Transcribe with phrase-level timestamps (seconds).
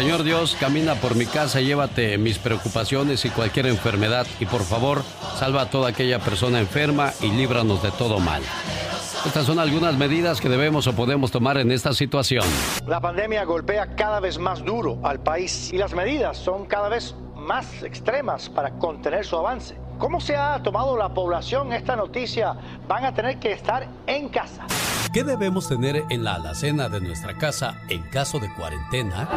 [0.00, 5.02] Señor Dios, camina por mi casa, llévate mis preocupaciones y cualquier enfermedad y por favor,
[5.36, 8.40] salva a toda aquella persona enferma y líbranos de todo mal.
[9.26, 12.46] Estas son algunas medidas que debemos o podemos tomar en esta situación.
[12.86, 17.14] La pandemia golpea cada vez más duro al país y las medidas son cada vez
[17.36, 19.76] más extremas para contener su avance.
[19.98, 22.56] ¿Cómo se ha tomado la población esta noticia?
[22.88, 24.66] Van a tener que estar en casa.
[25.12, 29.28] ¿Qué debemos tener en la alacena de nuestra casa en caso de cuarentena?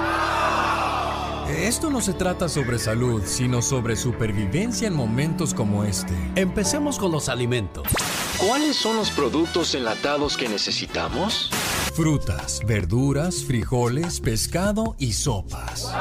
[1.49, 6.13] Esto no se trata sobre salud, sino sobre supervivencia en momentos como este.
[6.35, 7.87] Empecemos con los alimentos.
[8.37, 11.49] ¿Cuáles son los productos enlatados que necesitamos?
[11.95, 15.91] Frutas, verduras, frijoles, pescado y sopas.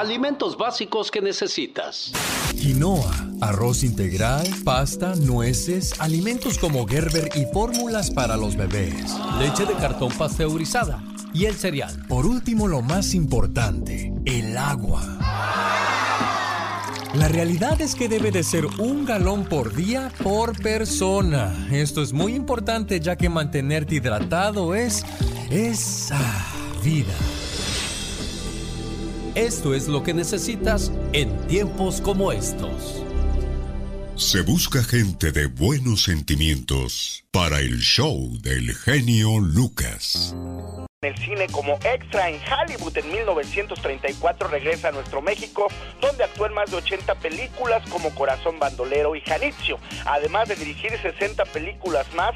[0.00, 2.10] Alimentos básicos que necesitas.
[2.58, 9.14] Quinoa, arroz integral, pasta, nueces, alimentos como Gerber y fórmulas para los bebés.
[9.38, 11.04] Leche de cartón pasteurizada
[11.34, 12.06] y el cereal.
[12.08, 15.02] Por último, lo más importante, el agua.
[17.12, 21.68] La realidad es que debe de ser un galón por día por persona.
[21.70, 25.04] Esto es muy importante ya que mantenerte hidratado es...
[25.50, 27.12] es ah, vida.
[29.36, 33.04] Esto es lo que necesitas en tiempos como estos.
[34.16, 40.34] Se busca gente de buenos sentimientos para el show del genio Lucas
[41.02, 46.52] el cine como extra en Hollywood en 1934 regresa a nuestro México, donde actuó en
[46.52, 49.78] más de 80 películas como Corazón Bandolero y Janitzio.
[50.04, 52.34] Además de dirigir 60 películas más,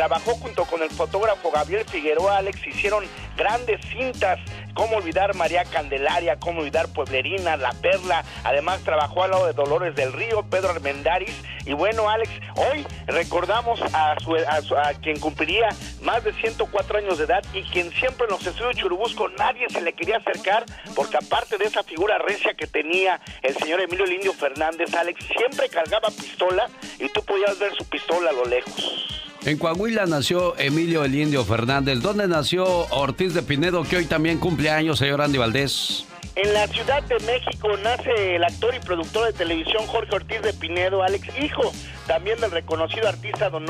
[0.00, 3.04] trabajó junto con el fotógrafo Gabriel Figueroa Alex, hicieron
[3.36, 4.38] grandes cintas,
[4.72, 9.94] cómo olvidar María Candelaria, cómo olvidar Pueblerina, La Perla, además trabajó al lado de Dolores
[9.94, 11.34] del Río, Pedro Armendáriz,
[11.66, 15.68] y bueno Alex, hoy recordamos a, su, a, quien cumpliría
[16.00, 19.82] más de 104 años de edad y quien siempre en los estudios Churubusco nadie se
[19.82, 20.64] le quería acercar,
[20.96, 25.68] porque aparte de esa figura recia que tenía el señor Emilio Lindio Fernández, Alex siempre
[25.68, 29.29] cargaba pistola y tú podías ver su pistola a lo lejos.
[29.44, 32.00] En Coahuila nació Emilio el Indio Fernández.
[32.00, 36.04] ¿Dónde nació Ortiz de Pinedo, que hoy también cumple años, señor Andy Valdés?
[36.36, 40.52] En la Ciudad de México nace el actor y productor de televisión Jorge Ortiz de
[40.52, 41.72] Pinedo, Alex, hijo
[42.10, 43.66] también del reconocido artista don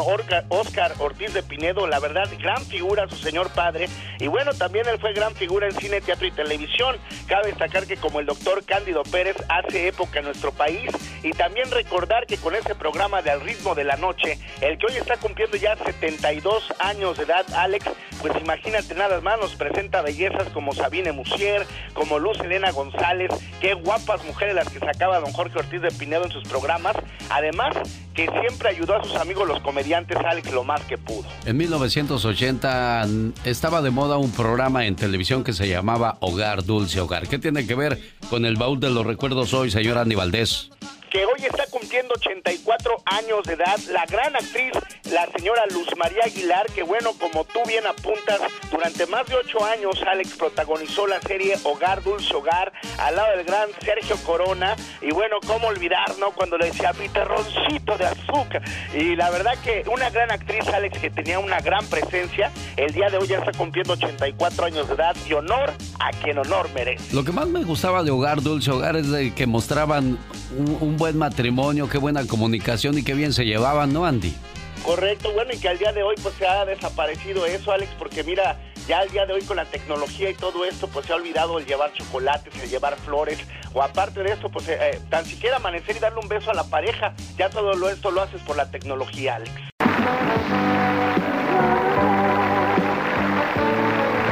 [0.49, 3.87] Oscar Ortiz de Pinedo, la verdad, gran figura su señor padre.
[4.19, 6.97] Y bueno, también él fue gran figura en cine, teatro y televisión.
[7.27, 10.91] Cabe destacar que como el doctor Cándido Pérez hace época en nuestro país
[11.23, 14.87] y también recordar que con ese programa de Al ritmo de la noche, el que
[14.87, 17.91] hoy está cumpliendo ya 72 años de edad, Alex,
[18.23, 23.31] pues imagínate nada más, nos presenta bellezas como Sabine Musier, como Luz Elena González,
[23.61, 26.97] qué guapas mujeres las que sacaba don Jorge Ortiz de Pinedo en sus programas.
[27.29, 27.77] Además,
[28.13, 31.29] que siempre ayudó a sus amigos los comediantes Alex lo más que pudo.
[31.47, 33.07] En 1980
[33.45, 37.29] estaba de moda un programa en televisión que se llamaba Hogar Dulce Hogar.
[37.29, 40.71] ¿Qué tiene que ver con el baúl de los recuerdos hoy, señor Andy Valdés?
[41.11, 44.73] Que hoy está cumpliendo 84 años de edad, la gran actriz,
[45.11, 48.41] la señora Luz María Aguilar, que bueno, como tú bien apuntas,
[48.71, 53.45] durante más de ocho años Alex protagonizó la serie Hogar Dulce Hogar, al lado del
[53.45, 56.31] gran Sergio Corona, y bueno, cómo olvidar, ¿no?
[56.31, 58.63] Cuando le decía mi terroncito de azúcar,
[58.95, 63.11] y la verdad que una gran actriz, Alex, que tenía una gran presencia, el día
[63.11, 67.15] de hoy ya está cumpliendo 84 años de edad, y honor a quien honor merece.
[67.15, 70.19] Lo que más me gustaba de Hogar Dulce Hogar es de que mostraban
[70.57, 74.37] un buen matrimonio, qué buena comunicación y qué bien se llevaban, ¿no, Andy?
[74.85, 78.23] Correcto, bueno, y que al día de hoy pues se ha desaparecido eso, Alex, porque
[78.23, 81.17] mira, ya al día de hoy con la tecnología y todo esto, pues se ha
[81.17, 83.39] olvidado el llevar chocolates, el llevar flores,
[83.73, 86.55] o aparte de esto, pues eh, eh, tan siquiera amanecer y darle un beso a
[86.55, 89.53] la pareja, ya todo lo, esto lo haces por la tecnología, Alex.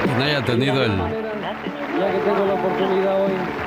[0.04, 0.98] Quien haya tenido el...
[0.98, 3.57] Ya que tengo la oportunidad hoy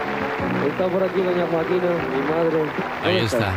[0.72, 2.64] Está por aquí doña Joaquina, mi madre.
[3.04, 3.52] Ahí está.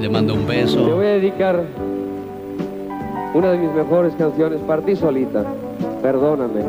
[0.00, 0.86] Le mando un beso.
[0.86, 1.64] Te voy a dedicar
[3.34, 5.44] una de mis mejores canciones, Partí solita.
[6.02, 6.62] Perdóname.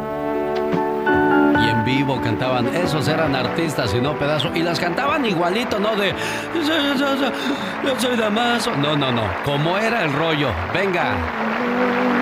[1.63, 4.55] Y en vivo cantaban, esos eran artistas y no pedazos.
[4.55, 5.95] Y las cantaban igualito, ¿no?
[5.95, 6.13] De.
[7.85, 8.75] Yo soy Damaso.
[8.77, 9.23] No, no, no.
[9.45, 10.49] Como era el rollo.
[10.73, 12.16] Venga.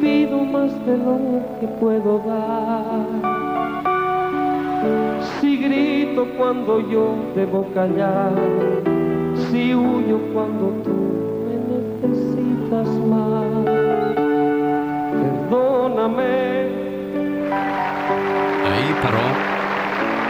[0.00, 1.18] Pido más de lo
[1.60, 3.06] que puedo dar,
[5.40, 8.32] si grito cuando yo debo callar,
[9.50, 10.96] si huyo cuando tú
[11.46, 13.64] me necesitas más,
[15.12, 16.68] perdóname.
[18.66, 19.26] Ahí paró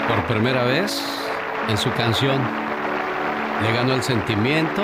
[0.09, 0.91] por primera vez
[1.69, 2.39] en su canción.
[3.63, 4.83] Le ganó el sentimiento,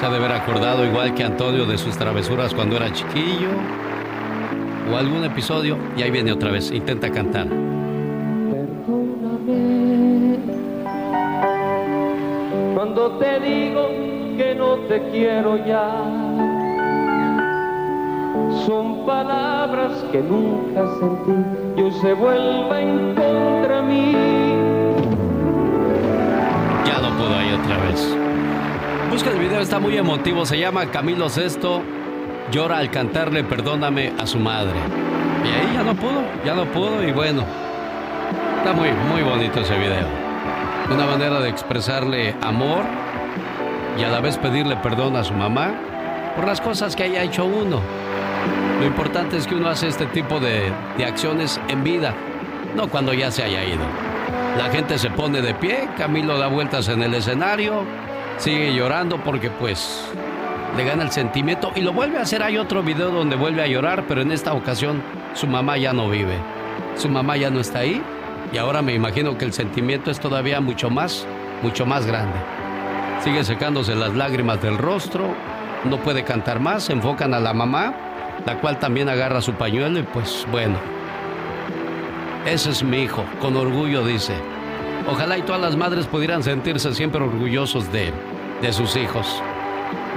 [0.00, 3.50] se ha de haber acordado igual que Antonio de sus travesuras cuando era chiquillo.
[4.90, 6.70] o algún episodio y ahí viene otra vez.
[6.70, 7.46] Intenta cantar.
[8.50, 10.38] Perdóname
[12.74, 13.88] cuando te digo
[14.38, 15.90] que no te quiero ya.
[18.64, 21.32] Son palabras que nunca sentí
[21.76, 24.12] y hoy se vuelven contra mí.
[26.86, 28.19] Ya no puedo ahí otra vez.
[29.10, 30.46] Busca el video, está muy emotivo.
[30.46, 31.82] Se llama Camilo Sesto.
[32.52, 34.78] Llora al cantarle Perdóname a su madre.
[35.44, 37.44] Y ahí ya no pudo, ya no pudo y bueno.
[38.58, 40.06] Está muy, muy bonito ese video.
[40.94, 42.84] Una manera de expresarle amor
[43.98, 45.72] y a la vez pedirle perdón a su mamá
[46.36, 47.80] por las cosas que haya hecho uno.
[48.78, 52.14] Lo importante es que uno hace este tipo de, de acciones en vida,
[52.76, 53.82] no cuando ya se haya ido.
[54.56, 57.84] La gente se pone de pie, Camilo da vueltas en el escenario,
[58.40, 60.02] sigue llorando porque pues
[60.76, 62.42] le gana el sentimiento y lo vuelve a hacer.
[62.42, 65.02] Hay otro video donde vuelve a llorar, pero en esta ocasión
[65.34, 66.38] su mamá ya no vive.
[66.96, 68.02] Su mamá ya no está ahí
[68.52, 71.26] y ahora me imagino que el sentimiento es todavía mucho más,
[71.62, 72.38] mucho más grande.
[73.22, 75.34] Sigue secándose las lágrimas del rostro,
[75.84, 77.94] no puede cantar más, se enfocan a la mamá,
[78.46, 80.78] la cual también agarra su pañuelo y pues bueno.
[82.46, 84.32] Ese es mi hijo, con orgullo dice.
[85.06, 88.12] Ojalá y todas las madres pudieran sentirse siempre orgullosos de,
[88.60, 89.42] de sus hijos.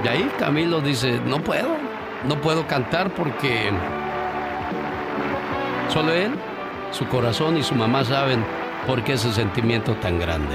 [0.04, 1.76] Y ahí Camilo dice, no puedo,
[2.28, 3.70] no puedo cantar porque
[5.88, 6.32] solo él,
[6.90, 8.44] su corazón y su mamá saben
[8.86, 10.54] por qué ese sentimiento tan grande.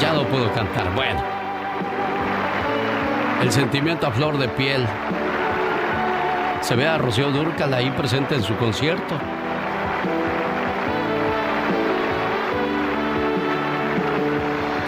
[0.00, 1.22] Ya no puedo cantar, bueno.
[3.40, 4.86] El sentimiento a flor de piel.
[6.60, 9.16] Se ve a Rocío Dúrcal ahí presente en su concierto.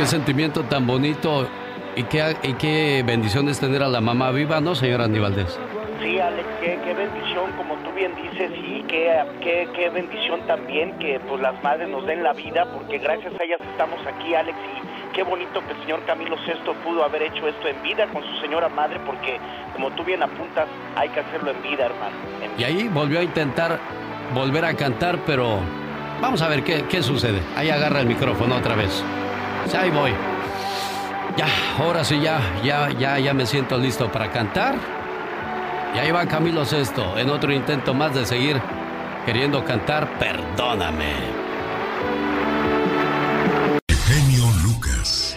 [0.05, 1.49] Qué sentimiento tan bonito
[1.97, 5.59] y qué, y qué bendición es tener a la mamá viva, ¿no, señora Andy Valdés?
[6.03, 10.93] Sí, Alex, qué, qué bendición, como tú bien dices, y qué, qué, qué bendición también
[10.99, 14.59] que pues las madres nos den la vida, porque gracias a ellas estamos aquí, Alex,
[14.59, 18.23] y qué bonito que el señor Camilo VI pudo haber hecho esto en vida con
[18.23, 19.39] su señora madre, porque
[19.73, 20.67] como tú bien apuntas,
[20.97, 22.15] hay que hacerlo en vida, hermano.
[22.43, 23.79] en Y ahí volvió a intentar
[24.35, 25.61] volver a cantar, pero
[26.21, 27.41] vamos a ver qué, qué sucede.
[27.57, 29.03] Ahí agarra el micrófono otra vez.
[29.67, 30.13] Sí, ahí voy.
[31.37, 31.47] Ya,
[31.79, 34.77] ahora sí, ya, ya, ya, ya me siento listo para cantar.
[35.95, 38.61] Y ahí va Camilo Sesto en otro intento más de seguir
[39.25, 41.13] queriendo cantar Perdóname.
[44.07, 45.37] Genio Lucas.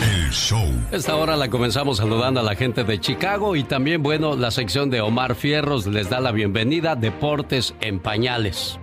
[0.00, 0.66] El show.
[0.90, 4.90] Esta hora la comenzamos saludando a la gente de Chicago y también, bueno, la sección
[4.90, 8.78] de Omar Fierros les da la bienvenida Deportes en Pañales.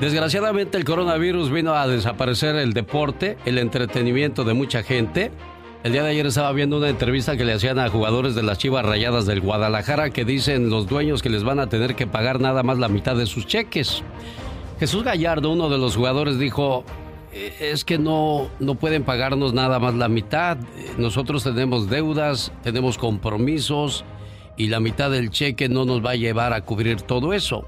[0.00, 5.32] Desgraciadamente el coronavirus vino a desaparecer el deporte, el entretenimiento de mucha gente.
[5.82, 8.58] El día de ayer estaba viendo una entrevista que le hacían a jugadores de las
[8.58, 12.40] Chivas Rayadas del Guadalajara que dicen los dueños que les van a tener que pagar
[12.40, 14.04] nada más la mitad de sus cheques.
[14.78, 16.84] Jesús Gallardo, uno de los jugadores, dijo,
[17.32, 20.58] "Eh, es que no, no pueden pagarnos nada más la mitad.
[20.96, 24.04] Nosotros tenemos deudas, tenemos compromisos
[24.56, 27.66] y la mitad del cheque no nos va a llevar a cubrir todo eso.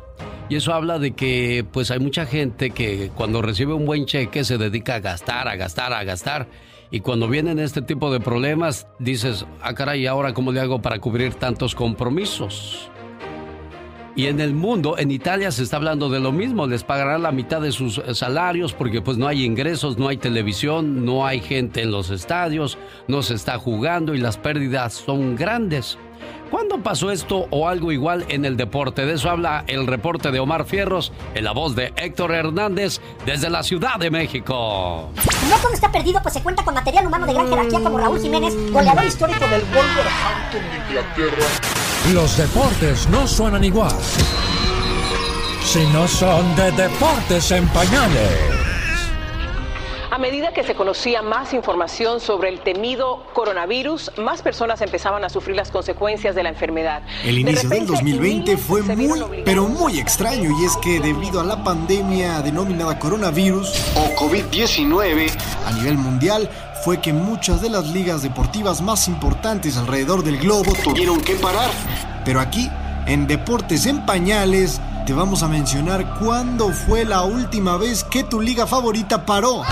[0.50, 4.42] Y eso habla de que pues hay mucha gente que cuando recibe un buen cheque
[4.42, 6.48] se dedica a gastar, a gastar, a gastar.
[6.90, 10.82] Y cuando vienen este tipo de problemas dices, ah caray, ¿y ahora cómo le hago
[10.82, 12.90] para cubrir tantos compromisos?
[14.16, 17.30] Y en el mundo, en Italia se está hablando de lo mismo, les pagarán la
[17.30, 21.40] mitad de sus eh, salarios porque pues no hay ingresos, no hay televisión, no hay
[21.40, 22.76] gente en los estadios,
[23.06, 25.96] no se está jugando y las pérdidas son grandes.
[26.50, 29.06] ¿Cuándo pasó esto o algo igual en el deporte?
[29.06, 33.50] De eso habla el reporte de Omar Fierros en la voz de Héctor Hernández desde
[33.50, 35.10] la Ciudad de México.
[35.48, 38.20] No todo está perdido, pues se cuenta con material humano de gran jerarquía como Raúl
[38.20, 41.46] Jiménez, goleador histórico del Wolverhampton de Inglaterra.
[42.12, 43.94] Los deportes no suenan igual
[45.64, 48.59] si no son de deportes en pañales.
[50.12, 55.28] A medida que se conocía más información sobre el temido coronavirus, más personas empezaban a
[55.28, 57.02] sufrir las consecuencias de la enfermedad.
[57.24, 60.98] El De inicio del repente, 2020 miles fue muy, pero muy extraño y es que
[60.98, 65.30] debido a la pandemia denominada coronavirus o COVID-19
[65.64, 66.50] a nivel mundial
[66.84, 71.70] fue que muchas de las ligas deportivas más importantes alrededor del globo tuvieron que parar.
[72.24, 72.68] Pero aquí,
[73.06, 78.40] en Deportes en Pañales, te vamos a mencionar cuándo fue la última vez que tu
[78.40, 79.62] liga favorita paró.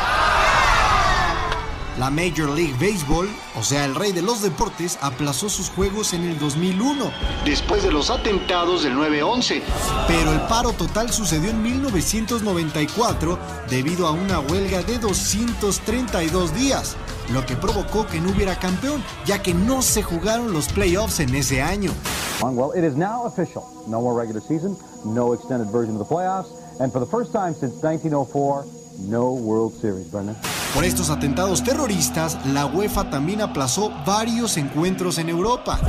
[1.98, 6.24] La Major League Baseball, o sea, el rey de los deportes, aplazó sus juegos en
[6.24, 7.10] el 2001,
[7.44, 9.62] después de los atentados del 9-11.
[10.06, 16.96] Pero el paro total sucedió en 1994 debido a una huelga de 232 días.
[17.32, 21.34] Lo que provocó que no hubiera campeón, ya que no se jugaron los playoffs en
[21.34, 21.92] ese año.
[22.40, 23.64] Well, it is now official.
[23.88, 26.48] No more regular season, no extended version of the playoffs,
[26.80, 28.64] and for the first time since 1904,
[29.08, 30.36] no World Series, Brendan.
[30.78, 35.80] Por estos atentados terroristas, la UEFA también aplazó varios encuentros en Europa.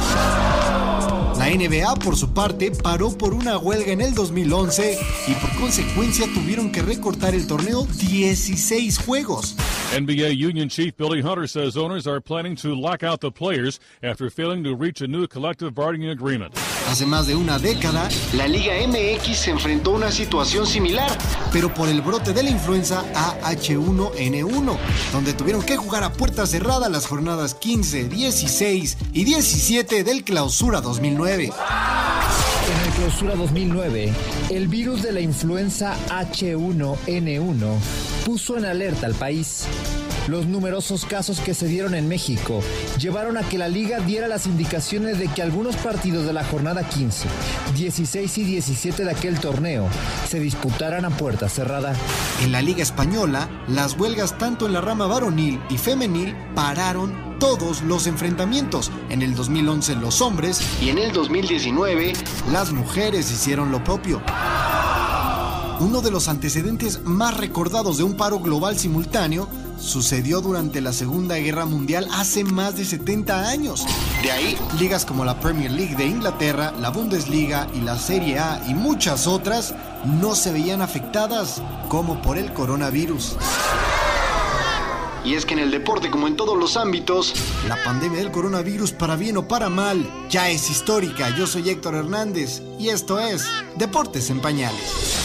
[1.38, 6.26] La NBA, por su parte, paró por una huelga en el 2011 y por consecuencia
[6.34, 9.56] tuvieron que recortar el torneo 16 juegos.
[9.96, 14.32] NBA Union Chief Billy Hunter says owners are planning to lock out the players after
[14.32, 16.56] failing to reach a new collective bargaining agreement.
[16.90, 21.16] Hace más de una década, la Liga MX se enfrentó a una situación similar,
[21.54, 24.78] pero por el brote de la influenza AH1N1,
[25.14, 30.82] donde tuvieron que jugar a puerta cerrada las jornadas 15, 16 y 17 del Clausura
[30.82, 31.52] 2009.
[32.72, 34.12] En el Clausura 2009,
[34.50, 37.78] el virus de la influenza H1N1
[38.26, 39.68] puso en alerta al país.
[40.30, 42.62] Los numerosos casos que se dieron en México
[43.00, 46.79] llevaron a que la liga diera las indicaciones de que algunos partidos de la jornada
[46.84, 47.28] 15,
[47.76, 49.88] 16 y 17 de aquel torneo
[50.28, 51.94] se disputaran a puerta cerrada.
[52.44, 57.82] En la liga española, las huelgas tanto en la rama varonil y femenil pararon todos
[57.82, 58.92] los enfrentamientos.
[59.10, 62.14] En el 2011 los hombres y en el 2019
[62.52, 64.22] las mujeres hicieron lo propio.
[65.80, 69.48] Uno de los antecedentes más recordados de un paro global simultáneo
[69.80, 73.86] sucedió durante la Segunda Guerra Mundial hace más de 70 años.
[74.22, 78.62] De ahí, ligas como la Premier League de Inglaterra, la Bundesliga y la Serie A
[78.68, 79.74] y muchas otras
[80.06, 83.38] no se veían afectadas como por el coronavirus.
[85.24, 87.34] Y es que en el deporte, como en todos los ámbitos,
[87.70, 91.30] la pandemia del coronavirus, para bien o para mal, ya es histórica.
[91.38, 93.46] Yo soy Héctor Hernández y esto es
[93.78, 95.19] Deportes en Pañales.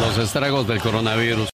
[0.00, 1.48] Los estragos del coronavirus.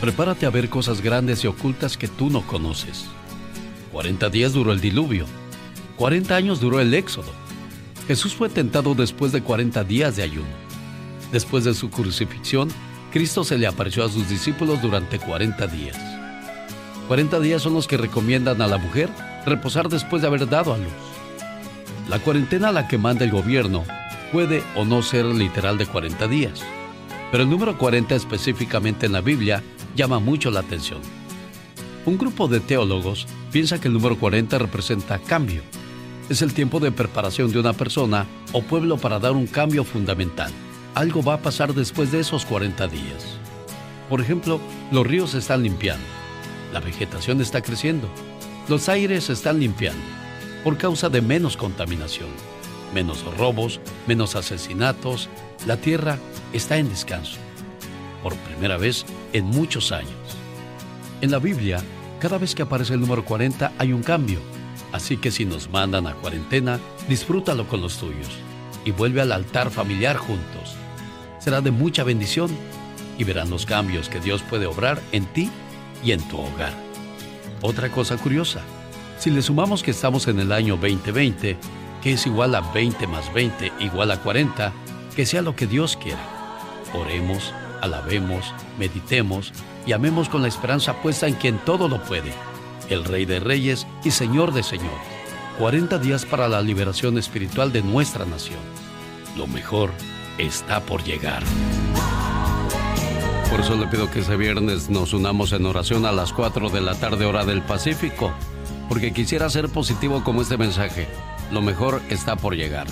[0.00, 3.04] Prepárate a ver cosas grandes y ocultas que tú no conoces.
[3.92, 5.26] 40 días duró el diluvio.
[5.96, 7.30] 40 años duró el éxodo.
[8.08, 10.48] Jesús fue tentado después de 40 días de ayuno.
[11.30, 12.70] Después de su crucifixión,
[13.12, 15.98] Cristo se le apareció a sus discípulos durante 40 días.
[17.06, 19.10] 40 días son los que recomiendan a la mujer
[19.44, 20.86] reposar después de haber dado a luz.
[22.08, 23.84] La cuarentena a la que manda el gobierno
[24.32, 26.62] puede o no ser literal de 40 días,
[27.30, 29.62] pero el número 40 específicamente en la Biblia
[29.94, 31.00] llama mucho la atención.
[32.06, 35.62] Un grupo de teólogos piensa que el número 40 representa cambio.
[36.30, 40.50] Es el tiempo de preparación de una persona o pueblo para dar un cambio fundamental.
[40.94, 43.38] Algo va a pasar después de esos 40 días.
[44.08, 44.60] Por ejemplo,
[44.90, 46.04] los ríos se están limpiando,
[46.72, 48.08] la vegetación está creciendo,
[48.68, 50.02] los aires se están limpiando
[50.64, 52.51] por causa de menos contaminación
[52.92, 55.28] menos robos, menos asesinatos.
[55.66, 56.18] La tierra
[56.52, 57.38] está en descanso.
[58.22, 60.12] Por primera vez en muchos años.
[61.20, 61.82] En la Biblia,
[62.20, 64.40] cada vez que aparece el número 40 hay un cambio.
[64.92, 68.28] Así que si nos mandan a cuarentena, disfrútalo con los tuyos
[68.84, 70.76] y vuelve al altar familiar juntos.
[71.38, 72.50] Será de mucha bendición
[73.18, 75.50] y verán los cambios que Dios puede obrar en ti
[76.04, 76.72] y en tu hogar.
[77.62, 78.60] Otra cosa curiosa,
[79.18, 81.56] si le sumamos que estamos en el año 2020,
[82.02, 84.72] que es igual a 20 más 20 igual a 40,
[85.14, 86.20] que sea lo que Dios quiera.
[86.94, 89.52] Oremos, alabemos, meditemos
[89.86, 92.32] y amemos con la esperanza puesta en quien todo lo puede,
[92.90, 94.90] el Rey de Reyes y Señor de Señores.
[95.58, 98.58] 40 días para la liberación espiritual de nuestra nación.
[99.36, 99.90] Lo mejor
[100.38, 101.42] está por llegar.
[103.50, 106.80] Por eso le pido que ese viernes nos unamos en oración a las 4 de
[106.80, 108.32] la tarde hora del Pacífico,
[108.88, 111.06] porque quisiera ser positivo como este mensaje
[111.50, 112.86] lo mejor está por llegar.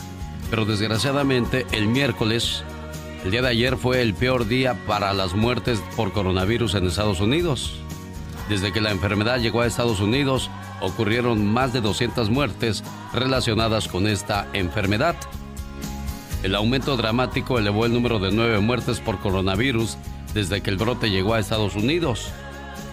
[0.50, 2.64] Pero desgraciadamente el miércoles,
[3.24, 7.20] el día de ayer fue el peor día para las muertes por coronavirus en Estados
[7.20, 7.80] Unidos.
[8.48, 14.08] Desde que la enfermedad llegó a Estados Unidos, ocurrieron más de 200 muertes relacionadas con
[14.08, 15.14] esta enfermedad.
[16.42, 19.98] El aumento dramático elevó el número de nueve muertes por coronavirus
[20.34, 22.32] desde que el brote llegó a Estados Unidos.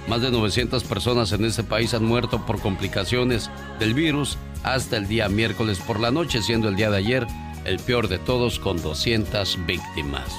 [0.07, 3.49] Más de 900 personas en ese país han muerto por complicaciones
[3.79, 7.27] del virus hasta el día miércoles por la noche, siendo el día de ayer
[7.65, 10.29] el peor de todos con 200 víctimas.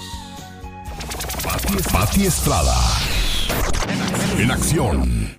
[1.92, 2.74] Pati Estrada.
[4.38, 5.38] En acción.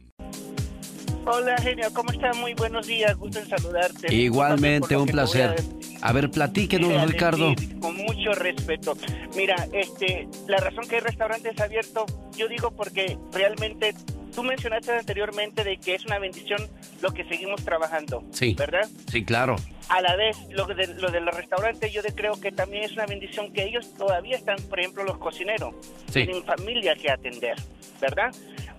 [1.26, 2.36] Hola, genio, ¿cómo estás?
[2.38, 4.14] Muy buenos días, gusto en saludarte.
[4.14, 5.56] Igualmente, un placer.
[6.02, 7.54] A, ver, platíquenos, Ricardo.
[7.80, 8.98] con mucho respeto.
[9.36, 12.06] Mira, este, la razón que el restaurante es abierto,
[12.36, 13.94] yo digo porque realmente
[14.34, 16.68] tú mencionaste anteriormente de que es una bendición
[17.02, 18.24] lo que seguimos trabajando.
[18.32, 18.56] Sí.
[18.58, 18.88] ¿Verdad?
[19.12, 19.56] Sí, claro.
[19.90, 23.06] a la vez lo de, lo de los restaurantes yo creo que también es una
[23.06, 25.74] bendición que ellos todavía están, por ejemplo, los cocineros,
[26.12, 27.56] tienen familia que atender,
[28.00, 28.34] ¿verdad?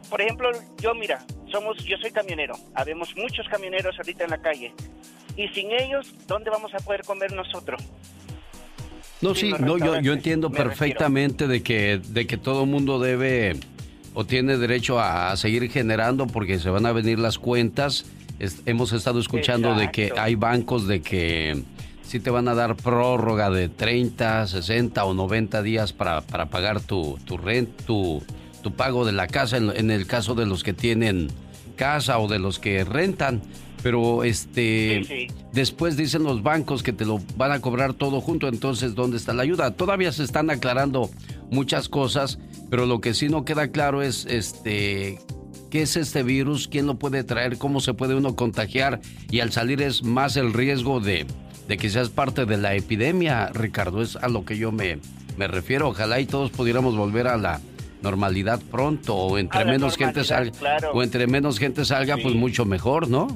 [0.08, 4.72] Por ejemplo, yo mira, somos, yo soy camionero, habemos muchos camioneros ahorita en la calle
[5.36, 7.82] y sin ellos, ¿dónde vamos a poder comer nosotros?
[9.20, 13.56] No, sí, no, yo, yo entiendo perfectamente de que, de que todo mundo debe
[14.20, 18.04] o tiene derecho a, seguir generando porque se van a venir las cuentas.
[18.66, 21.62] hemos estado escuchando de que hay bancos de que
[22.02, 26.82] sí te van a dar prórroga de 30, 60 o 90 días para, para pagar
[26.82, 28.22] tu, tu rent, tu,
[28.62, 31.28] tu pago de la casa en, en, el caso de los que tienen
[31.76, 33.40] casa o de los que rentan.
[33.82, 38.94] Pero este después dicen los bancos que te lo van a cobrar todo junto, entonces
[38.94, 39.70] ¿dónde está la ayuda?
[39.72, 41.10] Todavía se están aclarando
[41.50, 45.18] muchas cosas, pero lo que sí no queda claro es este
[45.70, 49.52] qué es este virus, quién lo puede traer, cómo se puede uno contagiar y al
[49.52, 51.26] salir es más el riesgo de,
[51.68, 54.98] de que seas parte de la epidemia, Ricardo, es a lo que yo me,
[55.38, 55.88] me refiero.
[55.88, 57.60] Ojalá y todos pudiéramos volver a la
[58.02, 60.52] normalidad pronto o entre menos gente salga
[60.92, 63.28] o entre menos gente salga pues mucho mejor, ¿no?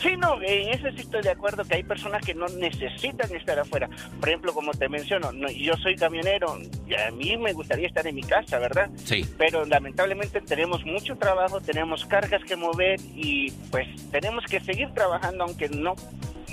[0.00, 3.58] Sí, no, en eso sí estoy de acuerdo que hay personas que no necesitan estar
[3.58, 3.88] afuera.
[4.20, 8.14] Por ejemplo, como te menciono, yo soy camionero y a mí me gustaría estar en
[8.14, 8.90] mi casa, ¿verdad?
[9.04, 9.24] Sí.
[9.38, 15.44] Pero lamentablemente tenemos mucho trabajo, tenemos cargas que mover y pues tenemos que seguir trabajando
[15.44, 15.94] aunque no,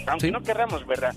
[0.08, 1.16] aunque no querramos, ¿verdad?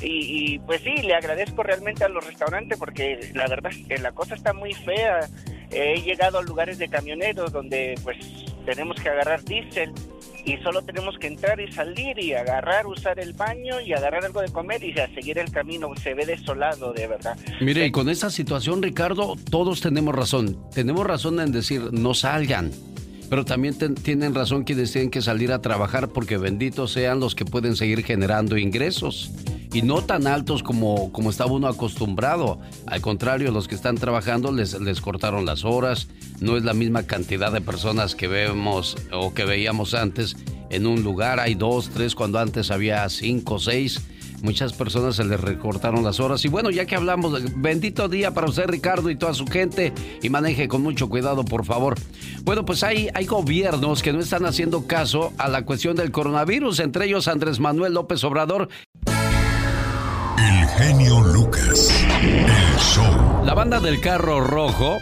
[0.00, 3.98] Y, y, pues sí, le agradezco realmente a los restaurantes porque la verdad es que
[3.98, 5.28] la cosa está muy fea.
[5.70, 8.16] He llegado a lugares de camioneros donde pues
[8.64, 9.92] tenemos que agarrar diésel
[10.48, 14.40] y solo tenemos que entrar y salir y agarrar, usar el baño y agarrar algo
[14.40, 15.90] de comer y a seguir el camino.
[16.02, 17.36] Se ve desolado, de verdad.
[17.60, 20.58] Mire, y con esta situación, Ricardo, todos tenemos razón.
[20.74, 22.70] Tenemos razón en decir no salgan.
[23.28, 27.44] Pero también tienen razón quienes tienen que salir a trabajar porque benditos sean los que
[27.44, 29.30] pueden seguir generando ingresos.
[29.72, 32.58] Y no tan altos como, como estaba uno acostumbrado.
[32.86, 36.08] Al contrario, los que están trabajando les, les cortaron las horas.
[36.40, 40.36] No es la misma cantidad de personas que vemos o que veíamos antes
[40.70, 41.38] en un lugar.
[41.38, 44.00] Hay dos, tres, cuando antes había cinco, seis
[44.42, 46.44] muchas personas se les recortaron las horas.
[46.44, 50.30] Y bueno, ya que hablamos, bendito día para usted, Ricardo, y toda su gente, y
[50.30, 51.96] maneje con mucho cuidado, por favor.
[52.42, 56.80] Bueno, pues hay, hay gobiernos que no están haciendo caso a la cuestión del coronavirus,
[56.80, 58.68] entre ellos Andrés Manuel López Obrador.
[60.38, 63.44] El genio Lucas, el show.
[63.44, 64.98] La banda del carro rojo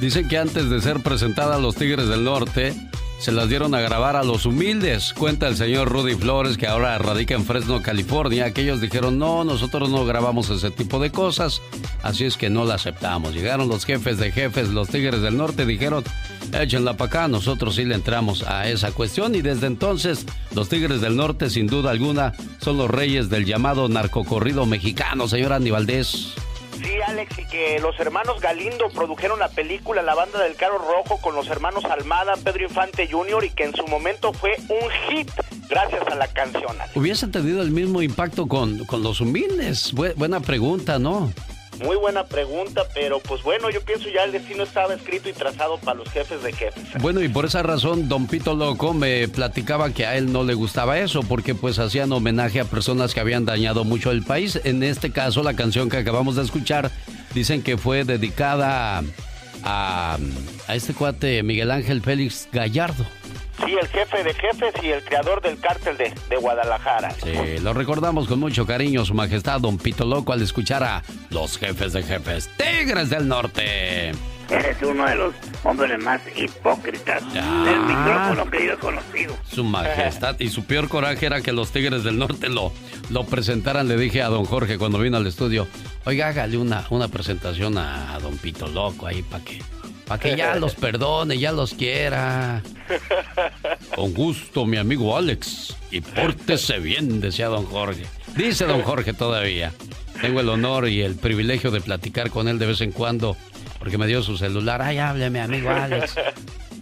[0.00, 2.74] dicen que antes de ser presentada a los Tigres del Norte,
[3.18, 5.12] se las dieron a grabar a los humildes.
[5.12, 9.90] Cuenta el señor Rudy Flores, que ahora radica en Fresno, California, Aquellos dijeron, no, nosotros
[9.90, 11.60] no grabamos ese tipo de cosas,
[12.02, 13.34] así es que no la aceptamos.
[13.34, 16.04] Llegaron los jefes de jefes, los Tigres del Norte, dijeron,
[16.52, 21.00] échenla para acá, nosotros sí le entramos a esa cuestión y desde entonces los Tigres
[21.00, 26.34] del Norte, sin duda alguna, son los reyes del llamado narcocorrido mexicano, señor Andy Valdés.
[26.82, 31.20] Sí, Alex, y que los hermanos Galindo produjeron la película La Banda del Carro Rojo
[31.20, 33.44] con los hermanos Almada, Pedro Infante Jr.
[33.44, 35.30] y que en su momento fue un hit
[35.68, 36.76] gracias a la canción.
[36.94, 39.92] Hubiese tenido el mismo impacto con, con los humildes.
[39.92, 41.32] buena pregunta, ¿no?
[41.82, 45.78] Muy buena pregunta, pero pues bueno, yo pienso ya el destino estaba escrito y trazado
[45.78, 46.82] para los jefes de jefes.
[47.00, 50.54] Bueno, y por esa razón, Don Pito Loco me platicaba que a él no le
[50.54, 54.60] gustaba eso, porque pues hacían homenaje a personas que habían dañado mucho el país.
[54.64, 56.90] En este caso, la canción que acabamos de escuchar,
[57.34, 59.02] dicen que fue dedicada
[59.62, 60.18] a,
[60.66, 63.04] a este cuate Miguel Ángel Félix Gallardo.
[63.64, 67.10] Sí, el jefe de jefes y el creador del cártel de, de, Guadalajara.
[67.10, 71.58] Sí, lo recordamos con mucho cariño, Su Majestad Don Pito Loco, al escuchar a los
[71.58, 74.12] jefes de jefes, Tigres del Norte.
[74.50, 79.36] Eres uno de los hombres más hipócritas del micrófono que yo he conocido.
[79.46, 80.36] Su Majestad.
[80.40, 82.72] y su peor coraje era que los Tigres del Norte lo,
[83.10, 83.88] lo presentaran.
[83.88, 85.68] Le dije a don Jorge cuando vino al estudio,
[86.06, 89.60] oiga, hágale una, una presentación a, a don Pito Loco ahí para que
[90.08, 92.62] para que ya los perdone, ya los quiera.
[93.94, 95.76] Con gusto, mi amigo Alex.
[95.90, 98.04] Y pórtese bien, decía don Jorge.
[98.36, 99.72] Dice don Jorge todavía.
[100.20, 103.36] Tengo el honor y el privilegio de platicar con él de vez en cuando,
[103.78, 104.82] porque me dio su celular.
[104.82, 106.14] Ay, hábleme, amigo Alex.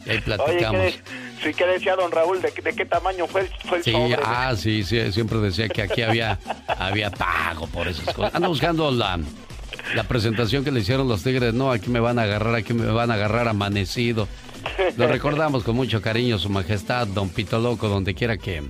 [0.06, 0.80] Y ahí platicamos.
[0.80, 1.02] Oye,
[1.42, 2.40] sí, que decía don Raúl?
[2.40, 3.92] ¿De, qué tamaño fue el, fue sí,
[4.24, 8.34] Ah, sí, sí, siempre decía que aquí había, había pago por esas cosas.
[8.34, 9.18] Anda buscando la,
[9.94, 12.86] la presentación que le hicieron los Tigres, no, aquí me van a agarrar, aquí me
[12.86, 14.28] van a agarrar amanecido.
[14.96, 18.62] Lo recordamos con mucho cariño, Su Majestad, Don Pito Loco, donde quiera que,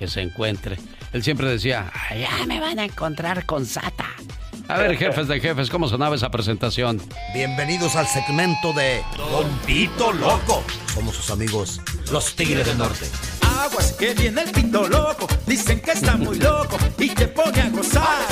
[0.00, 0.78] que se encuentre.
[1.12, 4.06] Él siempre decía, ya me van a encontrar con Sata.
[4.66, 7.02] A ver, jefes de jefes, ¿cómo sonaba esa presentación?
[7.34, 10.64] Bienvenidos al segmento de Don Pito Loco.
[10.86, 13.04] Somos sus amigos, los Tigres del Norte.
[13.62, 17.68] Aguas que viene el pito loco, dicen que está muy loco y te pone a
[17.68, 18.24] gozar.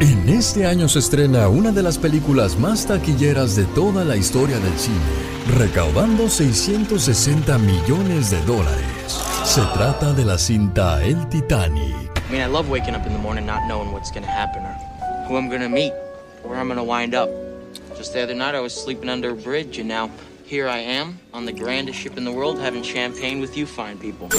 [0.02, 4.60] En este año se estrena una de las películas más taquilleras de toda la historia
[4.60, 9.22] del cine, recaudando 660 millones de dólares.
[9.46, 12.05] Se trata de la cinta El Titanic.
[12.26, 14.74] I mean, I love waking up in the morning not knowing what's to happen or
[15.28, 15.94] who I'm to meet,
[16.42, 17.30] where I'm to wind up.
[17.96, 20.10] Just the other night, I was sleeping under a bridge, and now
[20.44, 24.00] here I am on the grandest ship in the world having champagne with you fine
[24.00, 24.30] people.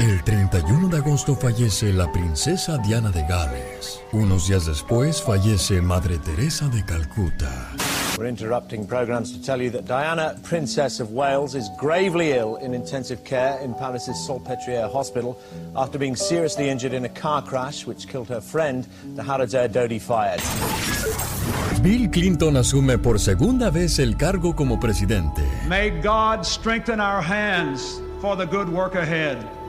[0.00, 4.00] El 31 de agosto fallece la princesa Diana de Gales.
[4.12, 7.70] Unos días después fallece Madre Teresa de Calcuta.
[8.16, 12.72] We're interrupting programs to tell you that Diana, Princess of Wales, is gravely ill in
[12.72, 15.38] intensive care in Paris's Salpêtrière Hospital
[15.76, 18.86] after being seriously injured in a car crash which killed her friend,
[19.16, 20.40] the Air Dodi fired.
[21.82, 25.42] Bill Clinton asume por segunda vez el cargo como presidente.
[25.68, 29.59] May God strengthen our hands for the good work ahead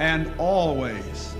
[0.00, 1.34] and always,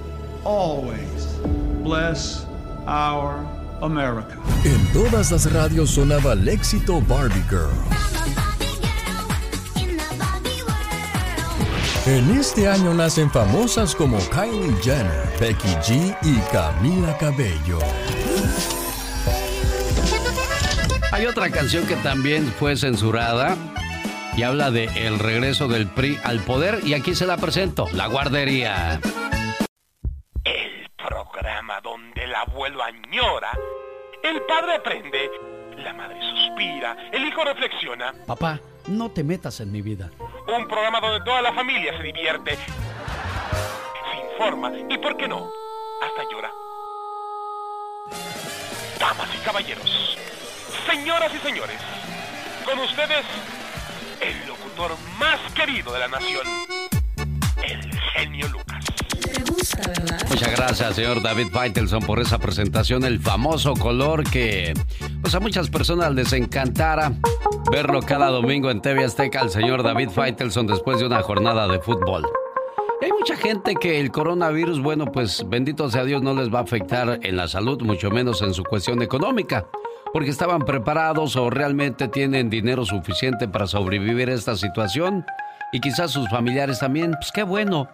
[0.44, 1.38] always
[1.82, 2.44] bless
[2.86, 3.42] our
[3.80, 4.36] America.
[4.64, 7.72] En todas las radios sonaba el éxito Barbie Girl.
[12.06, 17.78] En este año nacen famosas como Kylie Jenner, Becky G y Camila Cabello.
[21.12, 23.56] Hay otra canción que también fue censurada
[24.40, 28.06] y habla de el regreso del PRI al poder y aquí se la presento, La
[28.06, 28.98] Guardería
[31.82, 33.52] donde el abuelo añora,
[34.22, 35.30] el padre aprende,
[35.76, 38.12] la madre suspira, el hijo reflexiona.
[38.26, 40.10] Papá, no te metas en mi vida.
[40.18, 45.48] Un programa donde toda la familia se divierte, se informa y, ¿por qué no?
[46.02, 46.50] Hasta llora.
[48.98, 50.18] Damas y caballeros,
[50.90, 51.80] señoras y señores,
[52.64, 53.24] con ustedes,
[55.18, 56.46] más querido de la nación,
[57.62, 58.84] el genio Lucas.
[60.30, 64.72] Muchas gracias, señor David Faitelson, por esa presentación, el famoso color que
[65.20, 67.12] pues a muchas personas les encantara
[67.70, 71.78] verlo cada domingo en TV Azteca, el señor David Faitelson después de una jornada de
[71.80, 72.26] fútbol.
[73.02, 76.62] hay mucha gente que el coronavirus, bueno, pues bendito sea Dios, no les va a
[76.62, 79.66] afectar en la salud, mucho menos en su cuestión económica,
[80.12, 85.24] porque estaban preparados o realmente tienen dinero suficiente para sobrevivir a esta situación
[85.72, 87.88] y quizás sus familiares también, pues qué bueno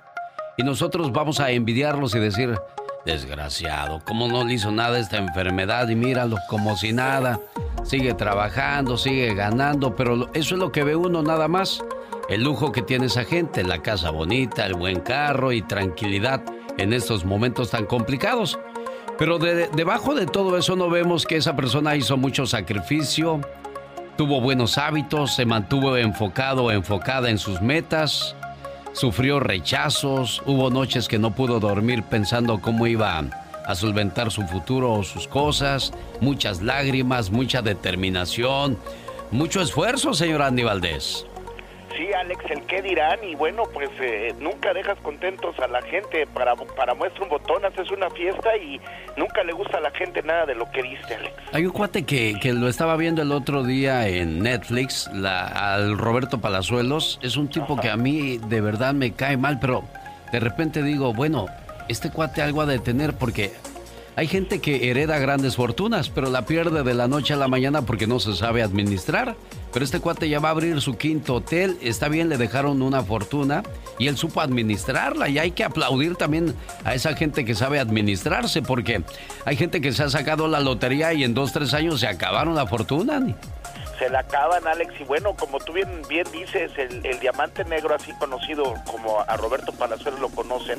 [0.59, 2.59] y nosotros vamos a envidiarlos y decir,
[3.05, 5.89] desgraciado, ¿cómo no le hizo nada esta enfermedad?
[5.89, 7.39] Y míralo como si nada.
[7.85, 11.85] Sigue trabajando, sigue ganando, pero eso es lo que ve uno nada más.
[12.31, 16.43] El lujo que tiene esa gente, la casa bonita, el buen carro y tranquilidad
[16.79, 18.59] en estos momentos tan complicados.
[19.19, 23.41] Pero debajo de todo eso no vemos que esa persona hizo mucho sacrificio,
[24.17, 28.37] tuvo buenos hábitos, se mantuvo enfocado, enfocada en sus metas,
[28.93, 33.25] sufrió rechazos, hubo noches que no pudo dormir pensando cómo iba
[33.67, 38.79] a solventar su futuro o sus cosas, muchas lágrimas, mucha determinación,
[39.31, 41.26] mucho esfuerzo, señor Andy Valdés.
[41.97, 46.27] Sí, Alex, el qué dirán y bueno, pues eh, nunca dejas contentos a la gente
[46.27, 48.81] para, para muestra un botón, haces una fiesta y
[49.17, 51.35] nunca le gusta a la gente nada de lo que diste, Alex.
[51.53, 55.97] Hay un cuate que, que lo estaba viendo el otro día en Netflix, la, al
[55.97, 59.85] Roberto Palazuelos, es un tipo que a mí de verdad me cae mal, pero
[60.33, 61.47] de repente digo, bueno,
[61.89, 63.53] este cuate algo ha de tener porque
[64.17, 67.83] hay gente que hereda grandes fortunas, pero la pierde de la noche a la mañana
[67.83, 69.37] porque no se sabe administrar.
[69.75, 73.03] Pero este cuate ya va a abrir su quinto hotel, está bien, le dejaron una
[73.03, 73.63] fortuna
[73.99, 78.63] y él supo administrarla y hay que aplaudir también a esa gente que sabe administrarse
[78.63, 79.03] porque
[79.45, 82.55] hay gente que se ha sacado la lotería y en dos, tres años se acabaron
[82.55, 83.21] la fortuna.
[83.99, 85.91] Se la acaban, Alex, y bueno, como tú bien,
[86.33, 90.79] dices, el, el diamante negro, así conocido como a Roberto Palazuelos lo conocen,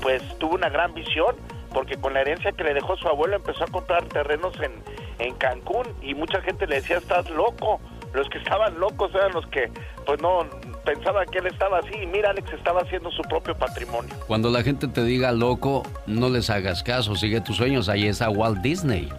[0.00, 1.36] pues tuvo una gran visión
[1.72, 4.72] porque con la herencia que le dejó su abuelo empezó a comprar terrenos en,
[5.18, 7.80] en Cancún y mucha gente le decía, estás loco.
[8.14, 9.70] Los que estaban locos eran los que,
[10.06, 10.46] pues no,
[10.84, 11.94] pensaban que él estaba así.
[12.02, 14.14] Y mira, Alex estaba haciendo su propio patrimonio.
[14.26, 17.90] Cuando la gente te diga loco, no les hagas caso, sigue tus sueños.
[17.90, 19.10] Ahí está Walt Disney.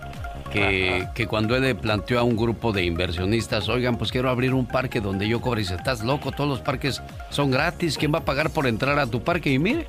[0.52, 4.56] Que, que, cuando él le planteó a un grupo de inversionistas, oigan, pues quiero abrir
[4.56, 5.62] un parque donde yo cobre.
[5.62, 8.00] Y dice, estás loco, todos los parques son gratis.
[8.00, 9.52] ¿Quién va a pagar por entrar a tu parque?
[9.52, 9.86] Y mire,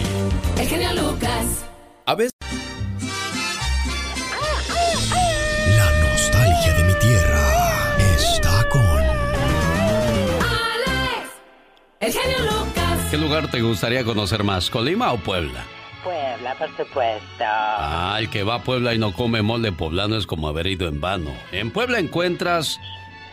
[0.58, 1.68] El genio Lucas.
[2.06, 2.32] A veces...
[5.76, 7.42] La nostalgia de mi tierra
[8.16, 8.80] está con...
[10.40, 11.28] Alex.
[12.00, 13.10] El genio Lucas.
[13.10, 15.62] ¿Qué lugar te gustaría conocer más, Colima o Puebla?
[16.02, 17.44] Puebla, por supuesto.
[17.44, 20.88] Ah, el que va a Puebla y no come mole poblano es como haber ido
[20.88, 21.32] en vano.
[21.52, 22.78] En Puebla encuentras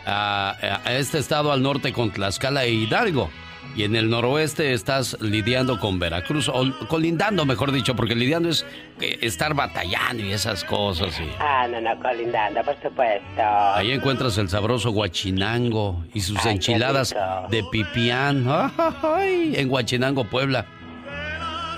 [0.05, 3.29] a, a este estado al norte con Tlaxcala e Hidalgo.
[3.75, 8.65] Y en el noroeste estás lidiando con Veracruz, o colindando, mejor dicho, porque lidiando es
[8.99, 11.19] eh, estar batallando y esas cosas.
[11.19, 11.29] Y...
[11.39, 13.41] Ah, no, no, colindando, por supuesto.
[13.75, 17.15] Ahí encuentras el sabroso guachinango y sus Ay, enchiladas
[17.49, 18.47] de pipián.
[19.03, 19.53] ¡Ay!
[19.55, 20.65] En Guachinango, Puebla.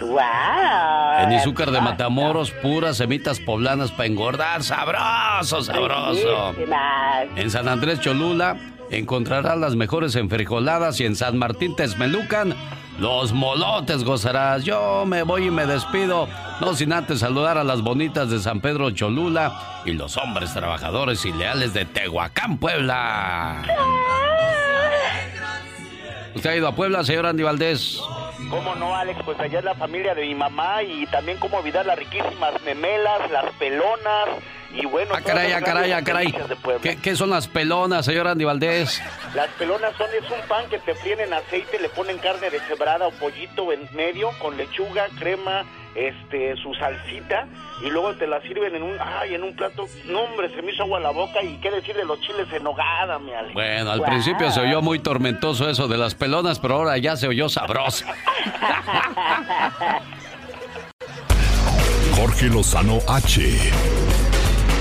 [0.01, 1.23] ¡Wow!
[1.23, 4.63] En Izúcar de Matamoros, puras semitas poblanas para engordar.
[4.63, 6.51] ¡Sabroso, sabroso!
[6.51, 7.27] Riquísimas.
[7.35, 8.57] En San Andrés Cholula
[8.89, 12.55] encontrarás las mejores enfrijoladas y en San Martín Texmelucan
[12.99, 14.63] los molotes gozarás.
[14.63, 16.27] Yo me voy y me despido,
[16.59, 21.23] no sin antes saludar a las bonitas de San Pedro Cholula y los hombres trabajadores
[21.25, 23.63] y leales de Tehuacán, Puebla.
[26.35, 28.01] ¿Usted ha ido a Puebla, señor Andy Valdés?
[28.49, 29.19] ¿Cómo no, Alex?
[29.23, 33.29] Pues allá es la familia de mi mamá y también cómo olvidar las riquísimas memelas,
[33.29, 34.29] las pelonas
[34.71, 35.13] y bueno...
[35.15, 36.33] Ah, caray, ah, caray, ah, caray.
[36.81, 39.01] ¿Qué, qué son las pelonas, señor Andy Valdés?
[39.33, 43.07] Las pelonas son es un pan que te fríen en aceite, le ponen carne deshebrada
[43.07, 47.47] o pollito en medio con lechuga, crema, este, su salsita
[47.83, 49.87] y luego te la sirven en un, ay, en un plato.
[50.05, 52.63] No, hombre, se me hizo agua la boca y qué decir de los chiles en
[52.63, 53.53] nogada, mi Alex.
[53.53, 57.27] Bueno, al principio se oyó muy tormentoso eso de las pelonas, pero ahora ya se
[57.27, 58.05] oyó sabroso.
[62.15, 63.71] Jorge Lozano H.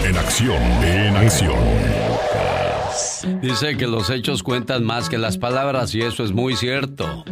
[0.08, 1.58] En acción, en acción.
[3.42, 7.24] Dice que los hechos cuentan más que las palabras y eso es muy cierto.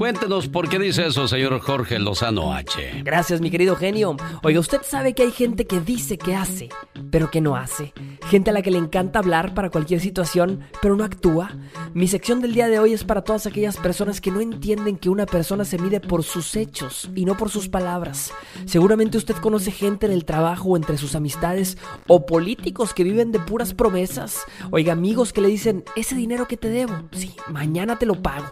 [0.00, 3.02] Cuéntenos por qué dice eso, señor Jorge Lozano H.
[3.04, 4.16] Gracias, mi querido genio.
[4.42, 6.70] Oiga, usted sabe que hay gente que dice que hace,
[7.10, 7.92] pero que no hace.
[8.26, 11.50] Gente a la que le encanta hablar para cualquier situación, pero no actúa.
[11.92, 15.10] Mi sección del día de hoy es para todas aquellas personas que no entienden que
[15.10, 18.32] una persona se mide por sus hechos y no por sus palabras.
[18.64, 23.32] Seguramente usted conoce gente en el trabajo o entre sus amistades o políticos que viven
[23.32, 24.46] de puras promesas.
[24.70, 28.46] Oiga, amigos que le dicen, ese dinero que te debo, sí, mañana te lo pago.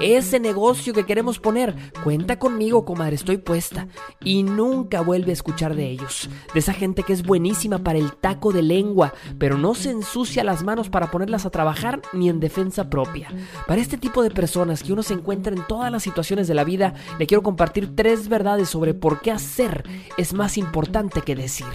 [0.00, 3.88] Ese negocio que queremos poner, cuenta conmigo, comadre, estoy puesta.
[4.22, 6.30] Y nunca vuelve a escuchar de ellos.
[6.52, 10.44] De esa gente que es buenísima para el taco de lengua, pero no se ensucia
[10.44, 13.28] las manos para ponerlas a trabajar ni en defensa propia.
[13.66, 16.64] Para este tipo de personas que uno se encuentra en todas las situaciones de la
[16.64, 19.84] vida, le quiero compartir tres verdades sobre por qué hacer
[20.16, 21.66] es más importante que decir.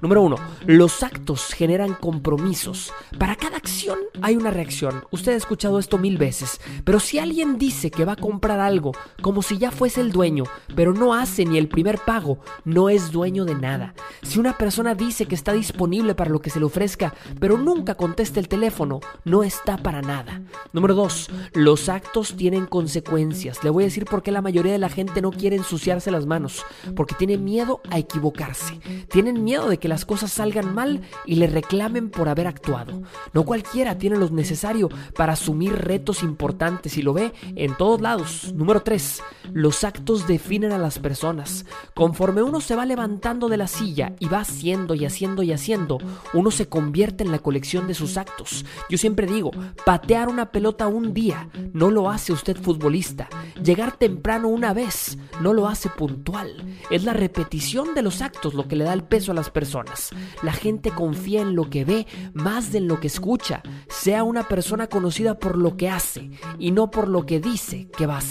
[0.00, 2.92] Número uno, los actos generan compromisos.
[3.18, 5.04] Para cada acción hay una reacción.
[5.10, 8.92] Usted ha escuchado esto mil veces, pero si alguien dice que va a comprar algo
[9.22, 13.12] como si ya fuese el dueño, pero no hace ni el primer pago, no es
[13.12, 13.94] dueño de nada.
[14.22, 17.94] Si una persona dice que está disponible para lo que se le ofrezca, pero nunca
[17.94, 20.42] contesta el teléfono, no está para nada.
[20.72, 21.30] Número 2.
[21.54, 23.62] Los actos tienen consecuencias.
[23.64, 26.26] Le voy a decir por qué la mayoría de la gente no quiere ensuciarse las
[26.26, 26.64] manos.
[26.94, 28.80] Porque tiene miedo a equivocarse.
[29.10, 33.02] Tienen miedo de que las cosas salgan mal y le reclamen por haber actuado.
[33.32, 38.37] No cualquiera tiene lo necesario para asumir retos importantes y lo ve en todos lados.
[38.54, 39.22] Número 3.
[39.52, 41.64] Los actos definen a las personas.
[41.94, 45.98] Conforme uno se va levantando de la silla y va haciendo y haciendo y haciendo,
[46.32, 48.64] uno se convierte en la colección de sus actos.
[48.88, 49.50] Yo siempre digo,
[49.84, 53.28] patear una pelota un día no lo hace usted futbolista.
[53.62, 56.64] Llegar temprano una vez no lo hace puntual.
[56.90, 60.10] Es la repetición de los actos lo que le da el peso a las personas.
[60.42, 63.62] La gente confía en lo que ve más de en lo que escucha.
[63.88, 68.06] Sea una persona conocida por lo que hace y no por lo que dice que
[68.06, 68.27] va a.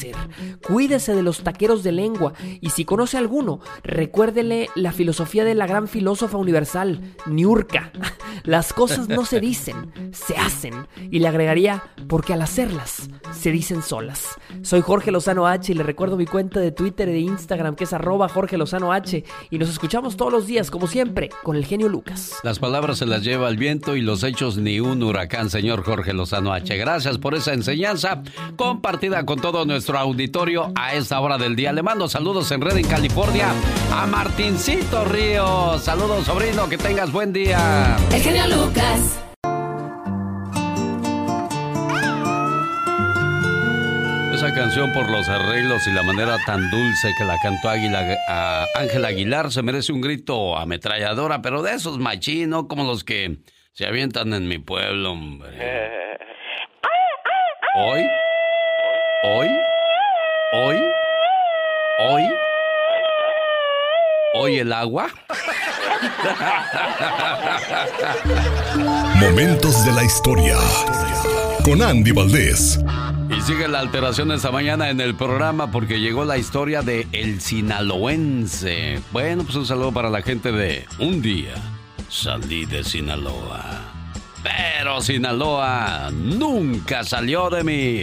[0.66, 5.68] Cuídese de los taqueros de lengua y si conoce alguno, recuérdele la filosofía de la
[5.68, 7.92] gran filósofa universal, Niurka.
[8.44, 10.88] Las cosas no se dicen, se hacen.
[11.12, 14.36] Y le agregaría, porque al hacerlas, se dicen solas.
[14.62, 17.84] Soy Jorge Lozano H y le recuerdo mi cuenta de Twitter y de Instagram que
[17.84, 19.24] es arroba Jorge Lozano H.
[19.50, 22.38] Y nos escuchamos todos los días, como siempre, con el genio Lucas.
[22.44, 26.14] Las palabras se las lleva el viento y los hechos ni un huracán, señor Jorge
[26.14, 26.76] Lozano H.
[26.78, 28.22] Gracias por esa enseñanza
[28.56, 31.72] compartida con todo nuestro auditorio a esta hora del día.
[31.72, 33.48] Le mando saludos en Red en California
[33.94, 35.84] a Martincito Ríos.
[35.84, 37.96] Saludos, sobrino, que tengas buen día.
[38.12, 39.20] El genio Lucas.
[44.34, 48.66] Esa canción por los arreglos y la manera tan dulce que la cantó Águila, a
[48.76, 53.38] Ángel Aguilar se merece un grito ametralladora, pero de esos machinos como los que
[53.72, 55.60] se avientan en mi pueblo, hombre.
[57.76, 58.08] Hoy,
[59.24, 59.48] hoy,
[60.54, 60.78] hoy,
[62.00, 62.24] hoy,
[64.34, 65.08] hoy el agua.
[69.20, 70.56] Momentos de la historia.
[71.64, 72.80] Con Andy Valdés.
[73.30, 77.42] Y sigue la alteración esta mañana en el programa porque llegó la historia de El
[77.42, 79.02] Sinaloense.
[79.12, 81.56] Bueno, pues un saludo para la gente de Un día
[82.10, 83.64] salí de Sinaloa.
[84.44, 88.02] Pero Sinaloa nunca salió de mí.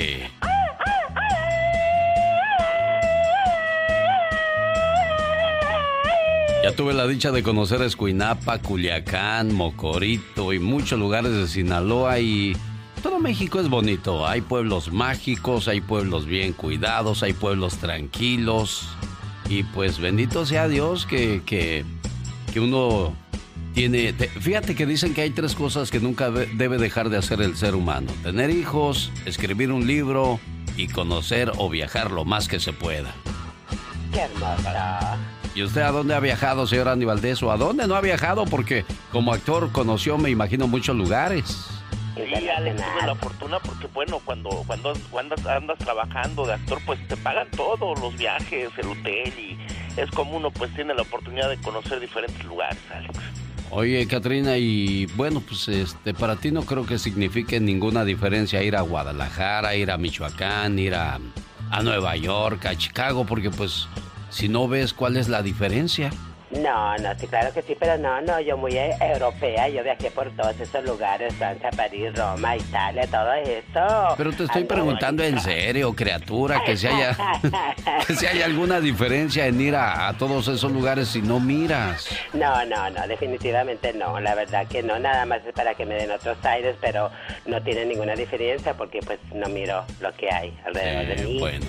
[6.65, 12.57] Ya tuve la dicha de conocer Escuinapa, Culiacán, Mocorito y muchos lugares de Sinaloa y
[13.03, 14.27] todo México es bonito.
[14.27, 18.89] Hay pueblos mágicos, hay pueblos bien cuidados, hay pueblos tranquilos.
[19.51, 21.85] Y pues bendito sea Dios que, que,
[22.51, 23.15] que uno
[23.75, 24.15] tiene...
[24.15, 27.75] Fíjate que dicen que hay tres cosas que nunca debe dejar de hacer el ser
[27.75, 28.11] humano.
[28.23, 30.41] Tener hijos, escribir un libro
[30.79, 33.15] y conocer o viajar lo más que se pueda.
[34.15, 35.19] Qué hermosa.
[35.55, 37.43] ¿Y usted a dónde ha viajado, señor Andy Valdés?
[37.43, 38.45] ¿O a dónde no ha viajado?
[38.45, 41.69] Porque como actor conoció, me imagino, muchos lugares.
[42.17, 47.07] Sí, Alex, tuve la fortuna porque, bueno, cuando, cuando andas, andas trabajando de actor, pues
[47.09, 49.59] te pagan todo, los viajes, el hotel, y
[49.97, 53.19] es como uno pues tiene la oportunidad de conocer diferentes lugares, Alex.
[53.71, 58.77] Oye, Katrina, y bueno, pues este, para ti no creo que signifique ninguna diferencia ir
[58.77, 61.19] a Guadalajara, ir a Michoacán, ir a,
[61.71, 63.89] a Nueva York, a Chicago, porque pues
[64.35, 66.11] si no ves cuál es la diferencia.
[66.51, 70.11] No, no, sí, claro que sí, pero no, no, yo muy eh, europea, yo viajé
[70.13, 74.15] por todos esos lugares, Francia, París, Roma, Italia, todo eso.
[74.17, 77.17] Pero te estoy preguntando en serio, criatura, que si haya,
[78.07, 82.09] que si hay alguna diferencia en ir a, a, todos esos lugares si no miras.
[82.33, 85.95] No, no, no, definitivamente no, la verdad que no, nada más es para que me
[85.97, 87.11] den otros aires, pero
[87.47, 91.41] no tiene ninguna diferencia porque pues no miro lo que hay alrededor Eh, de mí.
[91.41, 91.67] Bueno.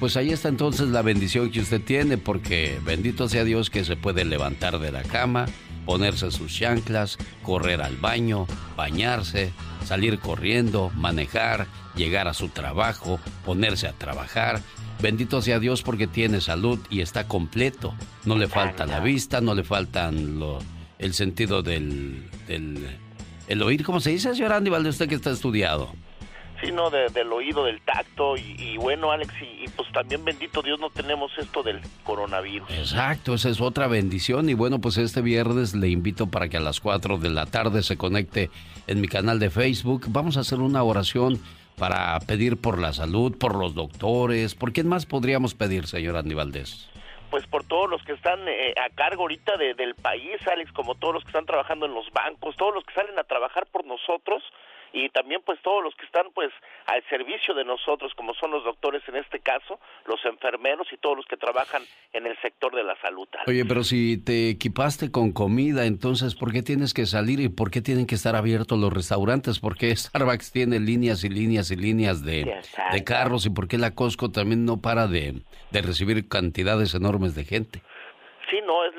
[0.00, 3.96] Pues ahí está entonces la bendición que usted tiene, porque bendito sea Dios que se
[3.96, 5.46] puede levantar de la cama,
[5.86, 9.52] ponerse sus chanclas, correr al baño, bañarse,
[9.86, 14.60] salir corriendo, manejar, llegar a su trabajo, ponerse a trabajar.
[15.00, 17.94] Bendito sea Dios porque tiene salud y está completo.
[18.26, 20.58] No le falta la vista, no le faltan lo-
[20.98, 22.98] el sentido del, del
[23.48, 25.94] el oír, ¿cómo se dice, señor Andy Valdés, usted que está estudiado?
[26.66, 30.24] Sí, no, de- del oído, del tacto y, y bueno, Alex, y, y pues también
[30.24, 32.68] bendito Dios no tenemos esto del coronavirus.
[32.70, 34.48] Exacto, esa es otra bendición.
[34.50, 37.82] Y bueno, pues este viernes le invito para que a las 4 de la tarde
[37.82, 38.50] se conecte
[38.86, 40.06] en mi canal de Facebook.
[40.08, 41.40] Vamos a hacer una oración
[41.78, 44.54] para pedir por la salud, por los doctores.
[44.54, 46.88] ¿Por quién más podríamos pedir, señor Andy Valdés?
[47.30, 50.94] Pues por todos los que están eh, a cargo ahorita de- del país, Alex, como
[50.94, 53.84] todos los que están trabajando en los bancos, todos los que salen a trabajar por
[53.84, 54.42] nosotros
[54.92, 56.50] y también pues todos los que están pues
[56.86, 61.16] al servicio de nosotros, como son los doctores en este caso, los enfermeros y todos
[61.16, 61.82] los que trabajan
[62.12, 63.28] en el sector de la salud.
[63.46, 67.70] Oye, pero si te equipaste con comida, entonces ¿por qué tienes que salir y por
[67.70, 69.60] qué tienen que estar abiertos los restaurantes?
[69.60, 72.60] ¿Por qué Starbucks tiene líneas y líneas y líneas de,
[72.92, 77.34] de carros y por qué la Costco también no para de, de recibir cantidades enormes
[77.34, 77.82] de gente?
[78.50, 78.94] Sí, no, es,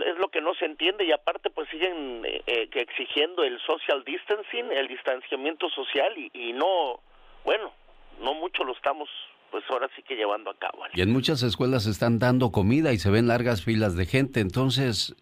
[0.48, 5.70] no se entiende y aparte pues siguen eh, eh, exigiendo el social distancing, el distanciamiento
[5.70, 7.02] social y, y no,
[7.44, 7.74] bueno,
[8.22, 9.10] no mucho lo estamos
[9.52, 10.84] pues ahora sí que llevando a cabo.
[10.94, 15.16] Y en muchas escuelas están dando comida y se ven largas filas de gente, entonces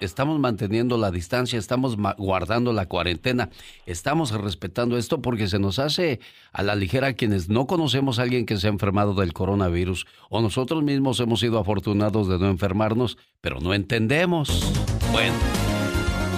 [0.00, 3.50] estamos manteniendo la distancia, estamos guardando la cuarentena,
[3.86, 6.20] estamos respetando esto porque se nos hace
[6.52, 10.40] a la ligera quienes no conocemos a alguien que se ha enfermado del coronavirus o
[10.40, 14.72] nosotros mismos hemos sido afortunados de no enfermarnos, pero no entendemos.
[15.12, 15.34] Bueno,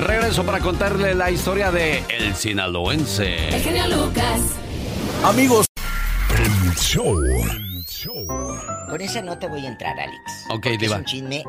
[0.01, 3.49] regreso para contarle la historia de El Sinaloense.
[3.49, 4.57] El genio Lucas.
[5.25, 5.67] Amigos.
[6.37, 7.17] El show.
[8.89, 10.47] Con esa nota voy a entrar, Alex.
[10.51, 10.97] Ok, Diva.
[10.97, 11.45] Es un chisme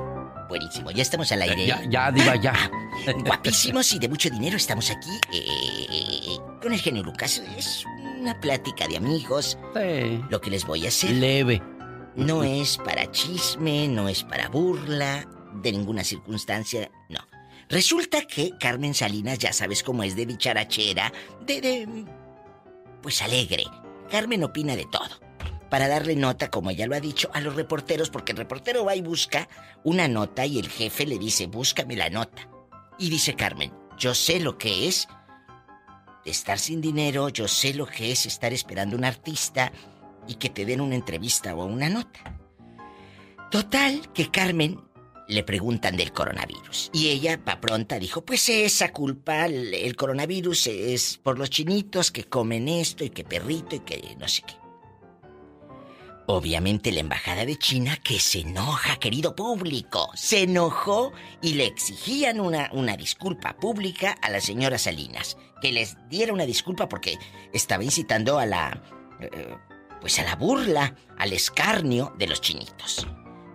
[0.47, 0.91] buenísimo.
[0.91, 1.63] Ya estamos al aire.
[1.63, 2.53] Eh, ya, ya, Diva, ya.
[3.25, 7.41] Guapísimos y de mucho dinero estamos aquí eh, con el genio Lucas.
[7.57, 7.85] Es
[8.19, 9.57] una plática de amigos.
[10.29, 11.11] Lo que les voy a hacer.
[11.11, 11.61] Leve.
[12.15, 15.27] No es para chisme, no es para burla,
[15.61, 17.19] de ninguna circunstancia, no.
[17.69, 22.05] Resulta que Carmen Salinas, ya sabes cómo es de dicharachera, de, de.
[23.01, 23.63] pues alegre.
[24.11, 25.22] Carmen opina de todo.
[25.73, 28.95] Para darle nota, como ella lo ha dicho, a los reporteros, porque el reportero va
[28.95, 29.49] y busca
[29.83, 32.47] una nota y el jefe le dice, búscame la nota.
[32.99, 35.07] Y dice Carmen, yo sé lo que es
[36.25, 39.71] estar sin dinero, yo sé lo que es estar esperando un artista
[40.27, 42.39] y que te den una entrevista o una nota.
[43.49, 44.79] Total, que Carmen
[45.27, 46.91] le preguntan del coronavirus.
[46.93, 52.25] Y ella, pa' pronta, dijo, pues esa culpa, el coronavirus es por los chinitos que
[52.25, 54.62] comen esto y que perrito y que no sé qué.
[56.25, 61.11] Obviamente la embajada de China que se enoja, querido público, se enojó
[61.41, 66.45] y le exigían una, una disculpa pública a la señora Salinas, que les diera una
[66.45, 67.17] disculpa porque
[67.51, 68.81] estaba incitando a la...
[69.19, 69.55] eh,
[70.03, 73.07] pues a la burla, al escarnio de los chinitos.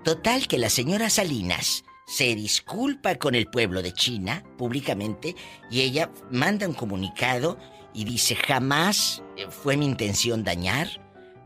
[0.02, 5.36] Total que la señora Salinas se disculpa con el pueblo de China públicamente
[5.70, 7.58] y ella manda un comunicado
[7.92, 10.88] y dice jamás eh, fue mi intención dañar,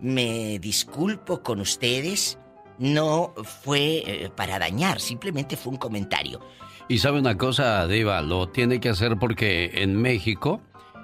[0.02, 2.38] me disculpo con ustedes,
[2.78, 3.32] no
[3.62, 6.40] fue eh, para dañar, simplemente fue un comentario.
[6.88, 10.60] Y sabe una cosa, Diva, lo tiene que hacer porque en México,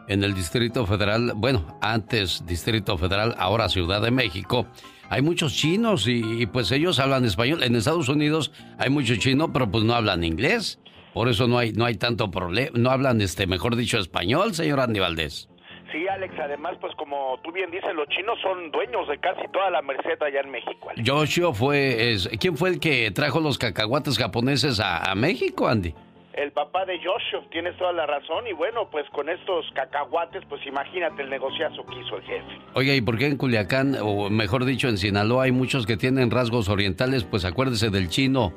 [0.08, 4.66] en el Distrito Federal, bueno, antes Distrito Federal, ahora Ciudad de México,
[5.08, 7.62] hay muchos chinos y, pues ellos hablan español.
[7.62, 10.80] En Estados Unidos hay mucho chino, pero pues no hablan inglés.
[11.14, 14.80] Por eso no hay, no hay tanto problema, no hablan, este, mejor dicho, español, señor
[14.80, 15.48] Andy Valdés.
[15.92, 19.70] Sí, Alex, además pues como tú bien dices, los chinos son dueños de casi toda
[19.70, 20.90] la merced allá en México.
[20.90, 21.06] Alex.
[21.06, 25.94] Yoshio fue, es- ¿quién fue el que trajo los cacahuates japoneses a, a México, Andy?
[26.34, 30.64] El papá de Joshua, tienes toda la razón y bueno, pues con estos cacahuates, pues
[30.66, 32.58] imagínate el negociazo que hizo el jefe.
[32.74, 36.30] Oye, ¿y por qué en Culiacán, o mejor dicho, en Sinaloa, hay muchos que tienen
[36.30, 37.24] rasgos orientales?
[37.24, 38.52] Pues acuérdese del chino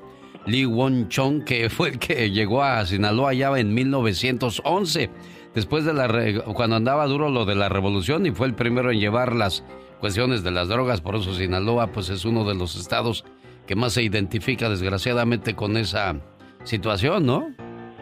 [0.45, 5.09] Li Won Chong, que fue el que llegó a Sinaloa ya en 1911,
[5.55, 8.91] después de la re- cuando andaba duro lo de la revolución y fue el primero
[8.91, 9.63] en llevar las
[9.99, 13.23] cuestiones de las drogas, por eso Sinaloa pues es uno de los estados
[13.67, 16.15] que más se identifica desgraciadamente con esa
[16.63, 17.47] situación, ¿no?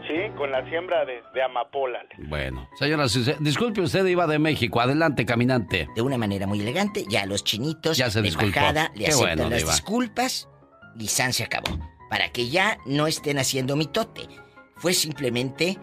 [0.08, 2.00] Sí, con la siembra de, de amapola.
[2.30, 3.06] Bueno, señora,
[3.40, 5.88] disculpe, usted iba de México, adelante, caminante.
[5.96, 8.48] De una manera muy elegante, ya los chinitos Ya se de disculpó.
[8.58, 9.72] embajada le Qué aceptan bueno, las Diva.
[9.74, 10.50] disculpas
[10.98, 11.78] y San se acabó.
[12.10, 14.22] Para que ya no estén haciendo mitote.
[14.78, 15.78] Fue simplemente...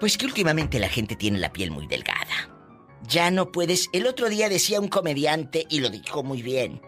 [0.00, 2.54] Pues que últimamente la gente tiene la piel muy delgada.
[3.02, 3.88] Ya no puedes...
[3.92, 6.82] El otro día decía un comediante y lo dijo muy bien.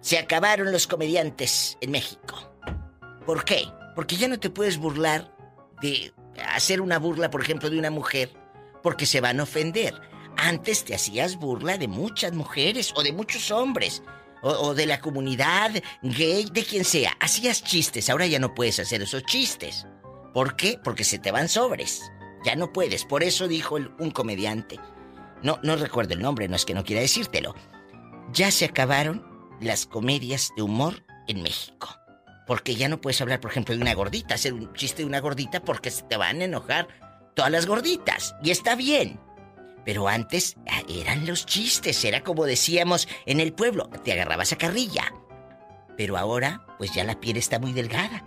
[0.00, 2.52] Se acabaron los comediantes en México.
[3.24, 3.64] ¿Por qué?
[3.94, 5.34] Porque ya no te puedes burlar
[5.80, 6.12] de
[6.48, 8.32] hacer una burla, por ejemplo, de una mujer,
[8.82, 9.94] porque se van a ofender.
[10.36, 14.02] Antes te hacías burla de muchas mujeres o de muchos hombres,
[14.42, 15.70] o, de la comunidad
[16.02, 17.16] gay, de quien sea.
[17.20, 19.86] Hacías chistes, ahora ya no puedes hacer esos chistes.
[20.32, 20.78] ¿Por qué?
[20.82, 22.10] Porque se te van sobres.
[22.44, 23.04] Ya no puedes.
[23.04, 24.78] Por eso dijo un comediante.
[25.42, 27.54] no, no recuerdo el nombre, no es que no quiera decírtelo.
[28.32, 29.26] Ya se acabaron
[29.60, 31.88] las comedias de humor en México.
[32.46, 35.20] Porque ya no puedes hablar, por ejemplo, de una gordita, hacer un chiste de una
[35.20, 36.88] gordita porque se te van a enojar
[37.34, 38.34] todas las gorditas.
[38.42, 39.20] Y está bien.
[39.84, 44.56] Pero antes ah, eran los chistes, era como decíamos en el pueblo, te agarrabas a
[44.56, 45.12] carrilla.
[45.96, 48.24] Pero ahora, pues ya la piel está muy delgada.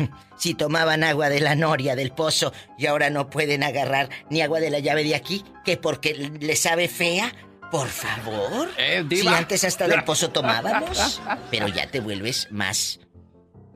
[0.36, 4.58] Si tomaban agua de la noria del pozo y ahora no pueden agarrar ni agua
[4.60, 7.34] de la llave de aquí, que porque le sabe fea,
[7.70, 8.70] por favor.
[8.78, 11.20] Eh, si antes hasta del pozo tomábamos,
[11.50, 13.00] pero ya te vuelves más...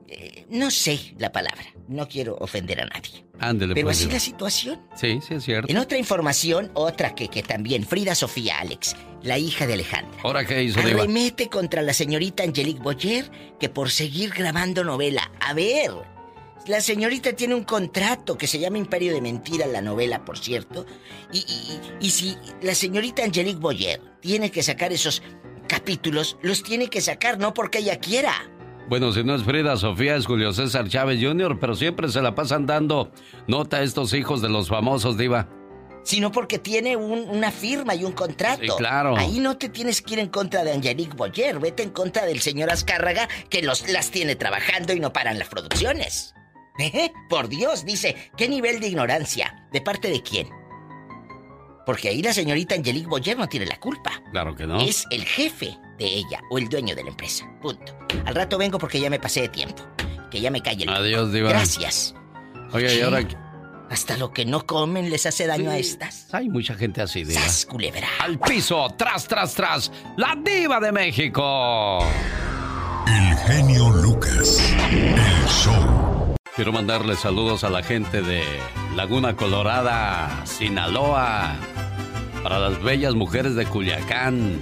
[0.08, 3.24] eh, no sé la palabra, no quiero ofender a nadie.
[3.40, 4.14] Ándele, Pero pues, así diva.
[4.14, 4.80] la situación.
[4.96, 5.70] Sí, sí, es cierto.
[5.70, 10.18] En otra información, otra que, que también, Frida Sofía Alex, la hija de Alejandra.
[10.22, 11.02] ¿Ahora qué hizo, Diva?
[11.02, 15.30] Arremete contra la señorita Angelique Boyer que por seguir grabando novela.
[15.40, 15.90] A ver,
[16.66, 20.86] la señorita tiene un contrato que se llama Imperio de Mentira, la novela, por cierto.
[21.32, 25.22] Y, y- y si la señorita Angelique Boyer tiene que sacar esos
[25.68, 28.32] capítulos, los tiene que sacar, no porque ella quiera.
[28.88, 32.34] Bueno, si no es Frida Sofía, es Julio César Chávez Jr., pero siempre se la
[32.34, 33.10] pasan dando
[33.46, 35.48] nota a estos hijos de los famosos, Diva.
[36.02, 38.60] Sino porque tiene un- una firma y un contrato.
[38.62, 39.16] Sí, claro.
[39.16, 42.40] Ahí no te tienes que ir en contra de Angelique Boyer, vete en contra del
[42.42, 46.34] señor Azcárraga que los, las tiene trabajando y no paran las producciones.
[46.78, 47.12] ¿Eh?
[47.28, 49.68] Por Dios, dice, ¿qué nivel de ignorancia?
[49.72, 50.48] ¿De parte de quién?
[51.86, 54.10] Porque ahí la señorita Angelique Boyer no tiene la culpa.
[54.32, 54.80] Claro que no.
[54.80, 57.46] Es el jefe de ella o el dueño de la empresa.
[57.60, 57.96] Punto.
[58.24, 59.82] Al rato vengo porque ya me pasé de tiempo.
[60.30, 60.88] Que ya me calle el...
[60.88, 61.50] Adiós, Diva.
[61.50, 62.14] Gracias.
[62.72, 63.20] Oye, y ahora...
[63.90, 66.32] Hasta lo que no comen les hace daño a estas.
[66.32, 67.40] Hay mucha gente así, Diva.
[67.40, 68.08] ¡Sas, culebra!
[68.18, 69.92] Al piso, tras, tras, tras.
[70.16, 71.98] La Diva de México.
[73.06, 74.58] El genio Lucas.
[74.90, 76.13] El show.
[76.56, 78.44] Quiero mandarle saludos a la gente de
[78.94, 81.56] Laguna Colorada, Sinaloa.
[82.44, 84.60] Para las bellas mujeres de Culiacán.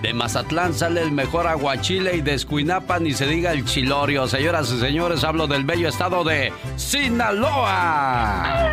[0.00, 4.26] De Mazatlán sale el mejor aguachile y de Escuinapa ni se diga el chilorio.
[4.26, 8.70] Señoras y señores, hablo del bello estado de Sinaloa.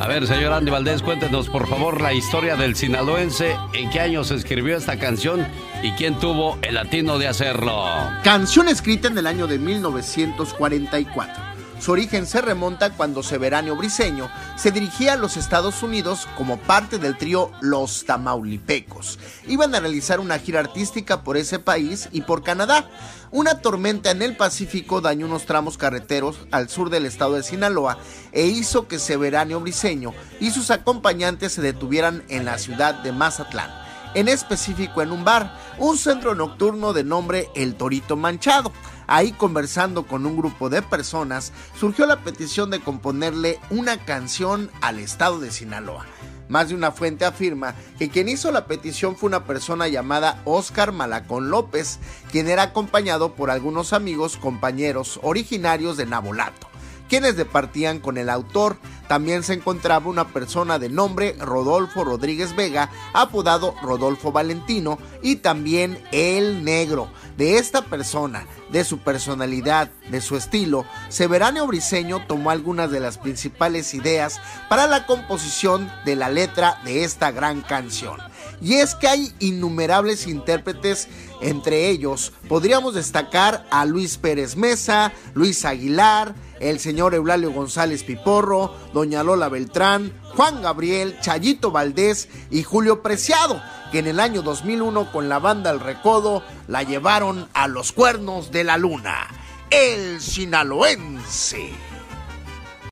[0.00, 4.24] A ver, señor Andy Valdés, cuéntenos por favor la historia del sinaloense, en qué año
[4.24, 5.46] se escribió esta canción
[5.82, 7.84] y quién tuvo el latino de hacerlo.
[8.22, 11.52] Canción escrita en el año de 1944.
[11.80, 16.98] Su origen se remonta cuando Severáneo Briseño se dirigía a los Estados Unidos como parte
[16.98, 19.18] del trío Los Tamaulipecos.
[19.48, 22.88] Iban a realizar una gira artística por ese país y por Canadá.
[23.32, 27.98] Una tormenta en el Pacífico dañó unos tramos carreteros al sur del estado de Sinaloa
[28.30, 33.82] e hizo que Severáneo Briseño y sus acompañantes se detuvieran en la ciudad de Mazatlán
[34.14, 38.72] en específico en un bar, un centro nocturno de nombre El Torito Manchado.
[39.06, 44.98] Ahí conversando con un grupo de personas, surgió la petición de componerle una canción al
[44.98, 46.06] estado de Sinaloa.
[46.48, 50.92] Más de una fuente afirma que quien hizo la petición fue una persona llamada Oscar
[50.92, 51.98] Malacón López,
[52.30, 56.71] quien era acompañado por algunos amigos compañeros originarios de Nabolato
[57.12, 58.78] quienes departían con el autor.
[59.06, 66.02] También se encontraba una persona de nombre Rodolfo Rodríguez Vega, apodado Rodolfo Valentino, y también
[66.10, 67.10] El Negro.
[67.36, 73.18] De esta persona, de su personalidad, de su estilo, Severáneo Briseño tomó algunas de las
[73.18, 74.40] principales ideas
[74.70, 78.16] para la composición de la letra de esta gran canción.
[78.62, 81.08] Y es que hay innumerables intérpretes,
[81.42, 88.74] entre ellos podríamos destacar a Luis Pérez Mesa, Luis Aguilar, el señor Eulalio González Piporro,
[88.94, 95.10] doña Lola Beltrán, Juan Gabriel, Chayito Valdés y Julio Preciado, que en el año 2001
[95.12, 99.26] con la banda El Recodo la llevaron a los cuernos de la luna.
[99.70, 101.91] El sinaloense.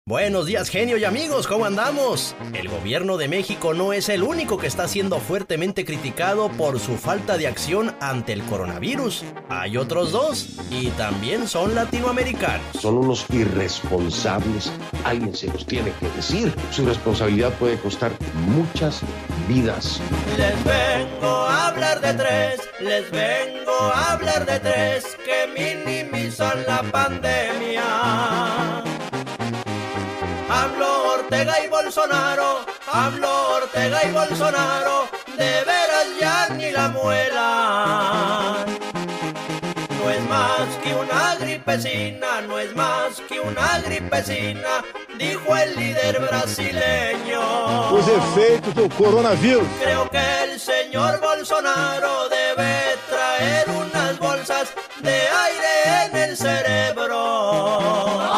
[0.06, 2.34] Buenos días, genio y amigos, ¿cómo andamos?
[2.54, 6.96] El gobierno de México no es el único que está siendo fuertemente criticado por su
[6.96, 9.22] falta de acción ante el coronavirus.
[9.50, 12.64] Hay otros dos y también son latinoamericanos.
[12.80, 14.72] Son unos irresponsables.
[15.04, 16.52] Alguien se los tiene que decir.
[16.72, 18.10] Su responsabilidad puede costar
[18.48, 19.02] muchas
[19.46, 20.00] vidas.
[20.36, 26.82] Les vengo a hablar de tres, les vengo a hablar de tres que minimizan la
[26.90, 28.89] pandemia.
[30.52, 38.66] Hablo Ortega y Bolsonaro, hablo Ortega y Bolsonaro, de veras ya ni la muela.
[40.02, 44.82] No es más que una gripecina, no es más que una gripecina,
[45.16, 47.92] dijo el líder brasileño.
[47.92, 49.68] Os efeitos do coronavírus.
[49.80, 58.29] Creo que el señor Bolsonaro debe traer unas bolsas de aire en el cerebro.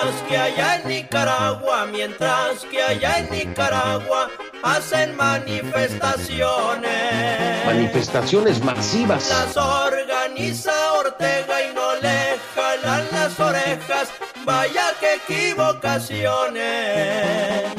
[0.00, 4.30] Mientras que allá en Nicaragua, mientras que allá en Nicaragua
[4.62, 7.66] hacen manifestaciones.
[7.66, 9.28] Manifestaciones masivas.
[9.28, 14.10] Las organiza Ortega y no le jalan las orejas.
[14.44, 17.72] Vaya que equivocaciones.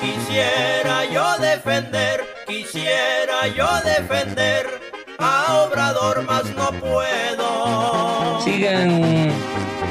[0.00, 4.80] Quisiera yo defender, quisiera yo defender
[5.18, 8.40] a Obrador, más no puedo.
[8.40, 9.32] Sigan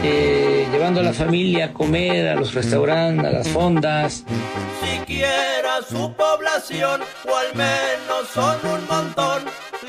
[0.06, 4.24] eh, llevando a la familia a comer a los restaurantes, a las fondas.
[4.84, 9.46] Siquiera su población, o al menos son un montón,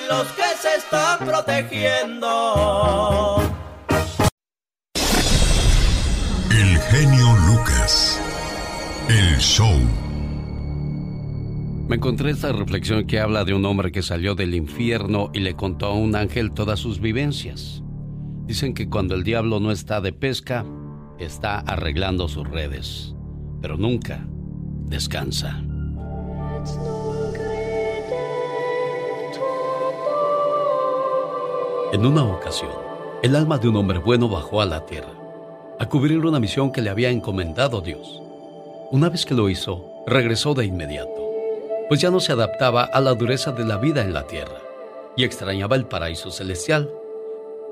[0.09, 3.43] los que se están protegiendo.
[6.51, 8.21] El genio Lucas.
[9.09, 9.79] El show.
[11.89, 15.55] Me encontré esta reflexión que habla de un hombre que salió del infierno y le
[15.55, 17.85] contó a un ángel todas sus vivencias.
[18.47, 20.65] Dicen que cuando el diablo no está de pesca,
[21.19, 23.15] está arreglando sus redes,
[23.61, 24.25] pero nunca
[24.87, 25.63] descansa.
[31.93, 32.71] En una ocasión,
[33.23, 35.13] el alma de un hombre bueno bajó a la tierra
[35.79, 38.23] a cubrir una misión que le había encomendado Dios.
[38.93, 41.31] Una vez que lo hizo, regresó de inmediato,
[41.89, 44.61] pues ya no se adaptaba a la dureza de la vida en la tierra
[45.17, 46.91] y extrañaba el paraíso celestial,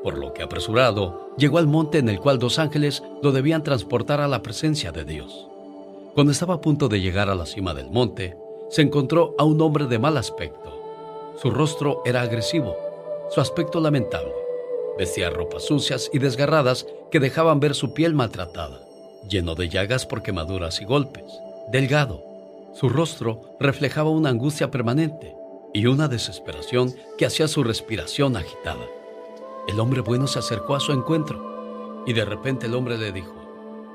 [0.05, 4.21] por lo que apresurado llegó al monte en el cual dos ángeles lo debían transportar
[4.21, 5.49] a la presencia de Dios.
[6.15, 8.37] Cuando estaba a punto de llegar a la cima del monte,
[8.69, 11.33] se encontró a un hombre de mal aspecto.
[11.41, 12.77] Su rostro era agresivo,
[13.31, 14.35] su aspecto lamentable.
[14.99, 18.81] Vestía ropas sucias y desgarradas que dejaban ver su piel maltratada,
[19.27, 21.25] lleno de llagas por quemaduras y golpes.
[21.73, 22.23] Delgado,
[22.75, 25.35] su rostro reflejaba una angustia permanente
[25.73, 28.87] y una desesperación que hacía su respiración agitada.
[29.67, 33.35] El hombre bueno se acercó a su encuentro y de repente el hombre le dijo,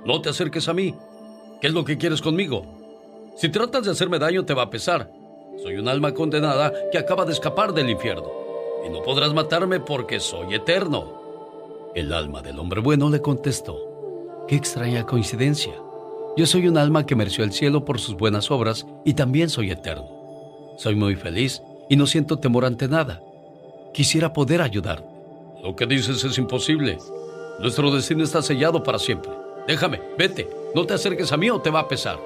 [0.05, 0.95] No te acerques a mí.
[1.61, 2.65] ¿Qué es lo que quieres conmigo?
[3.35, 5.11] Si tratas de hacerme daño te va a pesar.
[5.61, 8.31] Soy un alma condenada que acaba de escapar del infierno
[8.85, 11.91] y no podrás matarme porque soy eterno.
[11.95, 15.73] El alma del hombre bueno le contestó, qué extraña coincidencia.
[16.37, 19.71] Yo soy un alma que mereció el cielo por sus buenas obras y también soy
[19.71, 20.07] eterno.
[20.77, 23.21] Soy muy feliz y no siento temor ante nada.
[23.93, 25.08] Quisiera poder ayudarte.
[25.63, 26.97] Lo que dices es imposible.
[27.59, 29.31] Nuestro destino está sellado para siempre.
[29.67, 30.49] Déjame, vete.
[30.73, 32.19] No te acerques a mí o te va a pesar.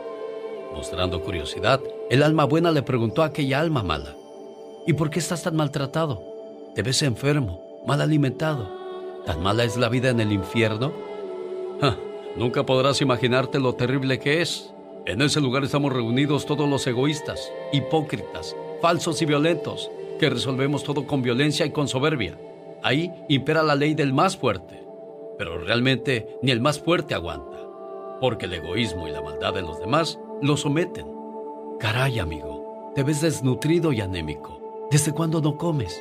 [0.75, 4.15] Mostrando curiosidad, el alma buena le preguntó a aquella alma mala,
[4.85, 6.21] ¿y por qué estás tan maltratado?
[6.75, 8.69] Te ves enfermo, mal alimentado.
[9.25, 10.93] ¿Tan mala es la vida en el infierno?
[12.35, 14.73] Nunca podrás imaginarte lo terrible que es.
[15.05, 21.05] En ese lugar estamos reunidos todos los egoístas, hipócritas, falsos y violentos, que resolvemos todo
[21.05, 22.37] con violencia y con soberbia.
[22.83, 24.85] Ahí impera la ley del más fuerte.
[25.37, 27.57] Pero realmente ni el más fuerte aguanta,
[28.19, 31.07] porque el egoísmo y la maldad de los demás lo someten.
[31.79, 34.87] Caray, amigo, te ves desnutrido y anémico.
[34.91, 35.99] ¿Desde cuándo no comes?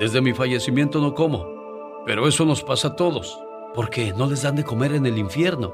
[0.00, 1.46] Desde mi fallecimiento no como,
[2.04, 3.38] pero eso nos pasa a todos.
[3.74, 4.12] ¿Por qué?
[4.12, 5.72] ¿No les dan de comer en el infierno?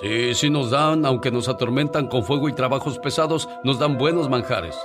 [0.00, 4.28] Sí, sí nos dan, aunque nos atormentan con fuego y trabajos pesados, nos dan buenos
[4.28, 4.76] manjares.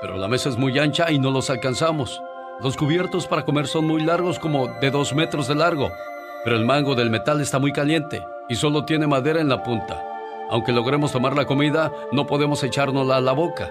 [0.00, 2.20] Pero la mesa es muy ancha y no los alcanzamos.
[2.62, 5.90] Los cubiertos para comer son muy largos, como de dos metros de largo.
[6.44, 10.04] Pero el mango del metal está muy caliente y solo tiene madera en la punta.
[10.50, 13.70] Aunque logremos tomar la comida, no podemos echárnosla a la boca.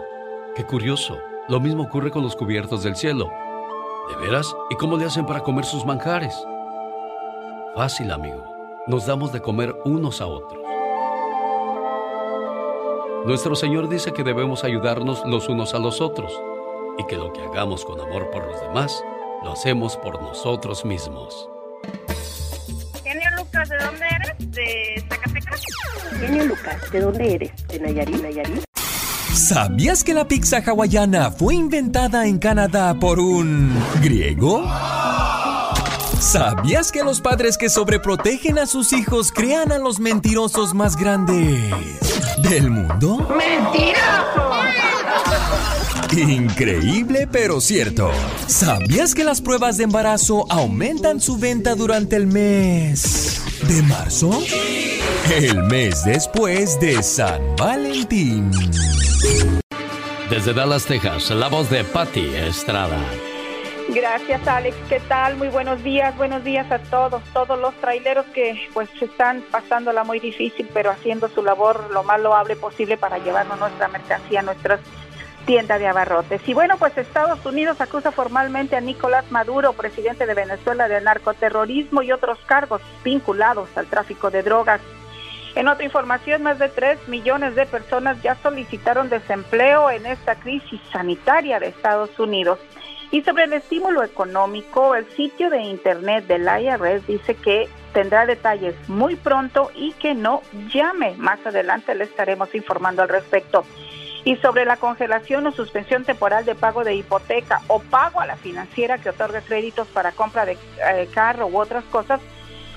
[0.55, 1.19] Qué curioso.
[1.47, 3.29] Lo mismo ocurre con los cubiertos del cielo.
[4.09, 4.55] ¿De veras?
[4.71, 6.35] ¿Y cómo le hacen para comer sus manjares?
[7.75, 8.55] Fácil, amigo.
[8.87, 10.63] Nos damos de comer unos a otros.
[13.25, 16.31] Nuestro Señor dice que debemos ayudarnos los unos a los otros
[16.99, 19.03] y que lo que hagamos con amor por los demás,
[19.43, 21.49] lo hacemos por nosotros mismos.
[23.03, 24.51] Genio Lucas, ¿de dónde eres?
[24.51, 25.61] ¿De Zacatecas?
[26.19, 27.67] Genio Lucas, ¿de dónde eres?
[27.67, 28.21] ¿De Nayarit?
[28.21, 28.63] ¿Nayarit?
[29.33, 34.63] ¿Sabías que la pizza hawaiana fue inventada en Canadá por un griego?
[36.19, 41.71] ¿Sabías que los padres que sobreprotegen a sus hijos crean a los mentirosos más grandes
[42.43, 43.25] del mundo?
[43.37, 44.48] ¡Mentiroso!
[46.11, 48.11] Increíble pero cierto.
[48.47, 54.31] ¿Sabías que las pruebas de embarazo aumentan su venta durante el mes de marzo?
[55.31, 58.49] El mes después de San Valentín.
[60.29, 62.97] Desde Dallas, Texas, la voz de Patty Estrada.
[63.89, 64.75] Gracias, Alex.
[64.87, 65.37] ¿Qué tal?
[65.37, 66.15] Muy buenos días.
[66.17, 71.27] Buenos días a todos, todos los traileros que pues están pasándola muy difícil, pero haciendo
[71.29, 74.79] su labor lo más loable posible para llevarnos nuestra mercancía a nuestras
[75.45, 76.41] tiendas de abarrotes.
[76.47, 82.01] Y bueno, pues Estados Unidos acusa formalmente a Nicolás Maduro, presidente de Venezuela, de narcoterrorismo
[82.01, 84.81] y otros cargos vinculados al tráfico de drogas.
[85.55, 90.79] En otra información, más de 3 millones de personas ya solicitaron desempleo en esta crisis
[90.91, 92.59] sanitaria de Estados Unidos.
[93.11, 98.75] Y sobre el estímulo económico, el sitio de internet del IRS dice que tendrá detalles
[98.87, 101.15] muy pronto y que no llame.
[101.17, 103.65] Más adelante le estaremos informando al respecto.
[104.25, 108.35] Y sobre la congelación o suspensión temporal de pago de hipoteca o pago a la
[108.35, 110.57] financiera que otorga créditos para compra de
[110.91, 112.19] eh, carro u otras cosas,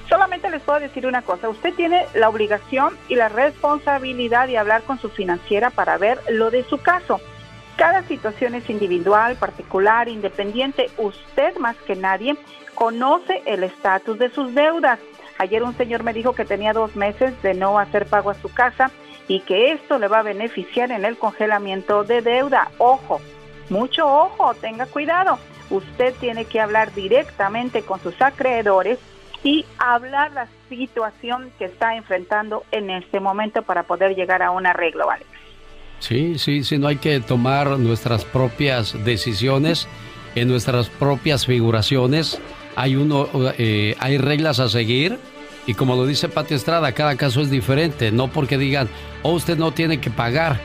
[0.09, 4.83] solamente les puedo decir una cosa, usted tiene la obligación y la responsabilidad de hablar
[4.83, 7.21] con su financiera para ver lo de su caso.
[7.77, 10.91] Cada situación es individual, particular, independiente.
[10.99, 12.37] Usted más que nadie
[12.75, 14.99] conoce el estatus de sus deudas.
[15.39, 18.53] Ayer un señor me dijo que tenía dos meses de no hacer pago a su
[18.53, 18.91] casa
[19.29, 22.71] y que esto le va a beneficiar en el congelamiento de deuda.
[22.79, 23.21] Ojo,
[23.71, 25.39] mucho ojo, tenga cuidado.
[25.71, 28.99] Usted tiene que hablar directamente con sus acreedores
[29.45, 34.67] y hablar la situación que está enfrentando en este momento para poder llegar a un
[34.67, 35.25] arreglo, ¿vale?
[35.99, 39.89] Sí, sí, sí, no hay que tomar nuestras propias decisiones
[40.35, 42.41] en nuestras propias figuraciones.
[42.75, 45.19] Hay uno, eh, hay reglas a seguir
[45.67, 48.11] y como lo dice Pati Estrada, cada caso es diferente.
[48.11, 48.89] No porque digan,
[49.23, 50.59] oh, usted no tiene que pagar.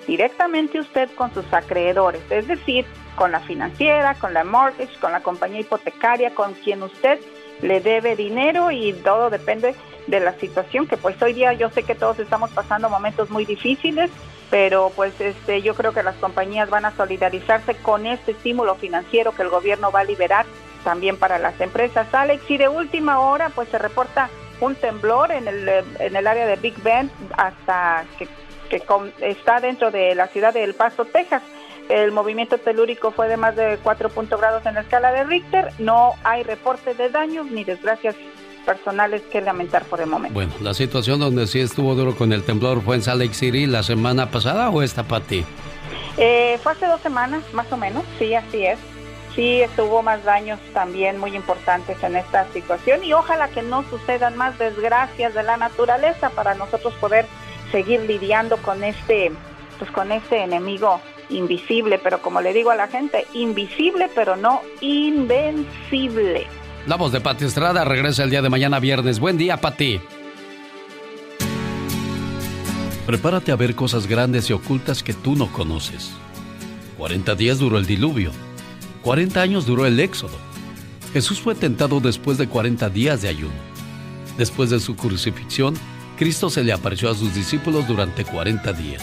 [0.07, 2.85] directamente usted con sus acreedores, es decir,
[3.15, 7.19] con la financiera, con la mortgage, con la compañía hipotecaria, con quien usted
[7.61, 11.83] le debe dinero y todo depende de la situación que pues hoy día yo sé
[11.83, 14.09] que todos estamos pasando momentos muy difíciles,
[14.49, 19.33] pero pues este yo creo que las compañías van a solidarizarse con este estímulo financiero
[19.33, 20.45] que el gobierno va a liberar
[20.87, 22.07] también para las empresas.
[22.13, 24.29] Alex, y de última hora pues se reporta
[24.61, 28.25] un temblor en el, en el área de Big Bend hasta que,
[28.69, 28.81] que
[29.19, 31.43] está dentro de la ciudad de El Paso, Texas.
[31.89, 34.09] El movimiento telúrico fue de más de 4
[34.39, 35.73] grados en la escala de Richter.
[35.77, 38.15] No hay reporte de daños ni desgracias
[38.65, 40.35] personales que lamentar por el momento.
[40.35, 43.65] Bueno, la situación donde sí estuvo duro con el temblor fue en Salt Lake City
[43.65, 45.43] la semana pasada o esta para ti?
[46.17, 48.79] Eh, fue hace dos semanas, más o menos, sí, así es
[49.37, 54.35] sí estuvo más daños también muy importantes en esta situación y ojalá que no sucedan
[54.35, 57.27] más desgracias de la naturaleza para nosotros poder
[57.71, 59.31] seguir lidiando con este
[59.77, 64.61] pues con este enemigo invisible, pero como le digo a la gente, invisible pero no
[64.81, 66.47] invencible.
[66.87, 69.19] La voz de Pati Estrada regresa el día de mañana viernes.
[69.19, 70.01] Buen día, Pati.
[73.05, 76.11] Prepárate a ver cosas grandes y ocultas que tú no conoces.
[76.97, 78.31] 40 días duró el diluvio
[79.07, 80.35] 40 años duró el éxodo.
[81.13, 83.55] Jesús fue tentado después de 40 días de ayuno.
[84.37, 85.75] Después de su crucifixión,
[86.17, 89.01] Cristo se le apareció a sus discípulos durante 40 días.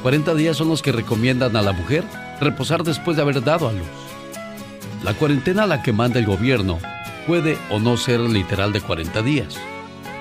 [0.00, 2.04] 40 días son los que recomiendan a la mujer
[2.40, 3.86] reposar después de haber dado a luz.
[5.04, 6.78] La cuarentena a la que manda el gobierno
[7.26, 9.58] puede o no ser literal de 40 días,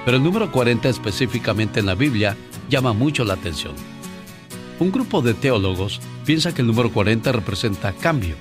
[0.03, 2.35] pero el número 40 específicamente en la Biblia
[2.69, 3.73] llama mucho la atención.
[4.79, 8.35] Un grupo de teólogos piensa que el número 40 representa cambio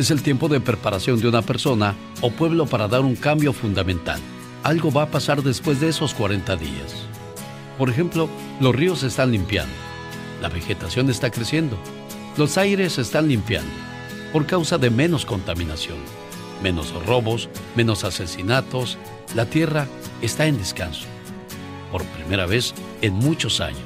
[0.00, 4.18] es el tiempo de preparación de una persona o pueblo para dar un cambio fundamental.
[4.62, 7.06] Algo va a pasar después de esos 40 días.
[7.76, 8.28] Por ejemplo,
[8.60, 9.74] los ríos se están limpiando,
[10.40, 11.76] la vegetación está creciendo,
[12.38, 13.70] los aires se están limpiando
[14.32, 15.98] por causa de menos contaminación,
[16.62, 18.96] menos robos, menos asesinatos,
[19.34, 19.86] la tierra
[20.22, 21.06] está en descanso.
[21.92, 22.72] Por primera vez
[23.02, 23.80] en muchos años.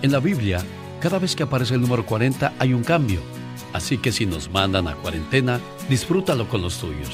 [0.00, 0.64] En la Biblia,
[1.00, 3.20] cada vez que aparece el número 40 hay un cambio
[3.72, 7.10] Así que si nos mandan a cuarentena, disfrútalo con los tuyos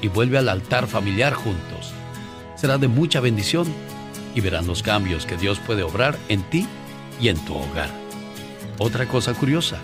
[0.00, 1.92] y vuelve al altar familiar juntos.
[2.56, 3.66] Será de mucha bendición
[4.34, 6.66] y verán los cambios que Dios puede obrar en ti
[7.20, 7.90] y en tu hogar.
[8.78, 9.78] Otra cosa curiosa,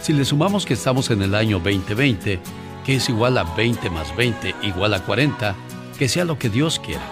[0.00, 2.38] si le sumamos que estamos en el año 2020,
[2.84, 5.56] que es igual a 20 más 20 igual a 40,
[5.98, 7.02] que sea lo que Dios quiera.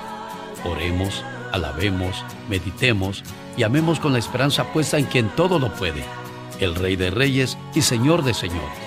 [0.64, 3.24] Oremos, alabemos, meditemos
[3.56, 6.04] y amemos con la esperanza puesta en quien todo lo puede
[6.62, 8.78] el Rey de Reyes y Señor de Señores.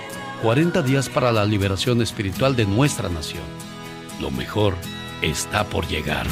[0.42, 3.44] 40 días para la liberación espiritual de nuestra nación.
[4.22, 4.76] Lo mejor
[5.22, 6.26] está por llegar.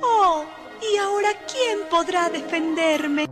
[0.00, 0.44] Oh,
[0.82, 3.26] ¿y ahora quién podrá defenderme?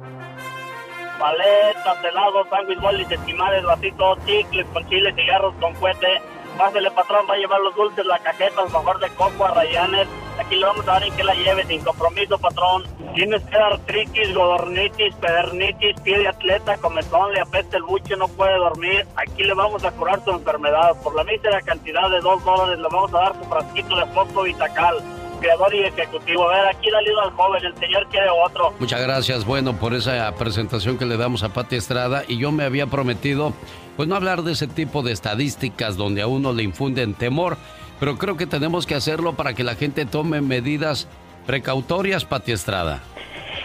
[1.18, 6.22] Paletas, helados, sándwich, bolis, esquimales, vasitos, chicles con chile, cigarros con fuete
[6.60, 10.06] Pásele, patrón, va a llevar los dulces, la cajeta, el mejor de coco a Rayanes.
[10.38, 12.84] Aquí le vamos a dar en que la lleve, sin compromiso, patrón.
[13.14, 18.58] Tienes que artritis, godornitis, pedernitis, pie de atleta, comezón, le apesta el buche, no puede
[18.58, 19.06] dormir.
[19.16, 21.00] Aquí le vamos a curar su enfermedad.
[21.02, 24.42] Por la mísera cantidad de dos dólares le vamos a dar su frasquito de foco
[24.42, 25.02] vitacal
[25.40, 26.48] creador y ejecutivo.
[26.48, 28.74] A ver, aquí dale al joven, el señor quiere otro.
[28.78, 32.22] Muchas gracias, bueno, por esa presentación que le damos a Pati Estrada.
[32.28, 33.52] Y yo me había prometido,
[34.00, 37.58] pues no hablar de ese tipo de estadísticas donde a uno le infunden temor,
[37.98, 41.06] pero creo que tenemos que hacerlo para que la gente tome medidas
[41.46, 43.00] precautorias, Pati Estrada.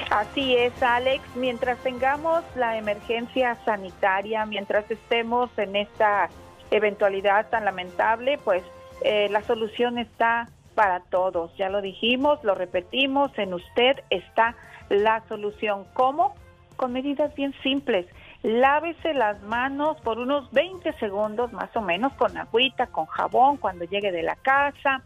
[0.09, 1.23] Así es, Alex.
[1.37, 6.27] Mientras tengamos la emergencia sanitaria, mientras estemos en esta
[6.69, 8.61] eventualidad tan lamentable, pues
[9.05, 11.55] eh, la solución está para todos.
[11.55, 14.57] Ya lo dijimos, lo repetimos, en usted está
[14.89, 15.85] la solución.
[15.93, 16.35] ¿Cómo?
[16.75, 18.05] Con medidas bien simples.
[18.45, 23.85] Lávese las manos por unos 20 segundos más o menos con agüita, con jabón cuando
[23.85, 25.01] llegue de la casa.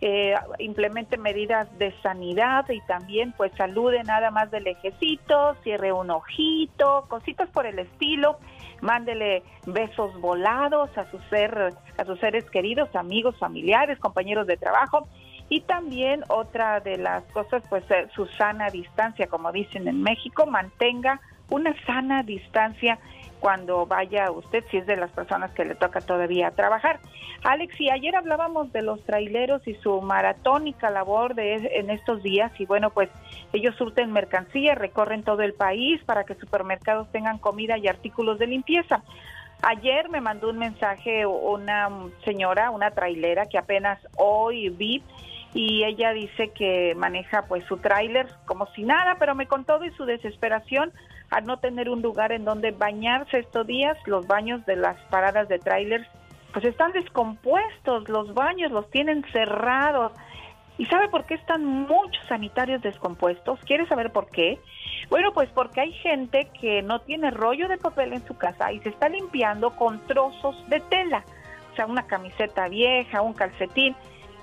[0.00, 6.10] Eh, implemente medidas de sanidad y también pues salude nada más del lejecito, cierre un
[6.10, 8.40] ojito, cositas por el estilo,
[8.80, 15.06] mándele besos volados a sus ser, a sus seres queridos, amigos, familiares, compañeros de trabajo
[15.48, 20.44] y también otra de las cosas pues eh, su sana distancia, como dicen en México,
[20.46, 21.20] mantenga
[21.50, 22.98] una sana distancia
[23.40, 27.00] cuando vaya usted, si es de las personas que le toca todavía trabajar.
[27.42, 32.52] Alex, y ayer hablábamos de los traileros y su maratónica labor de en estos días,
[32.60, 33.08] y bueno, pues
[33.52, 38.46] ellos surten mercancía, recorren todo el país para que supermercados tengan comida y artículos de
[38.46, 39.02] limpieza.
[39.62, 41.88] Ayer me mandó un mensaje una
[42.24, 45.02] señora, una trailera que apenas hoy vi
[45.52, 49.90] y ella dice que maneja pues su tráiler como si nada, pero me contó de
[49.92, 50.92] su desesperación
[51.30, 55.48] al no tener un lugar en donde bañarse estos días, los baños de las paradas
[55.48, 56.06] de trailers
[56.52, 60.12] pues están descompuestos, los baños los tienen cerrados.
[60.78, 63.60] ¿Y sabe por qué están muchos sanitarios descompuestos?
[63.66, 64.58] ¿Quiere saber por qué?
[65.10, 68.80] Bueno, pues porque hay gente que no tiene rollo de papel en su casa y
[68.80, 71.24] se está limpiando con trozos de tela,
[71.72, 73.94] o sea, una camiseta vieja, un calcetín.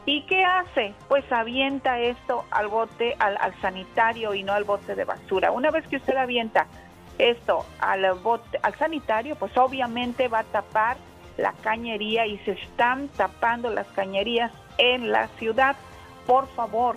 [0.08, 0.93] ¿Y qué hace?
[1.10, 5.51] Pues avienta esto al bote, al, sanitario y no al bote de basura.
[5.51, 6.66] Una vez que usted avienta
[7.18, 10.95] esto al bote, al sanitario, pues obviamente va a tapar
[11.36, 15.76] la cañería y se están tapando las cañerías en la ciudad.
[16.26, 16.95] Por favor,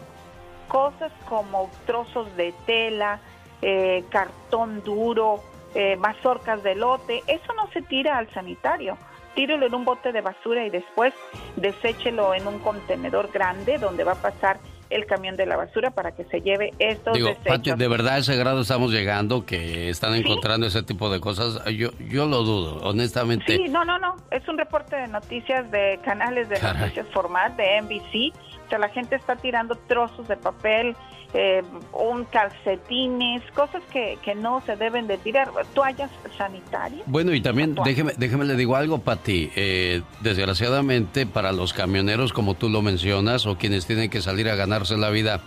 [0.69, 3.19] cosas como trozos de tela,
[3.61, 5.43] eh, cartón duro,
[5.75, 8.97] eh, mazorcas de lote, eso no se tira al sanitario
[9.35, 11.15] tírelo en un bote de basura y después
[11.57, 14.59] deséchelo en un contenedor grande donde va a pasar
[14.91, 17.79] el camión de la basura para que se lleve estos Digo, desechos.
[17.79, 21.65] de verdad a ese grado estamos llegando que están encontrando ese tipo de cosas.
[21.67, 23.57] Yo yo lo dudo, honestamente.
[23.57, 24.17] Sí, no, no, no.
[24.33, 28.37] Es un reporte de noticias de canales de noticias formal de NBC.
[28.67, 30.97] O sea, la gente está tirando trozos de papel,
[31.35, 31.63] eh,
[31.93, 37.03] un calcetines, cosas que, que, no se deben de tirar, toallas sanitarias.
[37.07, 39.51] Bueno, y también déjeme, déjeme le digo algo, Pati.
[39.55, 44.57] Eh, desgraciadamente para los camioneros, como tú lo mencionas, o quienes tienen que salir a
[44.57, 45.41] ganarse la vida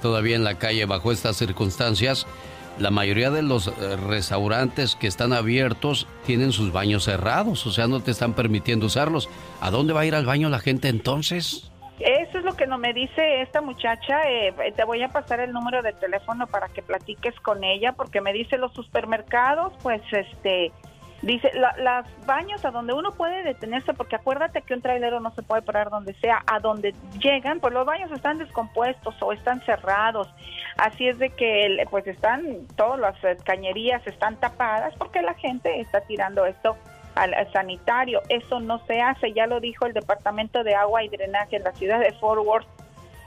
[0.00, 2.26] todavía en la calle bajo estas circunstancias,
[2.78, 7.88] la mayoría de los eh, restaurantes que están abiertos tienen sus baños cerrados, o sea,
[7.88, 9.28] no te están permitiendo usarlos.
[9.60, 11.70] ¿A dónde va a ir al baño la gente entonces?
[12.00, 14.22] Eso es lo que no me dice esta muchacha.
[14.30, 18.20] Eh, te voy a pasar el número de teléfono para que platiques con ella, porque
[18.20, 20.70] me dice los supermercados, pues este,
[21.22, 25.42] dice, las baños a donde uno puede detenerse, porque acuérdate que un trailero no se
[25.42, 30.32] puede parar donde sea, a donde llegan, pues los baños están descompuestos o están cerrados.
[30.76, 36.00] Así es de que, pues están, todas las cañerías están tapadas porque la gente está
[36.02, 36.76] tirando esto
[37.18, 38.22] al, sanitario.
[38.28, 41.72] Eso no se hace, ya lo dijo el Departamento de Agua y Drenaje en la
[41.72, 42.66] ciudad de Fort Worth.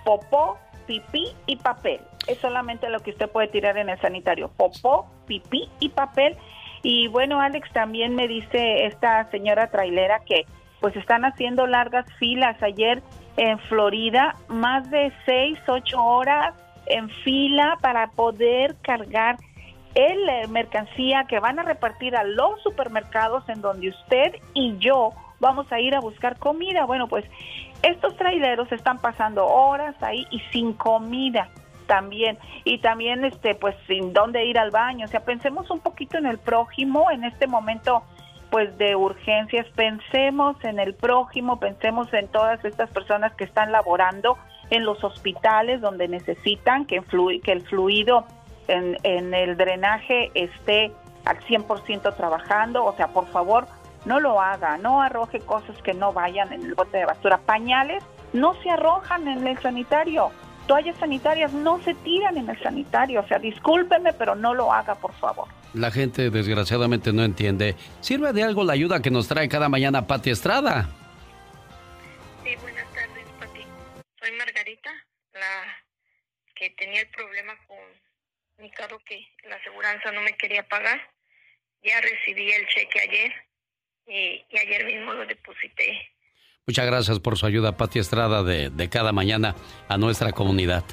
[0.03, 2.01] Popó, pipí y papel.
[2.27, 4.49] Es solamente lo que usted puede tirar en el sanitario.
[4.57, 6.37] Popó, pipí y papel.
[6.83, 10.45] Y bueno, Alex, también me dice esta señora trailera que
[10.79, 12.61] pues están haciendo largas filas.
[12.63, 13.03] Ayer
[13.37, 16.55] en Florida, más de seis, ocho horas
[16.87, 19.37] en fila para poder cargar
[19.95, 25.11] el eh, mercancía que van a repartir a los supermercados en donde usted y yo
[25.39, 26.85] vamos a ir a buscar comida.
[26.85, 27.25] Bueno, pues
[27.81, 31.49] estos traileros están pasando horas ahí y sin comida
[31.87, 32.37] también.
[32.63, 36.25] Y también este pues sin dónde ir al baño, o sea, pensemos un poquito en
[36.25, 38.03] el prójimo en este momento
[38.49, 44.37] pues de urgencias, pensemos en el prójimo, pensemos en todas estas personas que están laborando
[44.69, 47.01] en los hospitales donde necesitan que,
[47.43, 48.25] que el fluido
[48.71, 50.91] en, el drenaje esté
[51.25, 52.85] al 100% trabajando.
[52.85, 53.67] O sea, por favor,
[54.05, 57.37] no lo haga, no arroje cosas que no vayan en el bote de basura.
[57.39, 58.03] Pañales
[58.33, 60.31] no se arrojan en el sanitario.
[60.67, 63.21] Toallas sanitarias no se tiran en el sanitario.
[63.21, 65.47] O sea, discúlpeme, pero no lo haga, por favor.
[65.73, 67.75] La gente desgraciadamente no entiende.
[68.01, 70.89] ¿Sirve de algo la ayuda que nos trae cada mañana Pati Estrada?
[72.43, 73.61] Sí, buenas tardes, Pati.
[74.19, 74.91] Soy Margarita,
[75.33, 75.63] la
[76.61, 77.70] que tenía el problema con
[78.61, 80.99] mi carro que la aseguranza no me quería pagar.
[81.83, 83.33] Ya recibí el cheque ayer
[84.07, 86.09] y, y ayer mismo lo deposité.
[86.67, 89.55] Muchas gracias por su ayuda, Pati Estrada, de, de cada mañana
[89.89, 90.83] a nuestra comunidad.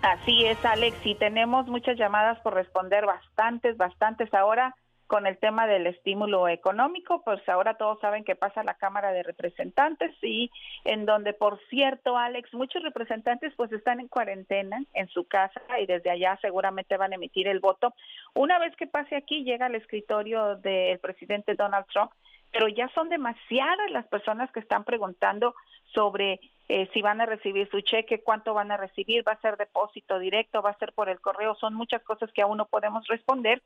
[0.00, 4.74] Así es, Alex, y tenemos muchas llamadas por responder, bastantes, bastantes ahora
[5.12, 9.22] con el tema del estímulo económico, pues ahora todos saben que pasa la Cámara de
[9.22, 10.50] Representantes y
[10.86, 15.84] en donde, por cierto, Alex, muchos representantes pues están en cuarentena en su casa y
[15.84, 17.92] desde allá seguramente van a emitir el voto.
[18.32, 22.12] Una vez que pase aquí, llega al escritorio del presidente Donald Trump,
[22.50, 25.54] pero ya son demasiadas las personas que están preguntando
[25.92, 26.40] sobre
[26.70, 30.18] eh, si van a recibir su cheque, cuánto van a recibir, va a ser depósito
[30.18, 33.60] directo, va a ser por el correo, son muchas cosas que aún no podemos responder.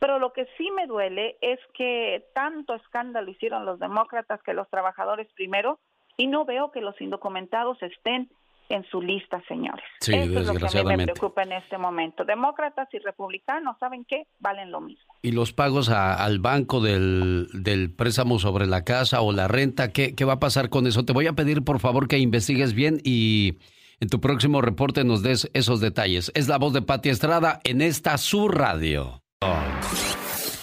[0.00, 4.68] Pero lo que sí me duele es que tanto escándalo hicieron los demócratas que los
[4.70, 5.78] trabajadores primero
[6.16, 8.28] y no veo que los indocumentados estén
[8.70, 9.84] en su lista, señores.
[10.00, 12.24] Sí, Eso es lo que a mí me preocupa en este momento.
[12.24, 14.26] Demócratas y republicanos, ¿saben qué?
[14.38, 15.12] Valen lo mismo.
[15.22, 19.92] ¿Y los pagos a- al banco del, del préstamo sobre la casa o la renta?
[19.92, 21.04] ¿qué, ¿Qué va a pasar con eso?
[21.04, 23.58] Te voy a pedir por favor que investigues bien y
[23.98, 26.30] en tu próximo reporte nos des esos detalles.
[26.36, 29.20] Es la voz de Pati Estrada en esta su radio.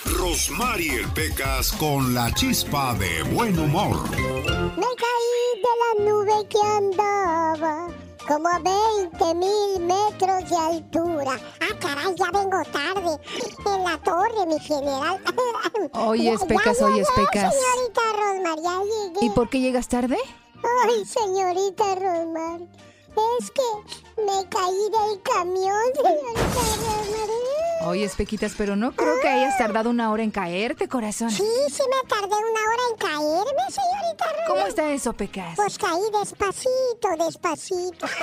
[0.06, 4.08] Rosmarie Pecas con la chispa de buen humor.
[4.12, 7.88] Me caí de la nube que andaba
[8.28, 11.40] como a 20 mil metros de altura.
[11.60, 13.20] Ah, caray, ya vengo tarde.
[13.66, 15.20] En la torre, mi general.
[15.94, 17.56] Oyes, Ya- Pecas, llegué, Pecas.
[17.56, 19.26] Señorita Rosmar, ya llegué.
[19.26, 20.18] ¿Y por qué llegas tarde?
[20.86, 22.62] Ay, señorita Rosmar.
[23.42, 27.67] Es que me caí del camión, señorita Rosmar.
[27.88, 31.30] Oyes, Pequitas, pero no creo que hayas tardado una hora en caerte, corazón.
[31.32, 34.48] Sí, sí me tardé una hora en caerme, señorita Rosmar.
[34.48, 35.56] ¿Cómo está eso, Pecas?
[35.56, 38.08] Pues caí despacito, despacito.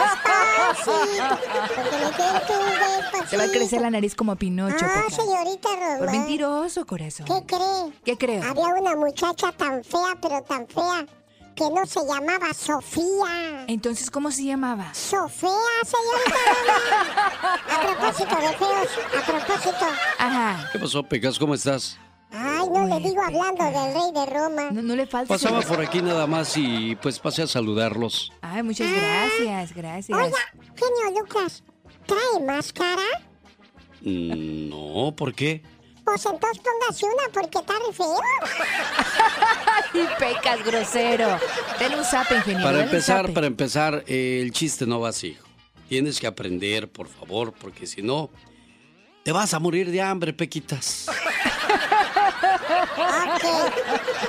[0.00, 1.38] despacito.
[1.74, 3.30] Porque me tú despacito.
[3.30, 5.14] Te va a crecer la nariz como Pinocho, Ah, Pecas.
[5.14, 5.98] señorita Román.
[5.98, 7.26] Por mentiroso, corazón.
[7.26, 7.92] ¿Qué cree?
[8.04, 8.42] ¿Qué creo?
[8.48, 11.06] Había una muchacha tan fea, pero tan fea,
[11.60, 13.66] que no se llamaba Sofía.
[13.66, 14.94] Entonces, ¿cómo se llamaba?
[14.94, 15.50] Sofía,
[15.84, 17.54] señorita.
[17.76, 18.88] A propósito de feos,
[19.18, 19.86] a propósito.
[20.18, 20.68] Ajá.
[20.72, 21.38] ¿Qué pasó, Pecas?
[21.38, 21.98] ¿Cómo estás?
[22.32, 24.70] Ay, no le digo hablando del rey de Roma.
[24.70, 25.34] No, no le falta.
[25.34, 28.32] Pasaba por aquí nada más y pues pasé a saludarlos.
[28.40, 30.18] Ay, muchas gracias, gracias.
[30.18, 30.38] Oiga,
[30.76, 31.62] genio Lucas,
[32.06, 33.02] ¿trae máscara?
[34.00, 35.62] Mm, No, ¿por qué?
[36.04, 38.16] Pues entonces póngase una porque está re feo.
[39.94, 41.38] Ay, Pecas, grosero.
[41.78, 42.04] Dale un
[42.36, 42.62] ingeniero.
[42.62, 45.36] Para empezar, para empezar, eh, el chiste no va así.
[45.88, 48.30] Tienes que aprender, por favor, porque si no,
[49.24, 51.06] te vas a morir de hambre, Pequitas.
[51.08, 51.16] Ok.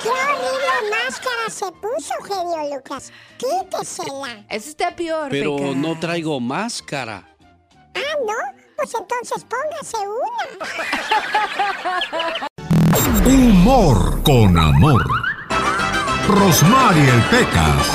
[0.01, 3.11] ¡Qué horrible máscara se puso, genio Lucas!
[3.37, 4.43] Quítesela.
[4.49, 5.75] Eso está peor, Pero Pecas.
[5.75, 7.27] no traigo máscara.
[7.93, 8.60] Ah, ¿no?
[8.81, 10.43] Pues entonces póngase una.
[13.27, 15.05] Humor con amor.
[16.27, 17.87] Rosmarie Pecas.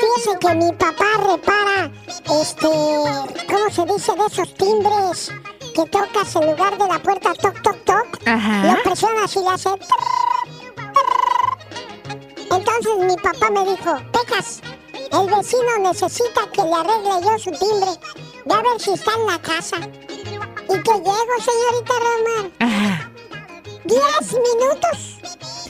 [0.00, 1.90] Fíjese que mi papá repara,
[2.40, 2.68] este,
[3.46, 4.12] ¿cómo se dice?
[4.14, 5.30] De esos timbres
[5.74, 8.26] que tocas en lugar de la puerta toc, toc, toc.
[8.26, 8.64] Ajá.
[8.64, 9.68] Lo presionas y le hace...
[12.50, 14.62] Entonces mi papá me dijo, Pecas,
[15.20, 17.90] el vecino necesita que le arregle yo su timbre.
[18.44, 19.76] Ve a ver si está en la casa.
[19.78, 21.94] Y que llego, señorita.
[22.60, 23.10] Ajá.
[23.84, 25.16] Diez minutos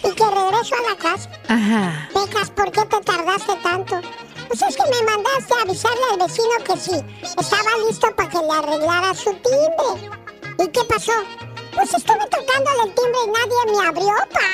[0.02, 1.30] y que regreso a la casa.
[1.48, 2.08] Ajá.
[2.12, 4.00] Pecas, ¿por qué te tardaste tanto?
[4.48, 7.04] Pues es que me mandaste a avisarle al vecino que sí,
[7.38, 10.10] estaba listo para que le arreglara su timbre.
[10.58, 11.12] ¿Y qué pasó?
[11.76, 14.50] Pues estuve tocándole el timbre y nadie me abrió, pa.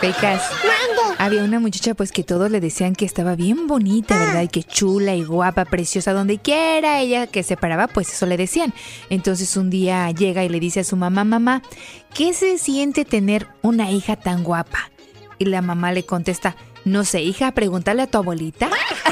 [0.00, 0.42] Pecas.
[0.52, 1.14] Mande.
[1.18, 4.18] Había una muchacha pues que todos le decían que estaba bien bonita, Ah.
[4.26, 4.42] ¿verdad?
[4.42, 8.36] Y que chula y guapa, preciosa, donde quiera ella que se paraba, pues eso le
[8.36, 8.74] decían.
[9.10, 11.62] Entonces un día llega y le dice a su mamá, mamá,
[12.14, 14.90] ¿qué se siente tener una hija tan guapa?
[15.38, 18.68] Y la mamá le contesta, no sé, hija, pregúntale a tu abuelita.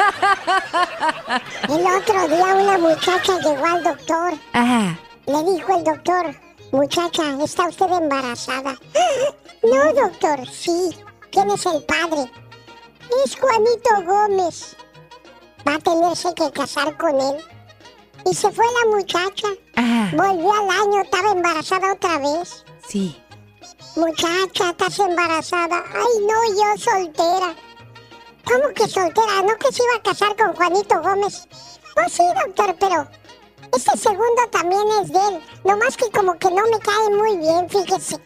[1.68, 4.34] El otro día una muchacha llegó al doctor.
[4.52, 4.98] Ajá.
[5.26, 6.34] Le dijo el doctor,
[6.72, 8.76] muchacha, ¿está usted embarazada?
[9.62, 10.96] No, doctor, sí.
[11.30, 12.30] ¿Quién es el padre?
[13.22, 14.74] Es Juanito Gómez.
[15.68, 17.36] Va a tenerse que casar con él.
[18.24, 19.48] Y se fue la muchacha.
[20.16, 22.64] Volvió al año, estaba embarazada otra vez.
[22.88, 23.20] Sí.
[23.96, 25.84] Muchacha, estás embarazada.
[25.92, 27.54] Ay, no, yo soltera.
[28.50, 29.42] ¿Cómo que soltera?
[29.42, 31.46] ¿No que se iba a casar con Juanito Gómez?
[31.94, 33.06] Pues sí, doctor, pero
[33.76, 35.38] este segundo también es de él.
[35.64, 38.16] Nomás que como que no me cae muy bien, fíjese.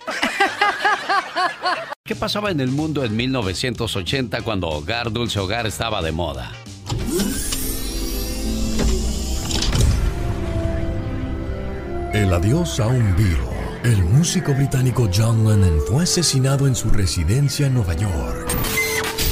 [2.05, 6.53] ¿Qué pasaba en el mundo en 1980 cuando Hogar Dulce Hogar estaba de moda?
[12.15, 13.51] El adiós a un virus.
[13.83, 18.64] El músico británico John Lennon fue asesinado en su residencia en Nueva York.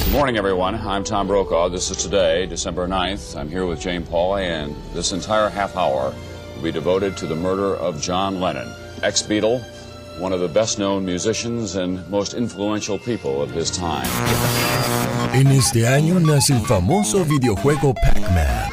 [0.03, 0.75] Good morning, everyone.
[0.75, 1.69] I'm Tom Brokaw.
[1.69, 3.35] This is today, December 9th.
[3.39, 6.13] I'm here with Jane Pauley, and this entire half hour
[6.55, 8.67] will be devoted to the murder of John Lennon,
[9.01, 9.63] ex Beatle,
[10.19, 14.05] one of the best known musicians and most influential people of his time.
[15.33, 18.69] En este año nace el famoso videojuego Pac-Man.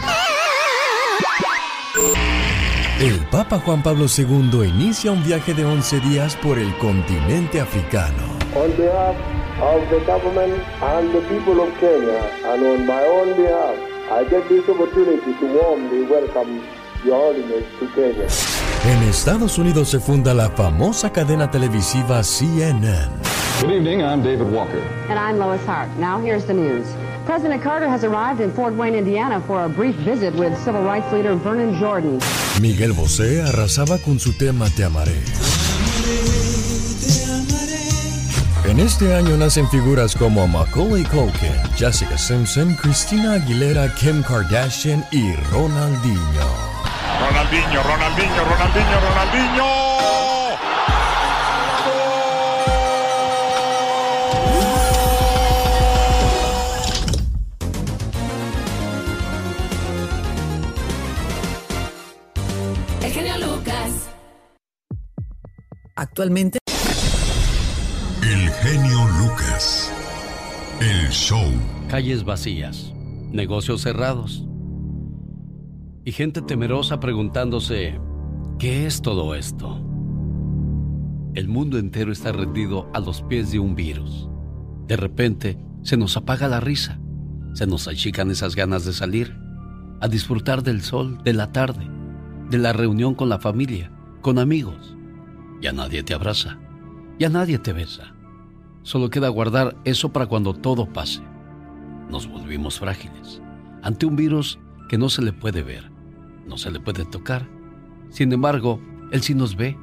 [3.01, 8.37] El Papa Juan Pablo II inicia un viaje de 11 días por el continente africano.
[8.57, 13.77] On behalf of the government and the people of Kenya, and on my own behalf,
[14.11, 16.65] I get this opportunity to warmly welcome
[17.05, 18.27] Your Holiness to Kenya.
[18.85, 23.11] En Estados Unidos se funda la famosa cadena televisiva CNN.
[23.61, 24.81] Good evening, I'm David Walker.
[25.11, 25.91] And I'm Lois Hart.
[25.99, 26.87] Now here's the news.
[27.27, 31.13] President Carter has arrived in Fort Wayne, Indiana for a brief visit with civil rights
[31.13, 32.19] leader Vernon Jordan.
[32.63, 35.21] Miguel Bosé arrasaba con su tema Te amaré.
[38.71, 45.35] En este año nacen figuras como Macaulay Culkin, Jessica Simpson, Christina Aguilera, Kim Kardashian y
[45.51, 46.21] Ronaldinho.
[47.21, 49.65] Ronaldinho, Ronaldinho, Ronaldinho, Ronaldinho.
[63.03, 64.11] El genio Lucas.
[65.97, 66.61] Actualmente.
[68.31, 69.93] El genio Lucas.
[70.81, 71.51] El show.
[71.89, 72.95] Calles vacías,
[73.33, 74.47] negocios cerrados
[76.05, 77.99] y gente temerosa preguntándose,
[78.61, 79.85] ¿qué es todo esto?
[81.35, 84.29] El mundo entero está rendido a los pies de un virus.
[84.87, 87.01] De repente se nos apaga la risa,
[87.55, 89.37] se nos achican esas ganas de salir,
[90.01, 91.85] a disfrutar del sol, de la tarde,
[92.49, 94.97] de la reunión con la familia, con amigos.
[95.61, 96.61] Ya nadie te abraza,
[97.19, 98.15] ya nadie te besa.
[98.91, 101.23] Solo queda guardar eso para cuando todo pase.
[102.11, 103.41] Nos volvimos frágiles
[103.85, 105.89] ante un virus que no se le puede ver,
[106.45, 107.49] no se le puede tocar.
[108.09, 108.81] Sin embargo,
[109.13, 109.79] Él sí nos ve,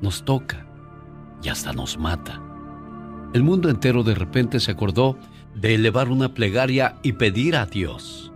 [0.00, 0.66] nos toca
[1.42, 2.40] y hasta nos mata.
[3.34, 5.18] El mundo entero de repente se acordó
[5.54, 8.32] de elevar una plegaria y pedir a Dios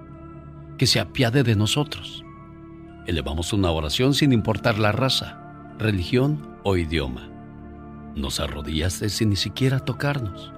[0.76, 2.26] que se apiade de nosotros.
[3.06, 7.30] Elevamos una oración sin importar la raza, religión o idioma.
[8.20, 10.52] Nos arrodillaste sin ni siquiera tocarnos.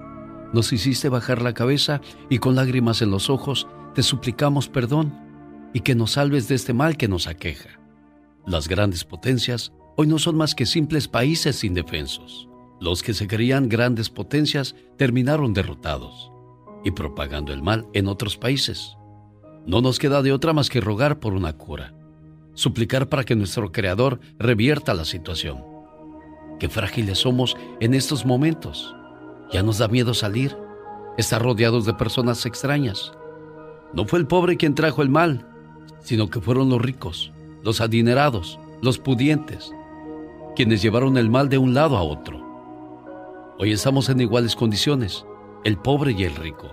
[0.51, 5.13] Nos hiciste bajar la cabeza y con lágrimas en los ojos te suplicamos perdón
[5.73, 7.79] y que nos salves de este mal que nos aqueja.
[8.45, 12.49] Las grandes potencias hoy no son más que simples países indefensos.
[12.81, 16.31] Los que se creían grandes potencias terminaron derrotados
[16.83, 18.97] y propagando el mal en otros países.
[19.65, 21.93] No nos queda de otra más que rogar por una cura,
[22.55, 25.72] suplicar para que nuestro Creador revierta la situación.
[26.59, 28.95] Qué frágiles somos en estos momentos.
[29.51, 30.57] Ya nos da miedo salir,
[31.17, 33.13] estar rodeados de personas extrañas.
[33.93, 35.47] No fue el pobre quien trajo el mal,
[36.01, 37.31] sino que fueron los ricos,
[37.63, 39.71] los adinerados, los pudientes,
[40.55, 42.43] quienes llevaron el mal de un lado a otro.
[43.59, 45.25] Hoy estamos en iguales condiciones,
[45.63, 46.71] el pobre y el rico.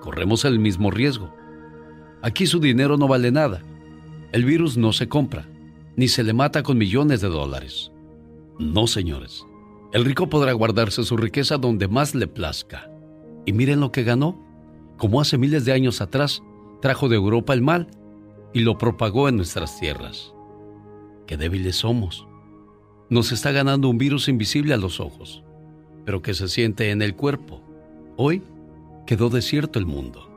[0.00, 1.32] Corremos el mismo riesgo.
[2.22, 3.62] Aquí su dinero no vale nada.
[4.32, 5.46] El virus no se compra,
[5.96, 7.92] ni se le mata con millones de dólares.
[8.58, 9.46] No, señores.
[9.92, 12.90] El rico podrá guardarse su riqueza donde más le plazca.
[13.46, 14.36] Y miren lo que ganó.
[14.96, 16.42] Como hace miles de años atrás,
[16.82, 17.88] trajo de Europa el mal
[18.52, 20.34] y lo propagó en nuestras tierras.
[21.26, 22.26] Qué débiles somos.
[23.10, 25.44] Nos está ganando un virus invisible a los ojos,
[26.04, 27.62] pero que se siente en el cuerpo.
[28.16, 28.42] Hoy
[29.06, 30.28] quedó desierto el mundo.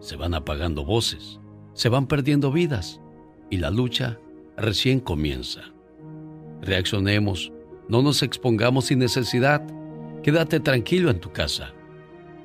[0.00, 1.40] Se van apagando voces,
[1.74, 3.00] se van perdiendo vidas
[3.50, 4.18] y la lucha
[4.56, 5.73] recién comienza.
[6.64, 7.52] Reaccionemos,
[7.88, 9.62] no nos expongamos sin necesidad.
[10.22, 11.72] Quédate tranquilo en tu casa.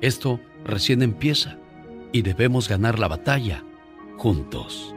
[0.02, 1.58] Esto recién empieza
[2.12, 3.64] y debemos ganar la batalla
[4.18, 4.94] juntos.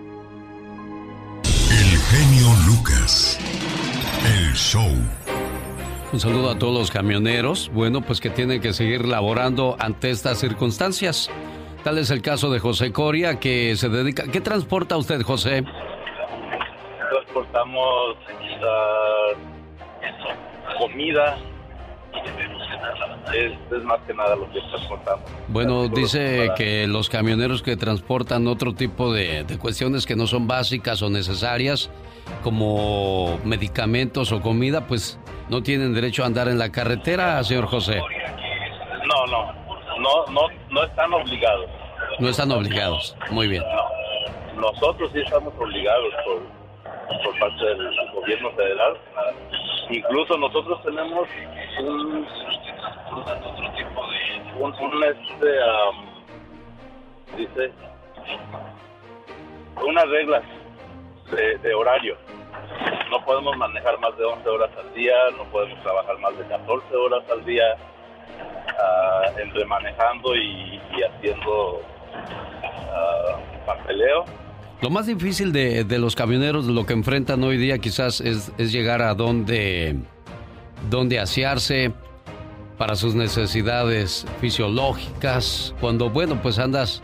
[1.43, 3.39] El genio Lucas.
[4.25, 4.91] El show.
[6.11, 10.39] Un saludo a todos los camioneros, bueno, pues que tienen que seguir laborando ante estas
[10.39, 11.29] circunstancias.
[11.83, 14.23] Tal es el caso de José Coria, que se dedica...
[14.31, 15.63] ¿Qué transporta usted, José?
[17.34, 18.15] Transportamos
[18.64, 19.30] ah,
[20.77, 21.38] comida.
[23.34, 25.23] Es, es más que nada lo que transportamos.
[25.47, 30.47] Bueno, dice que los camioneros que transportan otro tipo de, de cuestiones que no son
[30.47, 31.89] básicas o necesarias,
[32.43, 35.19] como medicamentos o comida, pues
[35.49, 37.99] no tienen derecho a andar en la carretera, señor José.
[39.07, 39.51] No, no,
[39.99, 41.69] no, no, no están obligados.
[42.19, 43.15] No están obligados.
[43.31, 43.64] Muy bien.
[44.55, 46.62] Nosotros sí estamos obligados por,
[47.23, 48.98] por parte del gobierno federal.
[49.90, 51.27] Incluso nosotros tenemos
[51.80, 52.27] un,
[54.60, 57.72] un, un, este, am, dice,
[59.85, 60.44] unas reglas
[61.61, 62.18] de, horario.
[63.10, 66.95] No podemos manejar más de 11 horas al día, no podemos trabajar más de 14
[66.95, 67.76] horas al día,
[68.80, 71.81] ah, entre manejando y, haciendo
[72.91, 74.26] ah, papeleo.
[74.84, 78.73] Lo más difícil de, de los camioneros, lo que enfrentan hoy día quizás es, es
[78.73, 79.95] llegar a donde,
[80.89, 81.93] donde asearse
[82.77, 85.73] para sus necesidades fisiológicas.
[85.80, 87.01] Cuando, bueno, pues andas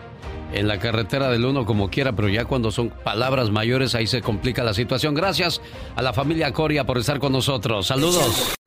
[0.52, 4.22] en la carretera del uno como quiera, pero ya cuando son palabras mayores ahí se
[4.22, 5.16] complica la situación.
[5.16, 5.62] Gracias
[5.96, 7.88] a la familia Coria por estar con nosotros.
[7.88, 8.59] Saludos.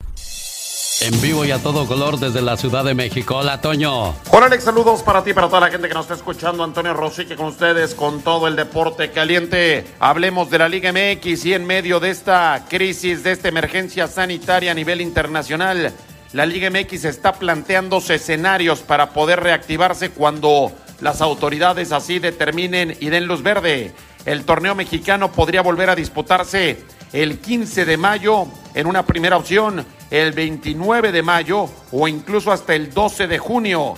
[1.05, 3.39] En vivo y a todo color desde la Ciudad de México.
[3.39, 4.15] Hola, Toño.
[4.31, 6.63] Hola Alex, saludos para ti para toda la gente que nos está escuchando.
[6.63, 9.85] Antonio Rosique con ustedes con todo el deporte caliente.
[9.99, 14.71] Hablemos de la Liga MX y en medio de esta crisis, de esta emergencia sanitaria
[14.71, 15.93] a nivel internacional,
[16.35, 20.71] la Liga MX está planteándose escenarios para poder reactivarse cuando
[21.01, 23.93] las autoridades así determinen y den luz verde.
[24.25, 29.85] El torneo mexicano podría volver a disputarse el 15 de mayo en una primera opción,
[30.13, 33.95] el 29 de mayo o incluso hasta el 12 de junio.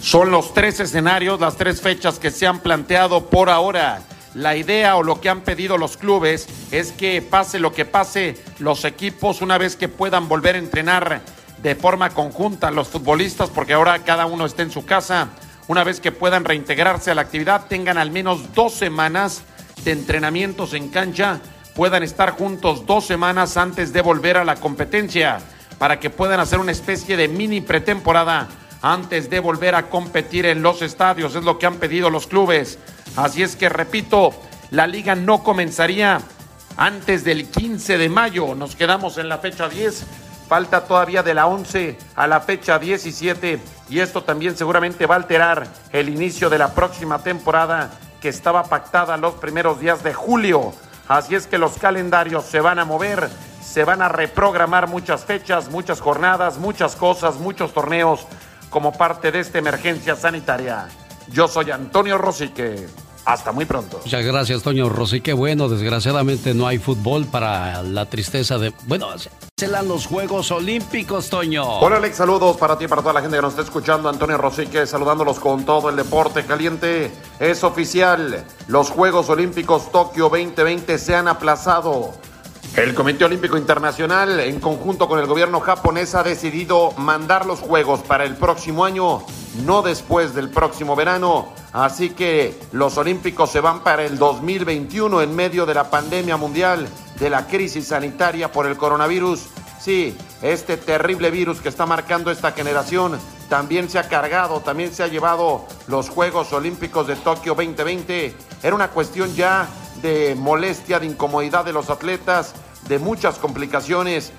[0.00, 4.00] Son los tres escenarios, las tres fechas que se han planteado por ahora.
[4.34, 8.42] La idea o lo que han pedido los clubes es que pase lo que pase,
[8.58, 11.20] los equipos una vez que puedan volver a entrenar
[11.62, 15.28] de forma conjunta, los futbolistas, porque ahora cada uno está en su casa,
[15.68, 19.42] una vez que puedan reintegrarse a la actividad, tengan al menos dos semanas
[19.84, 21.40] de entrenamientos en cancha,
[21.80, 25.38] puedan estar juntos dos semanas antes de volver a la competencia,
[25.78, 28.48] para que puedan hacer una especie de mini pretemporada
[28.82, 32.78] antes de volver a competir en los estadios, es lo que han pedido los clubes.
[33.16, 34.34] Así es que, repito,
[34.70, 36.20] la liga no comenzaría
[36.76, 40.04] antes del 15 de mayo, nos quedamos en la fecha 10
[40.50, 43.58] Falta todavía de la 11 a la fecha 17
[43.88, 47.90] y esto también seguramente va a alterar el inicio de la próxima temporada
[48.20, 50.74] que estaba pactada los primeros días de julio.
[51.10, 53.28] Así es que los calendarios se van a mover,
[53.60, 58.28] se van a reprogramar muchas fechas, muchas jornadas, muchas cosas, muchos torneos
[58.70, 60.86] como parte de esta emergencia sanitaria.
[61.26, 62.86] Yo soy Antonio Rosique.
[63.30, 64.00] Hasta muy pronto.
[64.04, 64.90] Muchas gracias, Toño.
[65.22, 68.72] Qué bueno, desgraciadamente no hay fútbol para la tristeza de.
[68.88, 69.06] Bueno,
[69.56, 71.78] serán los Juegos Olímpicos, Toño.
[71.78, 74.08] Hola Alex, saludos para ti y para toda la gente que nos está escuchando.
[74.08, 77.12] Antonio Rosique saludándolos con todo el deporte caliente.
[77.38, 82.12] Es oficial, los Juegos Olímpicos Tokio 2020 se han aplazado.
[82.76, 88.00] El Comité Olímpico Internacional, en conjunto con el gobierno japonés, ha decidido mandar los Juegos
[88.00, 89.22] para el próximo año,
[89.64, 91.48] no después del próximo verano.
[91.72, 96.88] Así que los Olímpicos se van para el 2021 en medio de la pandemia mundial,
[97.18, 99.48] de la crisis sanitaria por el coronavirus.
[99.80, 103.18] Sí, este terrible virus que está marcando esta generación
[103.48, 108.32] también se ha cargado, también se ha llevado los Juegos Olímpicos de Tokio 2020.
[108.62, 109.68] Era una cuestión ya
[110.02, 112.54] de molestia, de incomodidad de los atletas,
[112.88, 114.32] de muchas complicaciones.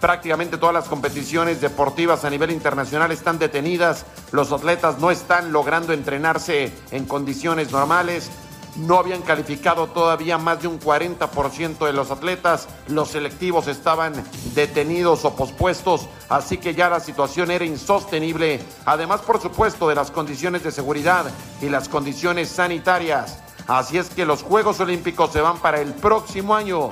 [0.00, 4.06] Prácticamente todas las competiciones deportivas a nivel internacional están detenidas.
[4.30, 8.30] Los atletas no están logrando entrenarse en condiciones normales.
[8.76, 12.68] No habían calificado todavía más de un 40% de los atletas.
[12.86, 14.12] Los selectivos estaban
[14.54, 16.06] detenidos o pospuestos.
[16.28, 18.60] Así que ya la situación era insostenible.
[18.84, 21.24] Además, por supuesto, de las condiciones de seguridad
[21.60, 23.38] y las condiciones sanitarias.
[23.68, 26.88] Así es que los Juegos Olímpicos se van para el próximo año.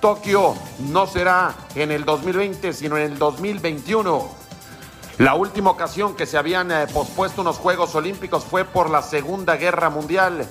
[0.00, 4.28] Tokio no será en el 2020, sino en el 2021.
[5.18, 9.56] La última ocasión que se habían eh, pospuesto unos Juegos Olímpicos fue por la Segunda
[9.56, 10.46] Guerra Mundial.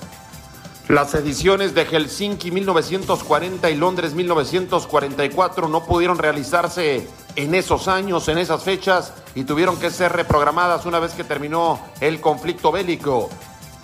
[0.89, 7.07] Las ediciones de Helsinki 1940 y Londres 1944 no pudieron realizarse
[7.37, 11.79] en esos años, en esas fechas, y tuvieron que ser reprogramadas una vez que terminó
[12.01, 13.29] el conflicto bélico.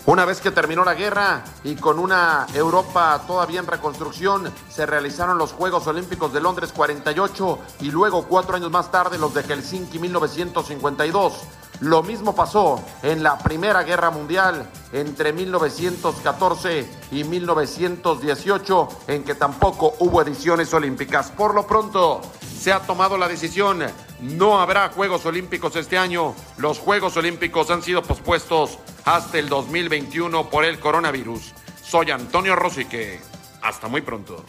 [0.06, 5.36] Una vez que terminó la guerra y con una Europa todavía en reconstrucción, se realizaron
[5.36, 9.98] los Juegos Olímpicos de Londres 48 y luego cuatro años más tarde los de Helsinki
[9.98, 11.42] 1952.
[11.80, 19.94] Lo mismo pasó en la Primera Guerra Mundial entre 1914 y 1918, en que tampoco
[19.98, 21.32] hubo ediciones olímpicas.
[21.32, 22.20] Por lo pronto,
[22.56, 23.84] se ha tomado la decisión,
[24.20, 26.34] no habrá Juegos Olímpicos este año.
[26.58, 31.52] Los Juegos Olímpicos han sido pospuestos hasta el 2021 por el coronavirus.
[31.82, 33.20] Soy Antonio Rosique.
[33.62, 34.44] Hasta muy pronto.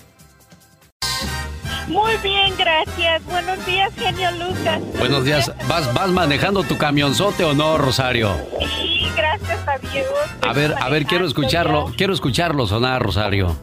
[1.87, 3.23] Muy bien, gracias.
[3.25, 4.81] Buenos días, genio Lucas.
[4.99, 5.51] Buenos días.
[5.67, 8.35] ¿Vas, vas manejando tu camionzote o no, Rosario?
[8.59, 10.05] Sí, gracias a Dios.
[10.41, 11.93] A ver, a ver, quiero escucharlo.
[11.95, 13.55] Quiero escucharlo sonar, Rosario.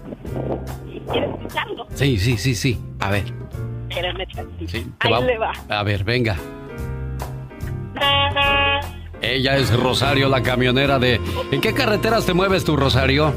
[1.12, 1.86] ¿Quieres escucharlo?
[1.94, 2.80] Sí, sí, sí, sí.
[2.98, 3.43] A ver.
[3.94, 4.70] Espérame tantito.
[4.72, 5.52] Sí, te Ahí va- le va.
[5.68, 6.36] A ver, venga.
[9.22, 11.20] Ella es Rosario, la camionera de...
[11.50, 13.32] ¿En qué carreteras te mueves tú, Rosario?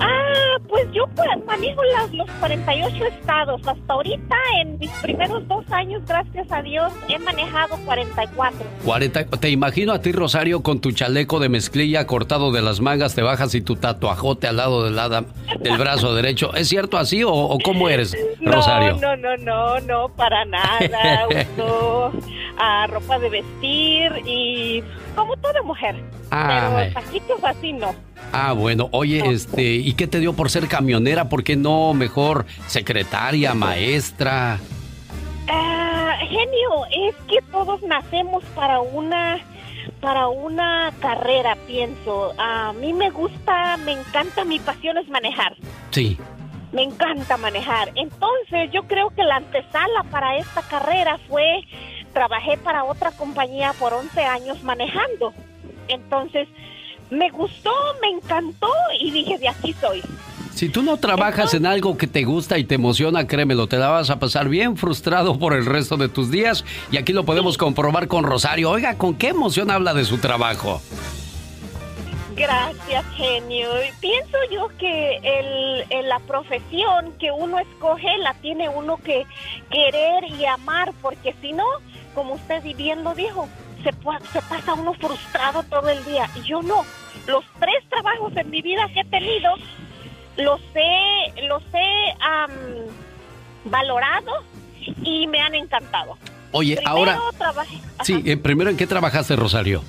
[0.00, 3.60] Ah, pues yo pues, manejo las, los 48 estados.
[3.66, 8.66] Hasta ahorita, en mis primeros dos años, gracias a Dios, he manejado 44.
[8.84, 13.14] 40, te imagino a ti, Rosario, con tu chaleco de mezclilla cortado de las mangas,
[13.14, 15.26] te bajas y tu tatuajote al lado del, lado-
[15.60, 16.54] del brazo derecho.
[16.54, 18.96] ¿Es cierto así o, o cómo eres, Rosario?
[19.00, 21.26] No, no, no, no, no, para nada.
[21.56, 22.12] Uso
[22.58, 24.82] ah, ropa de vestir y
[25.14, 25.96] como toda mujer.
[26.30, 26.90] Ay.
[26.92, 27.94] Pero taquitos así no.
[28.32, 31.28] Ah, bueno, oye, este, ¿y qué te dio por ser camionera?
[31.28, 34.58] ¿Por qué no mejor secretaria, maestra?
[35.48, 39.38] Ah, genio, es que todos nacemos para una
[40.00, 42.32] para una carrera, pienso.
[42.36, 45.54] A mí me gusta, me encanta, mi pasión es manejar.
[45.92, 46.18] Sí.
[46.72, 47.92] Me encanta manejar.
[47.94, 51.62] Entonces, yo creo que la antesala para esta carrera fue
[52.12, 55.32] trabajé para otra compañía por 11 años manejando.
[55.86, 56.48] Entonces,
[57.10, 57.72] me gustó,
[58.02, 58.68] me encantó
[59.00, 60.02] y dije, de aquí soy.
[60.54, 63.88] Si tú no trabajas en algo que te gusta y te emociona, créemelo, te la
[63.88, 66.64] vas a pasar bien frustrado por el resto de tus días.
[66.90, 68.70] Y aquí lo podemos comprobar con Rosario.
[68.70, 70.80] Oiga, ¿con qué emoción habla de su trabajo?
[72.34, 73.68] Gracias, genio.
[73.82, 79.26] Y Pienso yo que el, el- la profesión que uno escoge la tiene uno que
[79.70, 81.64] querer y amar, porque si no,
[82.14, 83.48] como usted bien lo dijo,
[83.92, 86.28] se, se pasa uno frustrado todo el día.
[86.34, 86.84] Y yo no.
[87.26, 89.54] Los tres trabajos en mi vida que he tenido,
[90.36, 92.50] los he, los he am,
[93.64, 94.44] valorado
[95.02, 96.16] y me han encantado.
[96.52, 97.18] Oye, Primero ahora...
[97.36, 99.82] trabajé, Sí, eh, primero, ¿en qué trabajaste, Rosario?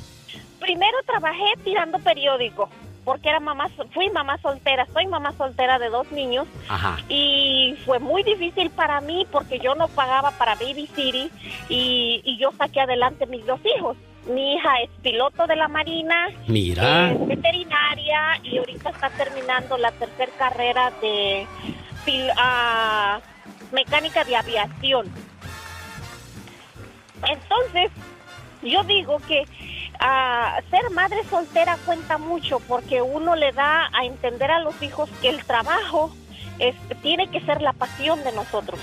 [0.60, 2.70] Primero trabajé tirando periódico,
[3.08, 6.98] porque era mamá, fui mamá soltera, soy mamá soltera de dos niños Ajá.
[7.08, 11.32] y fue muy difícil para mí porque yo no pagaba para Baby City
[11.70, 13.96] y, y yo saqué adelante mis dos hijos.
[14.30, 17.14] Mi hija es piloto de la Marina, Mira.
[17.14, 21.48] es veterinaria y ahorita está terminando la tercera carrera de
[22.06, 23.22] pil- ah,
[23.72, 25.06] mecánica de aviación.
[27.26, 27.90] Entonces,
[28.62, 29.46] yo digo que
[30.00, 35.10] ah, ser madre soltera cuenta mucho porque uno le da a entender a los hijos
[35.22, 36.12] que el trabajo
[37.02, 38.80] tiene que ser la pasión de nosotros.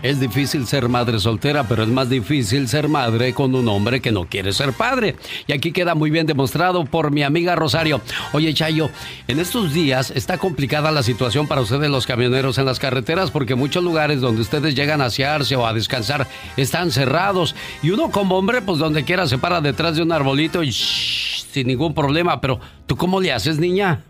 [0.00, 4.12] Es difícil ser madre soltera, pero es más difícil ser madre con un hombre que
[4.12, 5.16] no quiere ser padre.
[5.48, 8.00] Y aquí queda muy bien demostrado por mi amiga Rosario.
[8.32, 8.90] Oye, Chayo,
[9.26, 13.56] en estos días está complicada la situación para ustedes los camioneros en las carreteras porque
[13.56, 17.56] muchos lugares donde ustedes llegan a asearse o a descansar están cerrados.
[17.82, 21.46] Y uno como hombre, pues donde quiera se para detrás de un arbolito y shh,
[21.50, 22.40] sin ningún problema.
[22.40, 24.04] Pero, ¿tú cómo le haces, niña?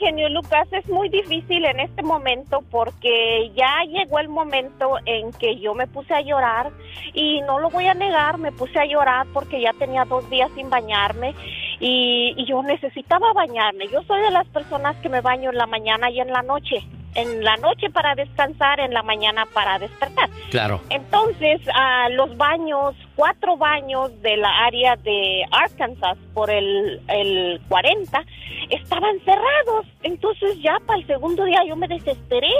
[0.00, 5.58] Genio Lucas, es muy difícil en este momento porque ya llegó el momento en que
[5.58, 6.72] yo me puse a llorar
[7.12, 10.50] y no lo voy a negar, me puse a llorar porque ya tenía dos días
[10.54, 11.34] sin bañarme
[11.78, 13.88] y yo necesitaba bañarme.
[13.88, 16.82] Yo soy de las personas que me baño en la mañana y en la noche.
[17.14, 20.30] En la noche para descansar, en la mañana para despertar.
[20.50, 20.80] Claro.
[20.90, 28.24] Entonces, ah, los baños, cuatro baños de la área de Arkansas por el, el 40,
[28.70, 29.86] estaban cerrados.
[30.02, 32.52] Entonces, ya para el segundo día yo me desesperé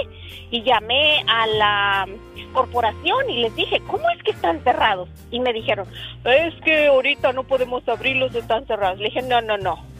[0.49, 2.07] y llamé a la
[2.53, 5.09] corporación y les dije, ¿cómo es que están cerrados?
[5.31, 5.87] Y me dijeron,
[6.25, 8.99] es que ahorita no podemos abrirlos, están cerrados.
[8.99, 9.90] Le dije, no, no, no.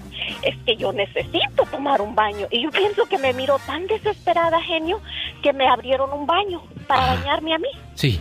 [0.42, 2.48] Es que yo necesito tomar un baño.
[2.52, 5.02] Y yo pienso que me miro tan desesperada, genio,
[5.42, 7.70] que me abrieron un baño para bañarme a mí.
[7.96, 8.20] Sí.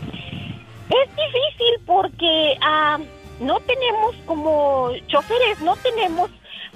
[0.88, 2.98] Es difícil porque ah,
[3.40, 6.30] no tenemos como choferes, no tenemos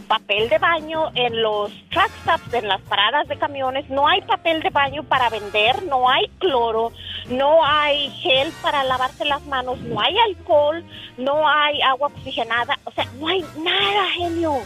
[0.09, 4.63] papel de baño en los truck stops, en las paradas de camiones, no hay papel
[4.63, 6.93] de baño para vender, no hay cloro,
[7.31, 10.85] no hay gel para lavarse las manos, no hay alcohol,
[11.17, 14.59] no hay agua oxigenada, o sea, no hay nada, genio.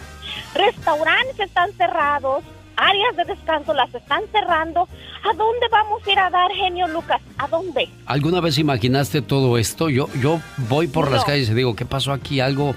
[0.55, 2.45] Restaurantes están cerrados,
[2.79, 4.89] áreas de descanso las están cerrando.
[5.29, 7.21] ¿A dónde vamos a ir a dar, genio Lucas?
[7.37, 7.89] ¿A dónde?
[8.07, 9.91] ¿Alguna vez imaginaste todo esto?
[9.91, 12.41] Yo, yo voy por las calles y digo, ¿qué pasó aquí?
[12.41, 12.77] Algo,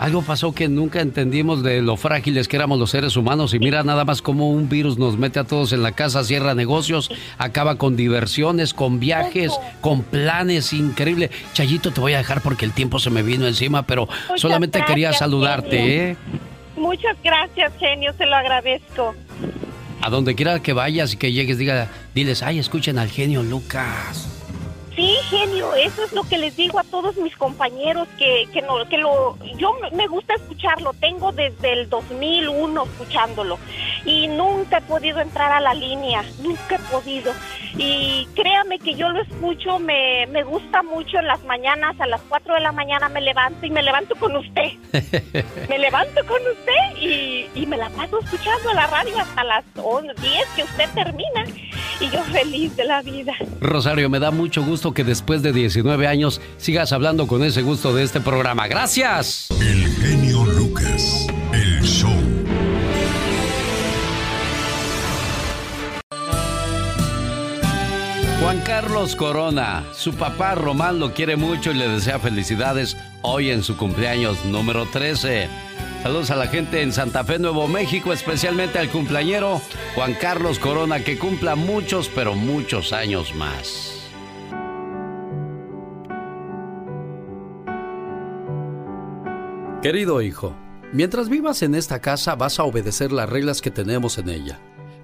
[0.00, 3.82] algo pasó que nunca entendimos de lo frágiles que éramos los seres humanos y mira
[3.82, 7.76] nada más cómo un virus nos mete a todos en la casa, cierra negocios, acaba
[7.76, 9.52] con diversiones, con viajes,
[9.82, 11.30] con planes increíbles.
[11.52, 15.12] Chayito, te voy a dejar porque el tiempo se me vino encima, pero solamente quería
[15.12, 16.16] saludarte, ¿eh?
[16.78, 19.14] Muchas gracias, genio, se lo agradezco.
[20.00, 24.39] A donde quiera que vayas y que llegues, diga, diles, ay, escuchen al genio Lucas.
[25.00, 28.86] Sí, genio, eso es lo que les digo a todos mis compañeros que, que no
[28.86, 33.58] que lo yo me gusta escucharlo, tengo desde el 2001 escuchándolo
[34.04, 37.32] y nunca he podido entrar a la línea, nunca he podido.
[37.78, 42.20] Y créame que yo lo escucho, me, me gusta mucho en las mañanas, a las
[42.28, 44.72] 4 de la mañana me levanto y me levanto con usted.
[45.68, 50.48] me levanto con usted y, y me la paso escuchando la radio hasta las 10
[50.56, 51.46] que usted termina
[52.00, 53.32] y yo feliz de la vida.
[53.60, 57.94] Rosario, me da mucho gusto que después de 19 años sigas hablando con ese gusto
[57.94, 58.68] de este programa.
[58.68, 59.48] Gracias.
[59.60, 62.29] El genio Lucas, el show.
[68.50, 73.62] Juan Carlos Corona, su papá Román lo quiere mucho y le desea felicidades hoy en
[73.62, 75.48] su cumpleaños número 13.
[76.02, 79.62] Saludos a la gente en Santa Fe, Nuevo México, especialmente al cumpleañero
[79.94, 84.10] Juan Carlos Corona, que cumpla muchos, pero muchos años más.
[89.80, 90.56] Querido hijo,
[90.92, 94.58] mientras vivas en esta casa vas a obedecer las reglas que tenemos en ella.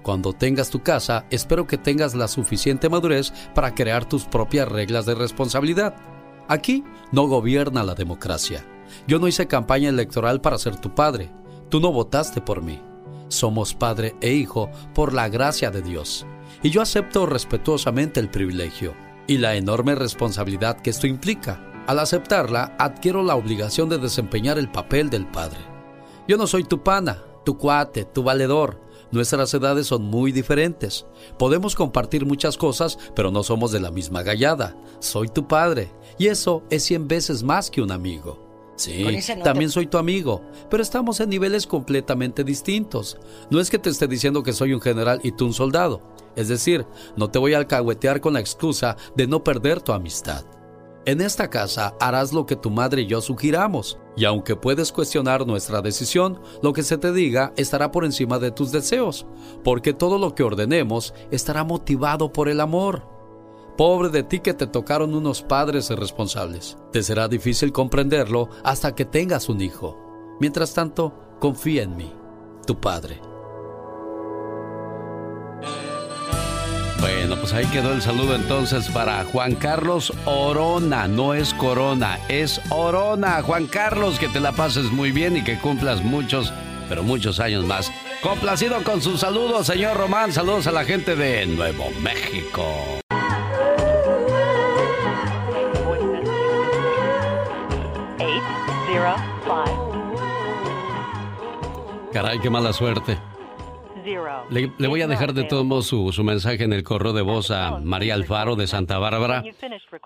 [0.07, 5.05] Cuando tengas tu casa, espero que tengas la suficiente madurez para crear tus propias reglas
[5.05, 5.97] de responsabilidad.
[6.47, 8.65] Aquí no gobierna la democracia.
[9.05, 11.29] Yo no hice campaña electoral para ser tu padre.
[11.67, 12.81] Tú no votaste por mí.
[13.27, 16.25] Somos padre e hijo por la gracia de Dios.
[16.63, 18.95] Y yo acepto respetuosamente el privilegio
[19.27, 21.61] y la enorme responsabilidad que esto implica.
[21.85, 25.59] Al aceptarla, adquiero la obligación de desempeñar el papel del padre.
[26.29, 28.86] Yo no soy tu pana, tu cuate, tu valedor.
[29.11, 31.05] Nuestras edades son muy diferentes.
[31.39, 34.75] Podemos compartir muchas cosas, pero no somos de la misma gallada.
[34.99, 38.45] Soy tu padre, y eso es cien veces más que un amigo.
[38.75, 39.03] Sí,
[39.43, 43.17] también soy tu amigo, pero estamos en niveles completamente distintos.
[43.49, 46.01] No es que te esté diciendo que soy un general y tú un soldado.
[46.35, 46.85] Es decir,
[47.15, 50.45] no te voy a alcahuetear con la excusa de no perder tu amistad.
[51.07, 55.47] En esta casa harás lo que tu madre y yo sugiramos, y aunque puedes cuestionar
[55.47, 59.25] nuestra decisión, lo que se te diga estará por encima de tus deseos,
[59.63, 63.07] porque todo lo que ordenemos estará motivado por el amor.
[63.77, 66.77] Pobre de ti que te tocaron unos padres irresponsables.
[66.91, 69.97] Te será difícil comprenderlo hasta que tengas un hijo.
[70.41, 72.11] Mientras tanto, confía en mí,
[72.65, 73.21] tu padre.
[76.99, 81.07] Bueno, pues ahí quedó el saludo entonces para Juan Carlos Orona.
[81.07, 83.41] No es Corona, es Orona.
[83.43, 86.51] Juan Carlos, que te la pases muy bien y que cumplas muchos,
[86.89, 87.91] pero muchos años más.
[88.21, 90.33] Complacido con sus saludos, señor Román.
[90.33, 92.63] Saludos a la gente de Nuevo México.
[102.11, 103.19] Caray, qué mala suerte.
[104.49, 107.21] Le, le, voy a dejar de todos modos su, su, mensaje en el correo de
[107.21, 109.43] voz a María Alfaro de Santa Bárbara.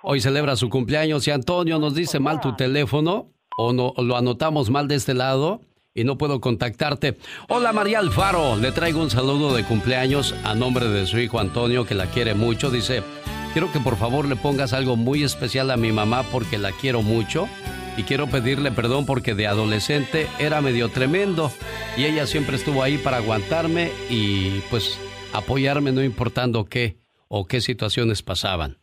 [0.01, 4.71] Hoy celebra su cumpleaños y Antonio nos dice mal tu teléfono o no lo anotamos
[4.71, 5.61] mal de este lado
[5.93, 7.17] y no puedo contactarte.
[7.47, 11.85] Hola María Alfaro, le traigo un saludo de cumpleaños a nombre de su hijo Antonio
[11.85, 12.71] que la quiere mucho.
[12.71, 13.03] Dice,
[13.53, 17.01] quiero que por favor le pongas algo muy especial a mi mamá porque la quiero
[17.03, 17.47] mucho
[17.97, 21.51] y quiero pedirle perdón porque de adolescente era medio tremendo
[21.97, 24.99] y ella siempre estuvo ahí para aguantarme y pues
[25.33, 26.97] apoyarme no importando qué
[27.27, 28.77] o qué situaciones pasaban.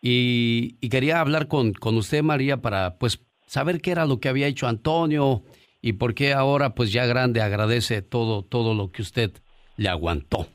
[0.00, 4.46] Y, quería hablar con, con, usted, María, para pues saber qué era lo que había
[4.46, 5.42] hecho Antonio
[5.80, 9.32] y por qué ahora pues ya grande agradece todo, todo lo que usted
[9.76, 10.48] le aguantó.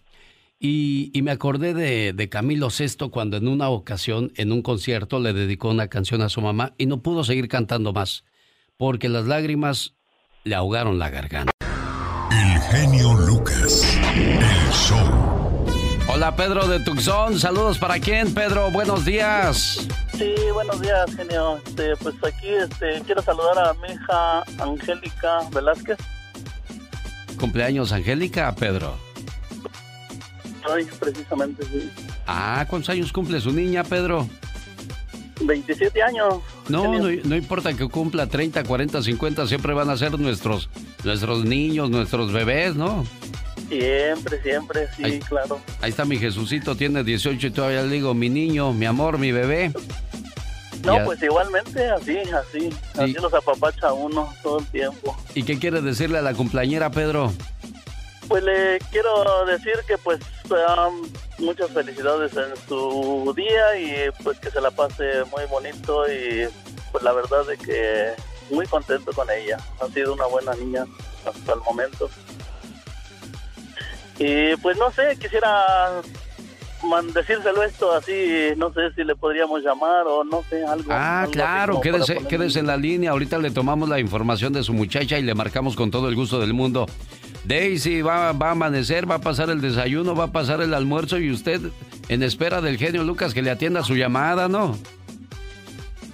[0.66, 5.20] Y, y, me acordé de, de, Camilo VI cuando en una ocasión, en un concierto,
[5.20, 8.24] le dedicó una canción a su mamá y no pudo seguir cantando más,
[8.78, 9.96] porque las lágrimas
[10.46, 11.52] le ahogaron la garganta.
[12.32, 15.66] El genio Lucas, el show.
[16.08, 19.86] Hola Pedro de Tucson, saludos para quién, Pedro, buenos días.
[20.18, 21.58] Sí, buenos días, genio.
[21.58, 25.98] Este, pues aquí este, quiero saludar a mi hija Angélica Velázquez.
[27.38, 29.13] Cumpleaños Angélica, Pedro.
[31.00, 31.92] Precisamente, sí.
[32.28, 34.28] Ah, ¿cuántos años cumple su niña, Pedro?
[35.42, 36.36] 27 años.
[36.70, 40.70] No, no, no, importa que cumpla 30, 40, 50, siempre van a ser nuestros,
[41.04, 43.06] nuestros niños, nuestros bebés, ¿no?
[43.70, 45.60] Siempre, siempre, sí, claro.
[45.82, 49.32] Ahí está mi Jesucito, tiene 18 y todavía le digo, mi niño, mi amor, mi
[49.32, 49.72] bebé.
[50.86, 52.70] No, pues igualmente, así, así.
[52.98, 55.16] Así los apapacha uno todo el tiempo.
[55.34, 57.32] ¿Y qué quiere decirle a la cumpleañera, Pedro?
[58.28, 60.20] Pues le quiero decir que pues
[60.50, 61.08] um,
[61.40, 66.48] muchas felicidades en su día y pues que se la pase muy bonito y
[66.92, 68.14] pues la verdad de que
[68.50, 69.58] muy contento con ella.
[69.82, 70.86] Ha sido una buena niña
[71.26, 72.10] hasta el momento.
[74.20, 76.02] Y pues no sé, quisiera
[77.14, 80.90] decírselo esto así, no sé si le podríamos llamar o no sé, algo.
[80.92, 85.18] Ah, claro, quédese, quédese en la línea, ahorita le tomamos la información de su muchacha
[85.18, 86.86] y le marcamos con todo el gusto del mundo.
[87.46, 91.18] Daisy va, va a amanecer, va a pasar el desayuno, va a pasar el almuerzo
[91.20, 91.62] y usted
[92.10, 94.78] en espera del genio Lucas que le atienda su llamada, ¿no?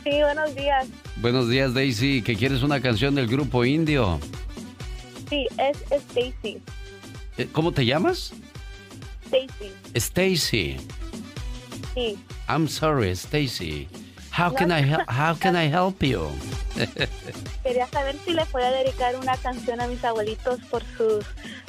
[0.03, 0.87] Sí, buenos días.
[1.17, 2.21] Buenos días, Daisy.
[2.21, 4.19] ¿Que quieres una canción del grupo indio?
[5.29, 6.59] Sí, es Stacy.
[7.37, 8.33] Eh, ¿Cómo te llamas?
[9.25, 9.71] Stacy.
[9.93, 10.77] Stacy.
[11.93, 12.17] Sí.
[12.47, 13.87] I'm sorry, Stacy.
[14.39, 16.21] How can I how can I help you?
[17.63, 21.25] Quería saber si le puede dedicar una canción a mis abuelitos por sus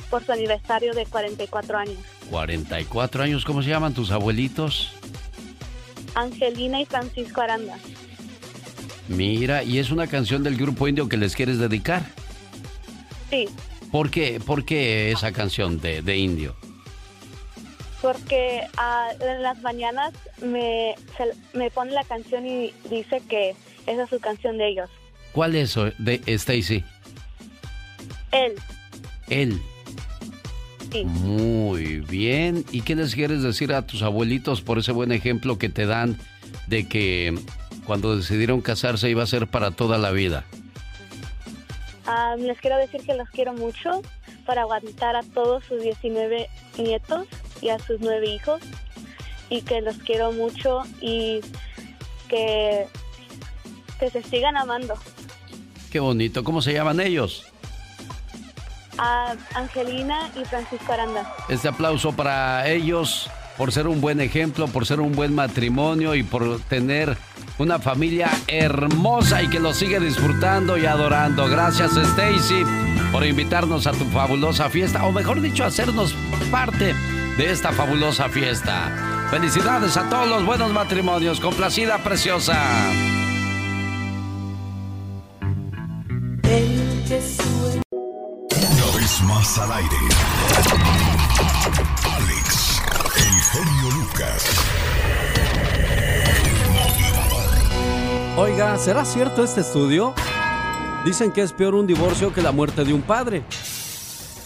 [0.08, 1.98] por su aniversario de 44 años.
[2.30, 4.92] 44 años, ¿cómo se llaman tus abuelitos?
[6.14, 7.76] Angelina y Francisco Aranda.
[9.08, 12.02] Mira, ¿y es una canción del grupo indio que les quieres dedicar?
[13.30, 13.48] Sí.
[13.90, 16.54] ¿Por qué, por qué esa canción de, de indio?
[18.00, 20.12] Porque ah, en las mañanas
[20.42, 20.94] me,
[21.52, 23.54] me pone la canción y dice que
[23.86, 24.90] esa es su canción de ellos.
[25.32, 26.84] ¿Cuál es de Stacy?
[28.32, 28.54] Él.
[29.28, 29.60] Él.
[30.92, 31.04] Sí.
[31.04, 32.64] Muy bien.
[32.72, 36.18] ¿Y qué les quieres decir a tus abuelitos por ese buen ejemplo que te dan
[36.66, 37.38] de que
[37.86, 40.44] cuando decidieron casarse iba a ser para toda la vida?
[42.06, 44.02] Ah, les quiero decir que los quiero mucho
[44.50, 47.28] para aguantar a todos sus 19 nietos
[47.60, 48.60] y a sus nueve hijos
[49.48, 51.40] y que los quiero mucho y
[52.26, 52.88] que,
[54.00, 54.94] que se sigan amando.
[55.92, 56.42] Qué bonito.
[56.42, 57.44] ¿Cómo se llaman ellos?
[58.98, 61.32] A Angelina y Francisco Aranda.
[61.48, 63.30] Este aplauso para ellos
[63.60, 67.18] por ser un buen ejemplo, por ser un buen matrimonio y por tener
[67.58, 71.46] una familia hermosa y que lo sigue disfrutando y adorando.
[71.46, 72.64] Gracias Stacy
[73.12, 76.14] por invitarnos a tu fabulosa fiesta, o mejor dicho, hacernos
[76.50, 76.94] parte
[77.36, 79.28] de esta fabulosa fiesta.
[79.30, 81.38] Felicidades a todos los buenos matrimonios.
[81.38, 82.58] Complacida, preciosa.
[88.56, 89.96] Una vez más al aire.
[93.94, 94.44] Lucas.
[98.36, 100.12] Oiga, ¿será cierto este estudio?
[101.06, 103.42] Dicen que es peor un divorcio que la muerte de un padre.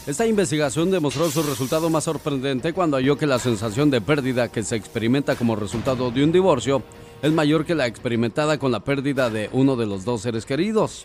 [0.07, 4.63] Esta investigación demostró su resultado más sorprendente cuando halló que la sensación de pérdida que
[4.63, 6.83] se experimenta como resultado de un divorcio
[7.21, 11.05] es mayor que la experimentada con la pérdida de uno de los dos seres queridos.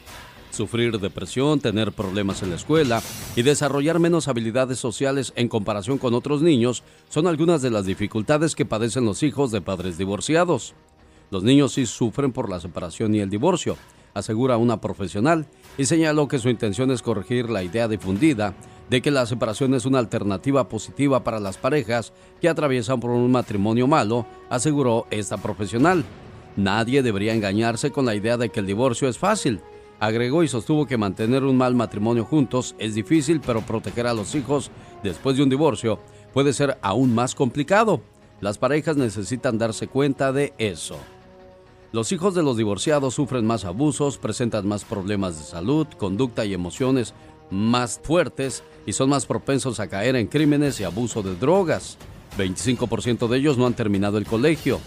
[0.51, 3.01] Sufrir depresión, tener problemas en la escuela
[3.35, 8.55] y desarrollar menos habilidades sociales en comparación con otros niños son algunas de las dificultades
[8.55, 10.73] que padecen los hijos de padres divorciados.
[11.31, 13.77] Los niños sí sufren por la separación y el divorcio,
[14.13, 15.45] asegura una profesional,
[15.77, 18.55] y señaló que su intención es corregir la idea difundida
[18.89, 22.11] de que la separación es una alternativa positiva para las parejas
[22.41, 26.03] que atraviesan por un matrimonio malo, aseguró esta profesional.
[26.55, 29.61] Nadie debería engañarse con la idea de que el divorcio es fácil.
[29.99, 34.34] Agregó y sostuvo que mantener un mal matrimonio juntos es difícil, pero proteger a los
[34.34, 34.71] hijos
[35.03, 35.99] después de un divorcio
[36.34, 38.01] puede ser aún más complicado.
[38.39, 40.97] Las parejas necesitan darse cuenta de eso.
[41.91, 46.53] Los hijos de los divorciados sufren más abusos, presentan más problemas de salud, conducta y
[46.53, 47.13] emociones
[47.49, 51.97] más fuertes y son más propensos a caer en crímenes y abuso de drogas.
[52.38, 54.80] 25% de ellos no han terminado el colegio.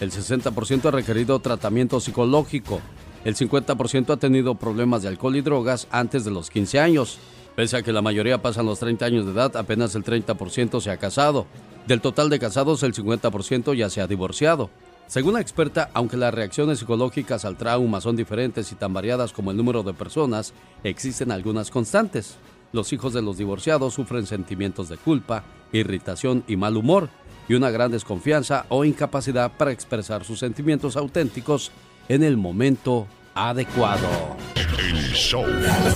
[0.00, 2.80] El 60% ha requerido tratamiento psicológico.
[3.24, 7.18] El 50% ha tenido problemas de alcohol y drogas antes de los 15 años.
[7.54, 10.90] Pese a que la mayoría pasan los 30 años de edad, apenas el 30% se
[10.90, 11.46] ha casado.
[11.86, 14.70] Del total de casados, el 50% ya se ha divorciado.
[15.06, 19.50] Según la experta, aunque las reacciones psicológicas al trauma son diferentes y tan variadas como
[19.50, 22.36] el número de personas, existen algunas constantes.
[22.72, 25.42] Los hijos de los divorciados sufren sentimientos de culpa,
[25.72, 27.10] irritación y mal humor,
[27.48, 31.72] y una gran desconfianza o incapacidad para expresar sus sentimientos auténticos
[32.10, 33.06] en el momento
[33.36, 34.08] adecuado.
[34.56, 35.46] El show.
[35.46, 35.94] Los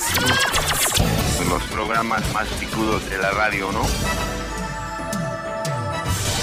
[1.73, 3.83] programas más picudos de la radio, ¿no?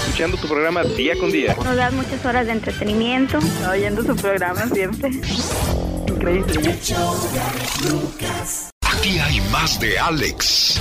[0.02, 1.56] escuchando tu programa día con día.
[1.64, 3.38] Nos das muchas horas de entretenimiento.
[3.70, 5.10] Oyendo su programa siempre.
[6.06, 6.78] Increíble.
[8.82, 10.78] Aquí hay más de Alex.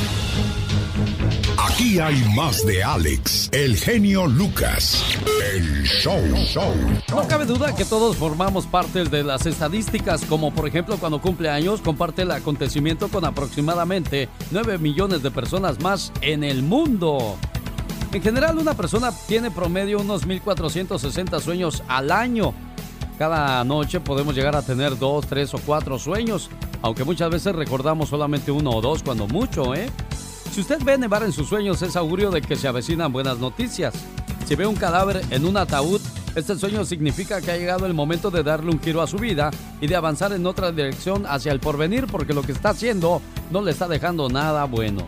[1.81, 5.03] Aquí hay más de Alex, el genio Lucas,
[5.51, 6.21] el show.
[6.45, 6.71] show.
[7.09, 11.49] No cabe duda que todos formamos parte de las estadísticas, como por ejemplo cuando cumple
[11.49, 17.35] años comparte el acontecimiento con aproximadamente 9 millones de personas más en el mundo.
[18.13, 22.53] En general, una persona tiene promedio unos 1.460 sueños al año.
[23.17, 26.51] Cada noche podemos llegar a tener dos, tres o cuatro sueños,
[26.83, 29.89] aunque muchas veces recordamos solamente uno o dos cuando mucho, ¿eh?
[30.51, 33.93] Si usted ve nevar en sus sueños es augurio de que se avecinan buenas noticias.
[34.45, 36.01] Si ve un cadáver en un ataúd,
[36.35, 39.49] este sueño significa que ha llegado el momento de darle un giro a su vida
[39.79, 43.61] y de avanzar en otra dirección hacia el porvenir porque lo que está haciendo no
[43.61, 45.07] le está dejando nada bueno.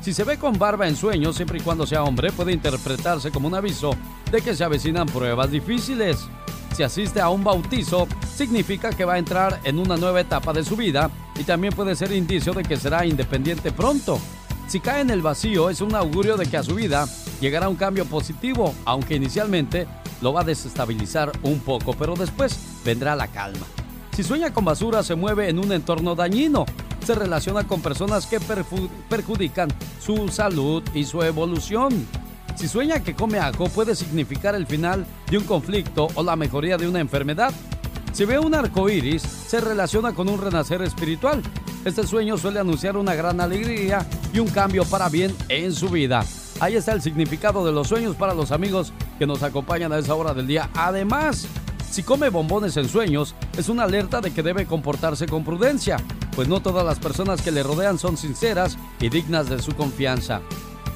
[0.00, 3.46] Si se ve con barba en sueños, siempre y cuando sea hombre, puede interpretarse como
[3.46, 3.92] un aviso
[4.32, 6.18] de que se avecinan pruebas difíciles.
[6.76, 10.64] Si asiste a un bautizo, significa que va a entrar en una nueva etapa de
[10.64, 14.18] su vida y también puede ser indicio de que será independiente pronto.
[14.70, 17.08] Si cae en el vacío, es un augurio de que a su vida
[17.40, 19.88] llegará un cambio positivo, aunque inicialmente
[20.22, 23.66] lo va a desestabilizar un poco, pero después vendrá la calma.
[24.14, 26.66] Si sueña con basura, se mueve en un entorno dañino.
[27.04, 28.38] Se relaciona con personas que
[29.08, 29.70] perjudican
[30.00, 32.06] su salud y su evolución.
[32.54, 36.76] Si sueña que come ajo, puede significar el final de un conflicto o la mejoría
[36.76, 37.52] de una enfermedad.
[38.12, 41.42] Si ve un arco iris, se relaciona con un renacer espiritual.
[41.84, 46.24] Este sueño suele anunciar una gran alegría y un cambio para bien en su vida.
[46.58, 50.14] Ahí está el significado de los sueños para los amigos que nos acompañan a esa
[50.14, 50.68] hora del día.
[50.74, 51.46] Además,
[51.90, 55.96] si come bombones en sueños, es una alerta de que debe comportarse con prudencia,
[56.36, 60.42] pues no todas las personas que le rodean son sinceras y dignas de su confianza.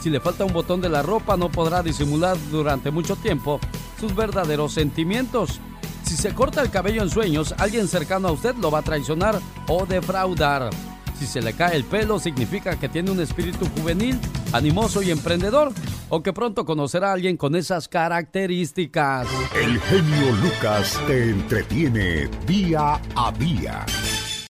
[0.00, 3.58] Si le falta un botón de la ropa, no podrá disimular durante mucho tiempo
[3.98, 5.60] sus verdaderos sentimientos.
[6.04, 9.40] Si se corta el cabello en sueños, alguien cercano a usted lo va a traicionar
[9.68, 10.70] o defraudar.
[11.18, 14.18] Si se le cae el pelo, significa que tiene un espíritu juvenil,
[14.52, 15.72] animoso y emprendedor,
[16.08, 19.26] o que pronto conocerá a alguien con esas características.
[19.54, 23.86] El genio Lucas te entretiene día a día.